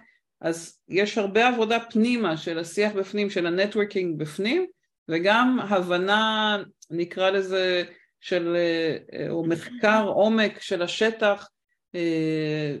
אז 0.41 0.79
יש 0.89 1.17
הרבה 1.17 1.47
עבודה 1.47 1.79
פנימה 1.79 2.37
של 2.37 2.59
השיח 2.59 2.93
בפנים, 2.93 3.29
של 3.29 3.47
ה 3.47 3.53
networking 3.53 4.19
בפנים, 4.19 4.65
וגם 5.09 5.59
הבנה, 5.69 6.57
נקרא 6.91 7.29
לזה, 7.29 7.83
של, 8.21 8.57
או 9.29 9.45
מחקר 9.45 10.03
עומק 10.07 10.61
של 10.61 10.81
השטח, 10.81 11.49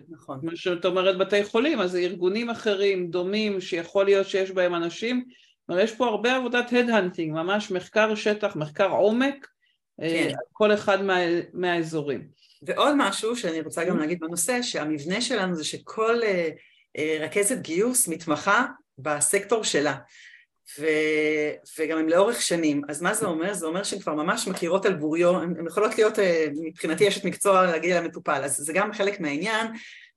נכון. 0.09 0.39
מה 0.43 0.55
שאת 0.55 0.85
אומרת 0.85 1.17
בתי 1.17 1.43
חולים, 1.43 1.79
אז 1.79 1.95
ארגונים 1.95 2.49
אחרים, 2.49 3.07
דומים, 3.07 3.61
שיכול 3.61 4.05
להיות 4.05 4.27
שיש 4.27 4.51
בהם 4.51 4.75
אנשים, 4.75 5.25
כלומר 5.65 5.81
יש 5.81 5.95
פה 5.95 6.05
הרבה 6.05 6.35
עבודת 6.35 6.73
headhunting, 6.73 7.33
ממש 7.33 7.71
מחקר 7.71 8.15
שטח, 8.15 8.55
מחקר 8.55 8.89
עומק, 8.89 9.47
כן. 10.01 10.31
כל 10.51 10.73
אחד 10.73 11.01
מה, 11.01 11.17
מהאזורים. 11.53 12.27
ועוד 12.61 12.95
משהו 12.97 13.35
שאני 13.35 13.61
רוצה 13.61 13.85
גם 13.85 13.99
להגיד 13.99 14.19
בנושא, 14.19 14.61
שהמבנה 14.61 15.21
שלנו 15.21 15.55
זה 15.55 15.63
שכל 15.63 16.19
רכזת 17.19 17.57
גיוס 17.57 18.07
מתמחה 18.07 18.65
בסקטור 18.97 19.63
שלה. 19.63 19.95
ו... 20.79 20.85
וגם 21.79 21.97
הם 21.97 22.09
לאורך 22.09 22.41
שנים. 22.41 22.81
אז 22.89 23.01
מה 23.01 23.13
זה 23.13 23.25
אומר? 23.25 23.53
זה 23.53 23.65
אומר 23.65 23.83
שהן 23.83 23.99
כבר 23.99 24.13
ממש 24.13 24.47
מכירות 24.47 24.85
על 24.85 24.93
בוריו, 24.93 25.41
הן 25.41 25.67
יכולות 25.67 25.97
להיות, 25.97 26.19
מבחינתי 26.63 27.07
אשת 27.07 27.25
מקצוע 27.25 27.65
להגיע 27.65 28.01
למטופל, 28.01 28.41
אז 28.43 28.57
זה 28.57 28.73
גם 28.73 28.93
חלק 28.93 29.19
מהעניין. 29.19 29.67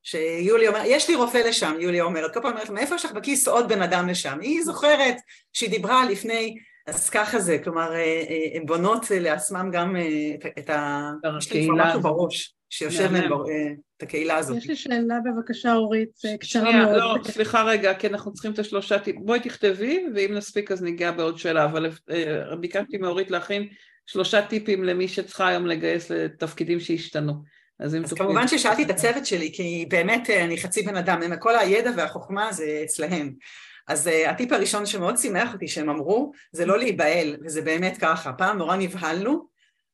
שיולי 0.03 0.68
אומר, 0.68 0.82
יש 0.84 1.09
לי 1.11 1.14
רופא 1.14 1.38
לשם, 1.38 1.74
יולי 1.80 2.01
אומרת, 2.01 2.34
כל 2.34 2.40
פעם 2.40 2.53
אומרת, 2.53 2.70
מאיפה 2.70 2.94
יש 2.94 3.05
לך 3.05 3.12
בכיס 3.12 3.49
עוד 3.49 3.68
בן 3.68 3.82
אדם 3.82 4.09
לשם? 4.09 4.38
היא 4.40 4.62
זוכרת 4.62 5.16
שהיא 5.53 5.70
דיברה 5.70 6.11
לפני, 6.11 6.57
אז 6.86 7.11
ככה 7.11 7.38
זה, 7.38 7.59
כלומר, 7.64 7.92
הן 8.55 8.66
בונות 8.66 9.07
לעצמן 9.11 9.70
גם 9.72 9.97
את 10.59 10.70
ה... 10.70 11.11
יש 11.38 11.53
לי 11.53 11.64
כבר 11.66 11.84
משהו 11.84 12.01
בראש. 12.01 12.57
שיושב 12.70 13.12
להם 13.12 13.32
אה, 13.32 13.72
את 13.97 14.03
הקהילה 14.03 14.36
הזאת. 14.36 14.57
יש 14.57 14.68
לי 14.68 14.76
שאלה 14.76 15.18
בבקשה 15.24 15.72
אורית, 15.74 16.20
אה, 16.24 16.38
קצרה 16.38 16.84
מאוד. 16.84 16.97
לא, 16.97 17.16
סליחה 17.24 17.62
רגע, 17.62 17.94
כי 17.94 18.07
אנחנו 18.07 18.32
צריכים 18.32 18.53
את 18.53 18.59
השלושה. 18.59 18.97
בואי 19.16 19.40
תכתבי, 19.40 20.07
ואם 20.14 20.34
נספיק 20.34 20.72
אז 20.72 20.82
ניגע 20.82 21.11
בעוד 21.11 21.38
שאלה, 21.38 21.64
אבל 21.64 21.90
אה, 22.11 22.57
ביקשתי 22.61 22.97
מאורית 22.97 23.30
להכין 23.30 23.68
שלושה 24.07 24.42
טיפים 24.42 24.84
למי 24.84 25.09
שצריכה 25.09 25.49
היום 25.49 25.66
לגייס 25.66 26.11
לתפקידים 26.11 26.80
שהשתנו. 26.80 27.32
אז, 27.80 27.97
אז 28.05 28.12
כמובן 28.12 28.49
ששאלתי 28.49 28.82
את 28.82 28.90
הצוות 28.90 29.26
שלי, 29.26 29.53
כי 29.53 29.86
באמת 29.90 30.30
אני 30.30 30.59
חצי 30.59 30.82
בן 30.82 30.97
אדם, 30.97 31.20
כל 31.38 31.59
הידע 31.59 31.90
והחוכמה 31.97 32.53
זה 32.53 32.80
אצלהם. 32.84 33.32
אז 33.88 34.07
uh, 34.07 34.30
הטיפ 34.30 34.53
הראשון 34.53 34.86
שמאוד 34.86 35.16
שימח 35.16 35.53
אותי 35.53 35.68
שהם 35.68 35.90
אמרו, 35.90 36.32
זה 36.53 36.66
לא 36.66 36.78
להיבהל, 36.78 37.36
וזה 37.44 37.62
באמת 37.62 37.97
ככה. 38.01 38.32
פעם 38.32 38.59
נורא 38.59 38.76
נבהלנו, 38.76 39.47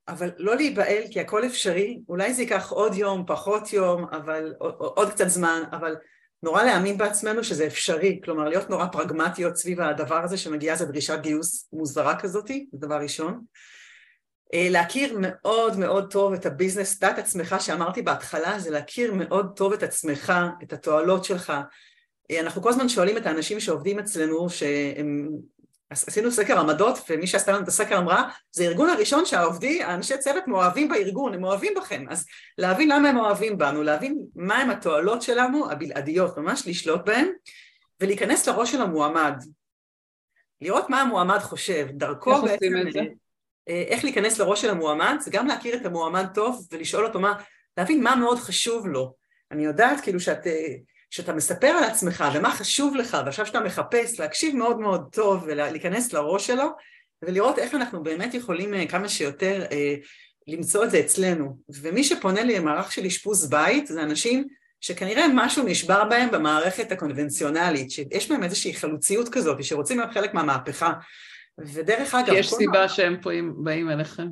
אבל 0.08 0.30
לא 0.38 0.56
להיבהל 0.56 1.02
כי 1.10 1.20
הכל 1.20 1.46
אפשרי, 1.46 2.00
אולי 2.08 2.34
זה 2.34 2.42
ייקח 2.42 2.70
עוד 2.70 2.94
יום, 2.94 3.24
פחות 3.26 3.72
יום, 3.72 4.04
אבל 4.04 4.54
עוד 4.78 5.10
קצת 5.10 5.28
זמן, 5.28 5.62
אבל 5.72 5.96
נורא 6.42 6.62
להאמין 6.62 6.98
בעצמנו 6.98 7.44
שזה 7.44 7.66
אפשרי, 7.66 8.20
כלומר 8.24 8.48
להיות 8.48 8.70
נורא 8.70 8.86
פרגמטיות 8.92 9.56
סביב 9.56 9.80
הדבר 9.80 10.24
הזה 10.24 10.36
שמגיעה 10.36 10.74
איזו 10.74 10.86
דרישת 10.86 11.18
גיוס 11.20 11.68
מוזרה 11.72 12.20
כזאתי, 12.20 12.66
זה 12.72 12.86
דבר 12.86 12.96
ראשון. 12.96 13.44
אה, 14.54 14.68
להכיר 14.70 15.18
מאוד 15.20 15.78
מאוד 15.78 16.12
טוב 16.12 16.32
את 16.32 16.46
הביזנס, 16.46 16.98
דעת 16.98 17.18
עצמך 17.18 17.56
שאמרתי 17.60 18.02
בהתחלה, 18.02 18.58
זה 18.58 18.70
להכיר 18.70 19.14
מאוד 19.14 19.52
טוב 19.56 19.72
את 19.72 19.82
עצמך, 19.82 20.32
את 20.62 20.72
התועלות 20.72 21.24
שלך. 21.24 21.52
אה, 22.30 22.40
אנחנו 22.40 22.62
כל 22.62 22.68
הזמן 22.68 22.88
שואלים 22.88 23.16
את 23.16 23.26
האנשים 23.26 23.60
שעובדים 23.60 23.98
אצלנו, 23.98 24.50
שהם 24.50 25.28
עשינו 25.92 26.30
סקר 26.30 26.60
עמדות, 26.60 26.98
ומי 27.08 27.26
שעשתה 27.26 27.52
לנו 27.52 27.62
את 27.62 27.68
הסקר 27.68 27.98
אמרה, 27.98 28.28
זה 28.52 28.64
הארגון 28.64 28.88
הראשון 28.88 29.26
שהעובדי, 29.26 29.82
האנשי 29.82 30.18
צוות 30.18 30.46
מאוהבים 30.46 30.88
בארגון, 30.88 31.34
הם 31.34 31.44
אוהבים 31.44 31.72
בכם. 31.76 32.04
אז 32.10 32.26
להבין 32.58 32.88
למה 32.92 33.08
הם 33.08 33.16
אוהבים 33.16 33.58
בנו, 33.58 33.82
להבין 33.82 34.18
מהם 34.36 34.70
התועלות 34.70 35.22
שלנו 35.22 35.70
הבלעדיות, 35.70 36.38
ממש 36.38 36.62
לשלוט 36.66 37.00
בהם, 37.04 37.28
ולהיכנס 38.00 38.48
לראש 38.48 38.72
של 38.72 38.82
המועמד. 38.82 39.34
לראות 40.60 40.90
מה 40.90 41.00
המועמד 41.00 41.38
חושב, 41.38 41.86
דרכו 41.90 42.32
איך 42.32 42.44
בעצם... 42.44 42.72
אה, 43.68 43.84
איך 43.88 44.04
להיכנס 44.04 44.38
לראש 44.38 44.62
של 44.62 44.70
המועמד, 44.70 45.16
זה 45.20 45.30
גם 45.30 45.46
להכיר 45.46 45.76
את 45.76 45.86
המועמד 45.86 46.26
טוב 46.34 46.66
ולשאול 46.72 47.06
אותו 47.06 47.20
מה, 47.20 47.34
להבין 47.76 48.02
מה 48.02 48.16
מאוד 48.16 48.38
חשוב 48.38 48.86
לו. 48.86 49.14
אני 49.50 49.64
יודעת 49.64 50.00
כאילו 50.00 50.20
שאת 50.20 50.46
אה, 50.46 50.74
כשאתה 51.12 51.32
מספר 51.32 51.66
על 51.66 51.84
עצמך 51.84 52.24
ומה 52.34 52.50
חשוב 52.50 52.96
לך, 52.96 53.16
ועכשיו 53.24 53.46
שאתה 53.46 53.60
מחפש, 53.60 54.20
להקשיב 54.20 54.56
מאוד 54.56 54.80
מאוד 54.80 55.08
טוב 55.12 55.44
ולהיכנס 55.46 56.12
לראש 56.12 56.46
שלו, 56.46 56.68
ולראות 57.22 57.58
איך 57.58 57.74
אנחנו 57.74 58.02
באמת 58.02 58.34
יכולים 58.34 58.74
אה, 58.74 58.86
כמה 58.86 59.08
שיותר 59.08 59.64
אה, 59.72 59.94
למצוא 60.48 60.84
את 60.84 60.90
זה 60.90 61.00
אצלנו. 61.00 61.56
ומי 61.68 62.04
שפונה 62.04 62.42
לי 62.42 62.58
למערך 62.58 62.92
של 62.92 63.04
אשפוז 63.06 63.50
בית, 63.50 63.86
זה 63.86 64.02
אנשים 64.02 64.46
שכנראה 64.80 65.26
משהו 65.34 65.64
נשבר 65.64 66.04
בהם 66.04 66.30
במערכת 66.30 66.92
הקונבנציונלית, 66.92 67.90
שיש 67.90 68.28
בהם 68.28 68.42
איזושהי 68.42 68.74
חלוציות 68.74 69.28
כזאת, 69.28 69.64
שרוצים 69.64 69.98
להיות 69.98 70.12
חלק 70.14 70.34
מהמהפכה. 70.34 70.92
ודרך 71.58 72.14
אגב... 72.14 72.34
יש 72.34 72.54
סיבה 72.54 72.80
מה... 72.82 72.88
שהם 72.88 73.16
פה 73.22 73.30
באים 73.56 73.90
אליכם. 73.90 74.26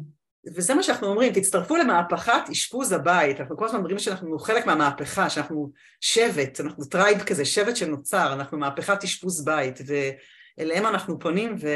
וזה 0.46 0.74
מה 0.74 0.82
שאנחנו 0.82 1.06
אומרים, 1.06 1.32
תצטרפו 1.32 1.76
למהפכת 1.76 2.48
אשפוז 2.52 2.92
הבית, 2.92 3.40
אנחנו 3.40 3.56
כל 3.56 3.64
הזמן 3.64 3.78
אומרים 3.78 3.98
שאנחנו 3.98 4.38
חלק 4.38 4.66
מהמהפכה, 4.66 5.30
שאנחנו 5.30 5.70
שבט, 6.00 6.60
אנחנו 6.60 6.84
tribe 6.84 7.22
כזה, 7.22 7.44
שבט 7.44 7.76
שנוצר, 7.76 8.32
אנחנו 8.32 8.58
מהפכת 8.58 9.04
אשפוז 9.04 9.44
בית, 9.44 9.78
ואליהם 9.86 10.86
אנחנו 10.86 11.18
פונים, 11.18 11.56
ו... 11.60 11.68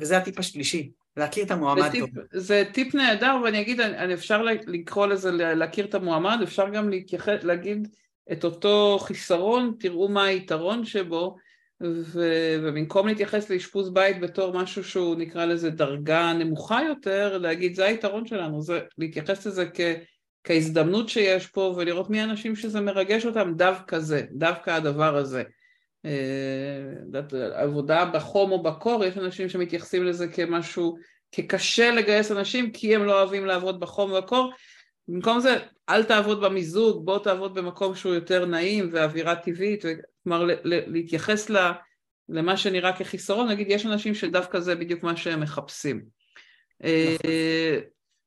וזה 0.00 0.16
הטיפ 0.16 0.38
השלישי, 0.38 0.90
להכיר 1.16 1.44
את 1.44 1.50
המועמד 1.50 1.90
טוב. 1.98 2.10
זה 2.32 2.64
טיפ 2.72 2.94
נהדר, 2.94 3.36
ואני 3.44 3.60
אגיד, 3.60 3.80
אפשר 4.14 4.42
לקרוא 4.66 5.06
לזה 5.06 5.30
להכיר 5.32 5.84
את 5.84 5.94
המועמד, 5.94 6.38
אפשר 6.42 6.68
גם 6.68 6.88
להתייחס, 6.88 7.38
להגיד 7.42 7.88
את 8.32 8.44
אותו 8.44 8.98
חיסרון, 9.02 9.74
תראו 9.78 10.08
מה 10.08 10.24
היתרון 10.24 10.84
שבו, 10.84 11.36
ו... 11.82 12.20
ובמקום 12.62 13.06
להתייחס 13.06 13.50
לאשפוז 13.50 13.94
בית 13.94 14.20
בתור 14.20 14.52
משהו 14.62 14.84
שהוא 14.84 15.16
נקרא 15.16 15.44
לזה 15.44 15.70
דרגה 15.70 16.32
נמוכה 16.32 16.80
יותר, 16.88 17.38
להגיד 17.38 17.74
זה 17.74 17.84
היתרון 17.84 18.26
שלנו, 18.26 18.62
זה 18.62 18.80
להתייחס 18.98 19.46
לזה 19.46 19.66
כ... 19.74 19.80
כהזדמנות 20.44 21.08
שיש 21.08 21.46
פה 21.46 21.74
ולראות 21.76 22.10
מי 22.10 22.20
האנשים 22.20 22.56
שזה 22.56 22.80
מרגש 22.80 23.26
אותם, 23.26 23.52
דווקא 23.56 23.98
זה, 23.98 24.22
דווקא 24.32 24.70
הדבר 24.70 25.16
הזה. 25.16 25.42
אה, 26.04 27.20
עבודה 27.54 28.04
בחום 28.04 28.52
או 28.52 28.62
בקור, 28.62 29.04
יש 29.04 29.18
אנשים 29.18 29.48
שמתייחסים 29.48 30.04
לזה 30.04 30.28
כמשהו, 30.28 30.96
כקשה 31.32 31.90
לגייס 31.90 32.30
אנשים 32.30 32.72
כי 32.72 32.94
הם 32.94 33.04
לא 33.04 33.20
אוהבים 33.20 33.46
לעבוד 33.46 33.80
בחום 33.80 34.12
ובקור, 34.12 34.52
במקום 35.08 35.40
זה 35.40 35.56
אל 35.88 36.04
תעבוד 36.04 36.40
במיזוג, 36.40 37.06
בוא 37.06 37.18
תעבוד 37.18 37.54
במקום 37.54 37.94
שהוא 37.94 38.14
יותר 38.14 38.46
נעים 38.46 38.88
ואווירה 38.92 39.36
טבעית, 39.36 39.84
כלומר 40.24 40.46
להתייחס 40.64 41.50
למה 42.28 42.56
שנראה 42.56 42.96
כחיסרון, 42.96 43.48
נגיד 43.48 43.66
יש 43.70 43.86
אנשים 43.86 44.14
שדווקא 44.14 44.60
זה 44.60 44.74
בדיוק 44.74 45.02
מה 45.02 45.16
שהם 45.16 45.40
מחפשים. 45.40 46.04
נכון. 46.80 46.90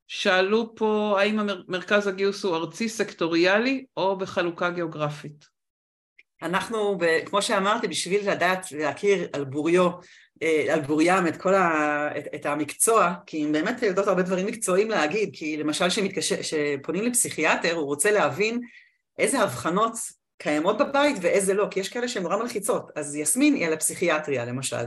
שאלו 0.08 0.76
פה 0.76 1.18
האם 1.20 1.40
מרכז 1.68 2.08
הגיוס 2.08 2.44
הוא 2.44 2.56
ארצי 2.56 2.90
סקטוריאלי 2.90 3.86
או 3.98 4.18
בחלוקה 4.18 4.70
גיאוגרפית. 4.70 5.46
אנחנו, 6.42 6.98
כמו 7.26 7.42
שאמרתי, 7.42 7.88
בשביל 7.88 8.32
לדעת 8.32 8.72
להכיר 8.72 9.28
על 9.34 9.46
בוריו, 9.46 9.86
אה, 9.86 9.98
על 10.72 10.82
בוריים 10.82 11.28
את 11.28 11.38
כל 11.38 11.54
ה... 11.54 12.10
את, 12.18 12.28
את 12.36 12.46
המקצוע, 12.46 13.14
כי 13.26 13.44
הם 13.44 13.52
באמת 13.52 13.82
יודעות 13.82 14.08
הרבה 14.08 14.22
דברים 14.22 14.46
מקצועיים 14.46 14.90
להגיד, 14.90 15.30
כי 15.34 15.58
למשל 15.58 15.86
כשפונים 16.16 17.04
לפסיכיאטר, 17.04 17.74
הוא 17.74 17.86
רוצה 17.86 18.12
להבין 18.12 18.60
איזה 19.20 19.40
הבחנות 19.40 19.98
קיימות 20.38 20.78
בבית 20.78 21.18
ואיזה 21.22 21.54
לא, 21.54 21.68
כי 21.72 21.80
יש 21.80 21.90
כאלה 21.90 22.08
שהן 22.08 22.24
נורא 22.24 22.38
מלחיצות. 22.38 22.92
אז 22.96 23.16
יסמין 23.16 23.54
היא 23.54 23.66
על 23.66 23.74
הפסיכיאטריה 23.74 24.46
למשל, 24.46 24.86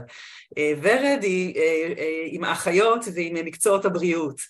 אה, 0.57 0.73
ורד 0.81 1.19
היא 1.21 1.55
אה, 1.55 1.93
אה, 1.97 2.23
עם 2.25 2.43
האחיות 2.43 3.05
ועם 3.15 3.35
מקצועות 3.45 3.85
הבריאות, 3.85 4.41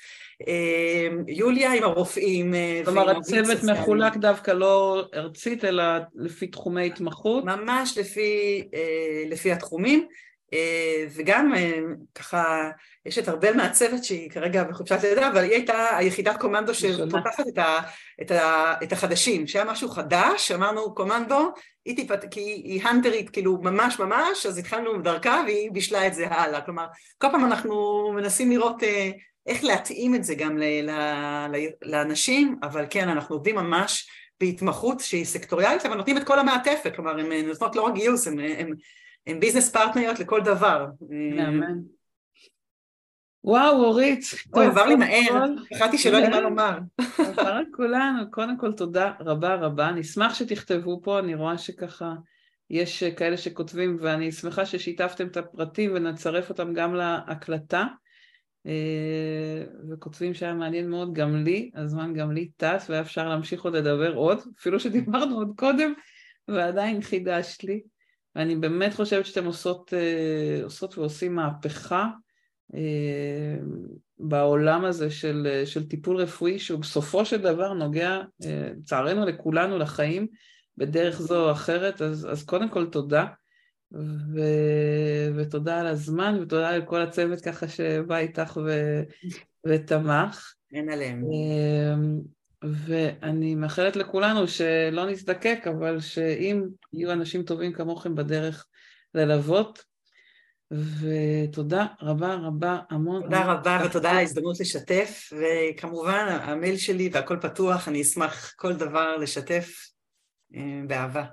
יוליה 1.28 1.74
עם 1.74 1.84
הרופאים. 1.84 2.54
כלומר 2.86 3.10
הצוות 3.10 3.64
מחולק 3.64 4.18
דווקא 4.18 4.52
לא 4.52 5.06
ארצית 5.14 5.66
אלא 5.66 5.84
לפי 6.16 6.48
תחומי 6.48 6.88
התמחות? 6.88 7.44
ממש 7.46 7.98
לפי, 7.98 8.64
לפי 9.30 9.52
התחומים. 9.52 10.08
אה, 10.54 11.06
וגם 11.16 11.54
אה, 11.56 11.80
ככה, 12.16 12.70
יש 13.06 13.18
את 13.18 13.30
ארבל 13.30 13.54
מהצוות 13.58 14.04
שהיא 14.04 14.32
כרגע 14.32 14.64
בחופשת 14.64 15.04
לידה, 15.04 15.28
אבל 15.28 15.44
היא 15.44 15.52
הייתה 15.52 15.98
היחידת 15.98 16.38
קומנדו 16.38 16.74
שפותחת 16.74 17.48
את, 17.48 17.60
את, 18.22 18.32
את 18.84 18.92
החדשים, 18.92 19.48
שהיה 19.48 19.66
משהו 19.66 19.90
חדש, 19.90 20.52
אמרנו 20.52 20.96
קומנדו, 20.96 21.52
היא 21.86 21.96
טיפת, 21.96 22.26
כי 22.32 22.40
היא 22.40 22.84
הנטרית 22.84 23.30
כאילו 23.30 23.58
ממש 23.62 24.00
ממש, 24.00 24.46
אז 24.46 24.58
התחלנו 24.58 25.02
דרכה 25.02 25.44
והיא 25.46 25.72
בישלה 25.72 26.08
את 26.08 26.14
זה 26.14 26.28
הלאה, 26.28 26.62
כלומר 26.62 26.86
כל 27.18 27.28
פעם 27.32 27.46
אנחנו 27.46 28.12
מנסים 28.16 28.50
לראות 28.50 28.84
אה, 28.84 29.12
איך 29.48 29.64
להתאים 29.64 30.16
את 30.16 30.24
זה 30.24 30.36
גם 30.36 30.60
לאנשים, 31.82 32.56
אבל 32.64 32.86
כן, 32.90 33.10
אנחנו 33.10 33.36
עובדים 33.36 33.56
ממש 33.56 34.10
בהתמחות 34.40 35.00
שהיא 35.00 35.26
סקטוריאלית, 35.26 35.86
אבל 35.86 35.98
נותנים 35.98 36.18
את 36.18 36.24
כל 36.24 36.40
המעטפת, 36.40 36.96
כלומר 36.96 37.20
הן 37.20 37.32
נותנות 37.48 37.76
לא 37.76 37.82
רק 37.82 37.94
גיוס, 37.94 38.28
הן 38.28 38.40
הן 39.28 39.40
ביזנס 39.40 39.70
פרטנריות 39.72 40.20
לכל 40.20 40.42
דבר. 40.42 40.86
וואו, 43.44 43.86
אורית. 43.86 44.24
אוי, 44.54 44.66
עבר 44.66 44.86
לי 44.86 44.96
מהר, 44.96 45.46
פחדתי 45.70 45.98
שלא 45.98 46.18
יודעים 46.18 46.32
מה 46.32 46.42
לומר. 46.42 46.78
עבר 47.18 47.60
לכולנו, 47.60 48.32
קודם 48.32 48.58
כל 48.58 48.74
תודה 48.74 49.14
רבה 49.20 49.56
רבה, 49.56 49.92
נשמח 49.92 50.34
שתכתבו 50.34 51.02
פה, 51.04 51.20
אני 51.20 51.36
רואה 51.36 51.58
שככה 51.58 52.14
יש 52.70 53.04
כאלה 53.04 53.38
שכותבים 53.38 53.98
ואני 54.02 54.32
שמחה 54.32 54.66
ששיתפתם 54.66 55.28
את 55.28 55.38
הפרטים 55.38 55.92
ונצרף 55.96 56.50
אותם 56.50 56.74
גם 56.74 56.96
להקלטה. 56.96 57.86
אה, 58.66 59.64
וכותבים 59.90 60.34
שהיה 60.34 60.54
מעניין 60.54 60.90
מאוד 60.90 61.14
גם 61.14 61.36
לי, 61.36 61.72
הזמן 61.76 62.14
גם 62.14 62.32
לי 62.32 62.50
טס 62.58 62.90
והיה 62.90 63.02
אפשר 63.02 63.30
להמשיך 63.30 63.62
עוד 63.62 63.76
לדבר 63.76 64.14
עוד, 64.14 64.40
אפילו 64.60 64.80
שדיברנו 64.80 65.36
עוד 65.36 65.52
קודם 65.56 65.94
ועדיין 66.48 67.02
חידשת 67.02 67.64
לי. 67.64 67.82
ואני 68.36 68.56
באמת 68.56 68.94
חושבת 68.94 69.26
שאתם 69.26 69.46
עושות, 69.46 69.94
אה, 69.94 70.64
עושות 70.64 70.98
ועושים 70.98 71.36
מהפכה 71.36 72.08
אה, 72.76 73.58
בעולם 74.20 74.86
הזה 74.86 75.12
של, 75.12 75.62
של 75.66 75.88
טיפול 75.88 76.18
רפואי 76.18 76.60
שהוא 76.60 76.80
בסופו 76.80 77.26
של 77.26 77.42
דבר 77.42 77.74
נוגע 77.74 78.22
לצערנו 78.40 79.26
לכולנו 79.26 79.78
לחיים 79.78 80.28
בדרך 80.78 81.22
זו 81.22 81.46
או 81.46 81.52
אחרת, 81.52 82.02
אז, 82.02 82.28
אז 82.32 82.44
קודם 82.44 82.70
כל 82.70 82.86
תודה. 82.86 83.26
ו... 84.36 84.40
ותודה 85.36 85.80
על 85.80 85.88
הזמן 85.88 86.40
ותודה 86.42 86.78
לכל 86.78 87.02
הצוות 87.02 87.42
ככה 87.42 87.68
שבא 87.68 88.18
איתך 88.18 88.60
ו... 88.66 89.02
ותמך. 89.68 90.54
אין 90.74 90.90
עליהם. 90.90 91.24
ואני 92.64 93.56
מאחלת 93.56 93.96
לכולנו 93.96 94.48
שלא 94.48 95.06
נזדקק, 95.06 95.68
אבל 95.68 96.00
שאם 96.00 96.64
יהיו 96.94 97.12
אנשים 97.12 97.44
טובים 97.44 97.74
כמוכם 97.74 98.16
בדרך 98.16 98.66
ללוות, 99.14 99.84
ותודה 100.72 101.86
רבה 102.02 102.36
רבה 102.36 102.80
המון. 102.90 103.24
תודה 103.24 103.38
המון 103.38 103.58
רבה 103.58 103.82
ותודה 103.86 104.12
על 104.12 104.18
ההזדמנות 104.18 104.60
לשתף, 104.60 105.30
וכמובן 105.34 106.40
המייל 106.42 106.78
שלי 106.78 107.10
והכל 107.14 107.38
פתוח, 107.42 107.88
אני 107.88 108.02
אשמח 108.02 108.54
כל 108.56 108.74
דבר 108.74 109.18
לשתף 109.18 109.72
אה, 110.56 110.82
באהבה. 110.88 111.26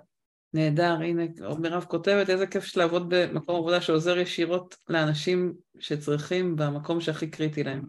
נהדר, 0.55 0.93
הנה 0.93 1.22
מירב 1.59 1.85
כותבת, 1.85 2.31
איזה 2.31 2.47
כיף 2.47 2.76
לעבוד 2.76 3.14
במקום 3.14 3.57
עבודה 3.57 3.81
שעוזר 3.81 4.18
ישירות 4.18 4.76
לאנשים 4.89 5.55
שצריכים 5.79 6.57
במקום 6.57 7.01
שהכי 7.01 7.31
קריטי 7.31 7.64
להם. 7.64 7.83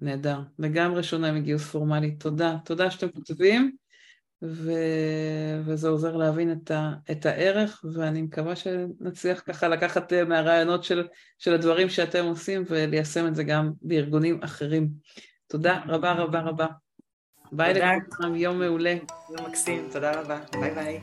נהדר, 0.00 0.40
לגמרי 0.58 1.02
שונה 1.02 1.32
מגיוס 1.32 1.62
פורמלי, 1.62 2.10
תודה, 2.16 2.56
תודה 2.64 2.90
שאתם 2.90 3.08
כותבים, 3.08 3.76
ו... 4.42 4.72
וזה 5.64 5.88
עוזר 5.88 6.16
להבין 6.16 6.52
את, 6.52 6.70
ה... 6.70 6.92
את 7.10 7.26
הערך, 7.26 7.84
ואני 7.94 8.22
מקווה 8.22 8.56
שנצליח 8.56 9.42
ככה 9.46 9.68
לקחת 9.68 10.12
אה, 10.12 10.24
מהרעיונות 10.24 10.84
של, 10.84 11.08
של 11.38 11.54
הדברים 11.54 11.88
שאתם 11.88 12.24
עושים 12.24 12.64
וליישם 12.68 13.26
את 13.26 13.34
זה 13.34 13.44
גם 13.44 13.72
בארגונים 13.82 14.40
אחרים. 14.42 14.88
תודה 15.46 15.80
רבה 15.86 16.12
רבה 16.12 16.40
רבה. 16.40 16.66
ביי 17.52 17.74
לכולם, 17.74 18.36
יום 18.36 18.58
מעולה. 18.58 18.94
יום 19.36 19.46
מקסים, 19.46 19.88
תודה 19.92 20.20
רבה, 20.20 20.40
ביי 20.52 20.74
ביי. 20.74 21.00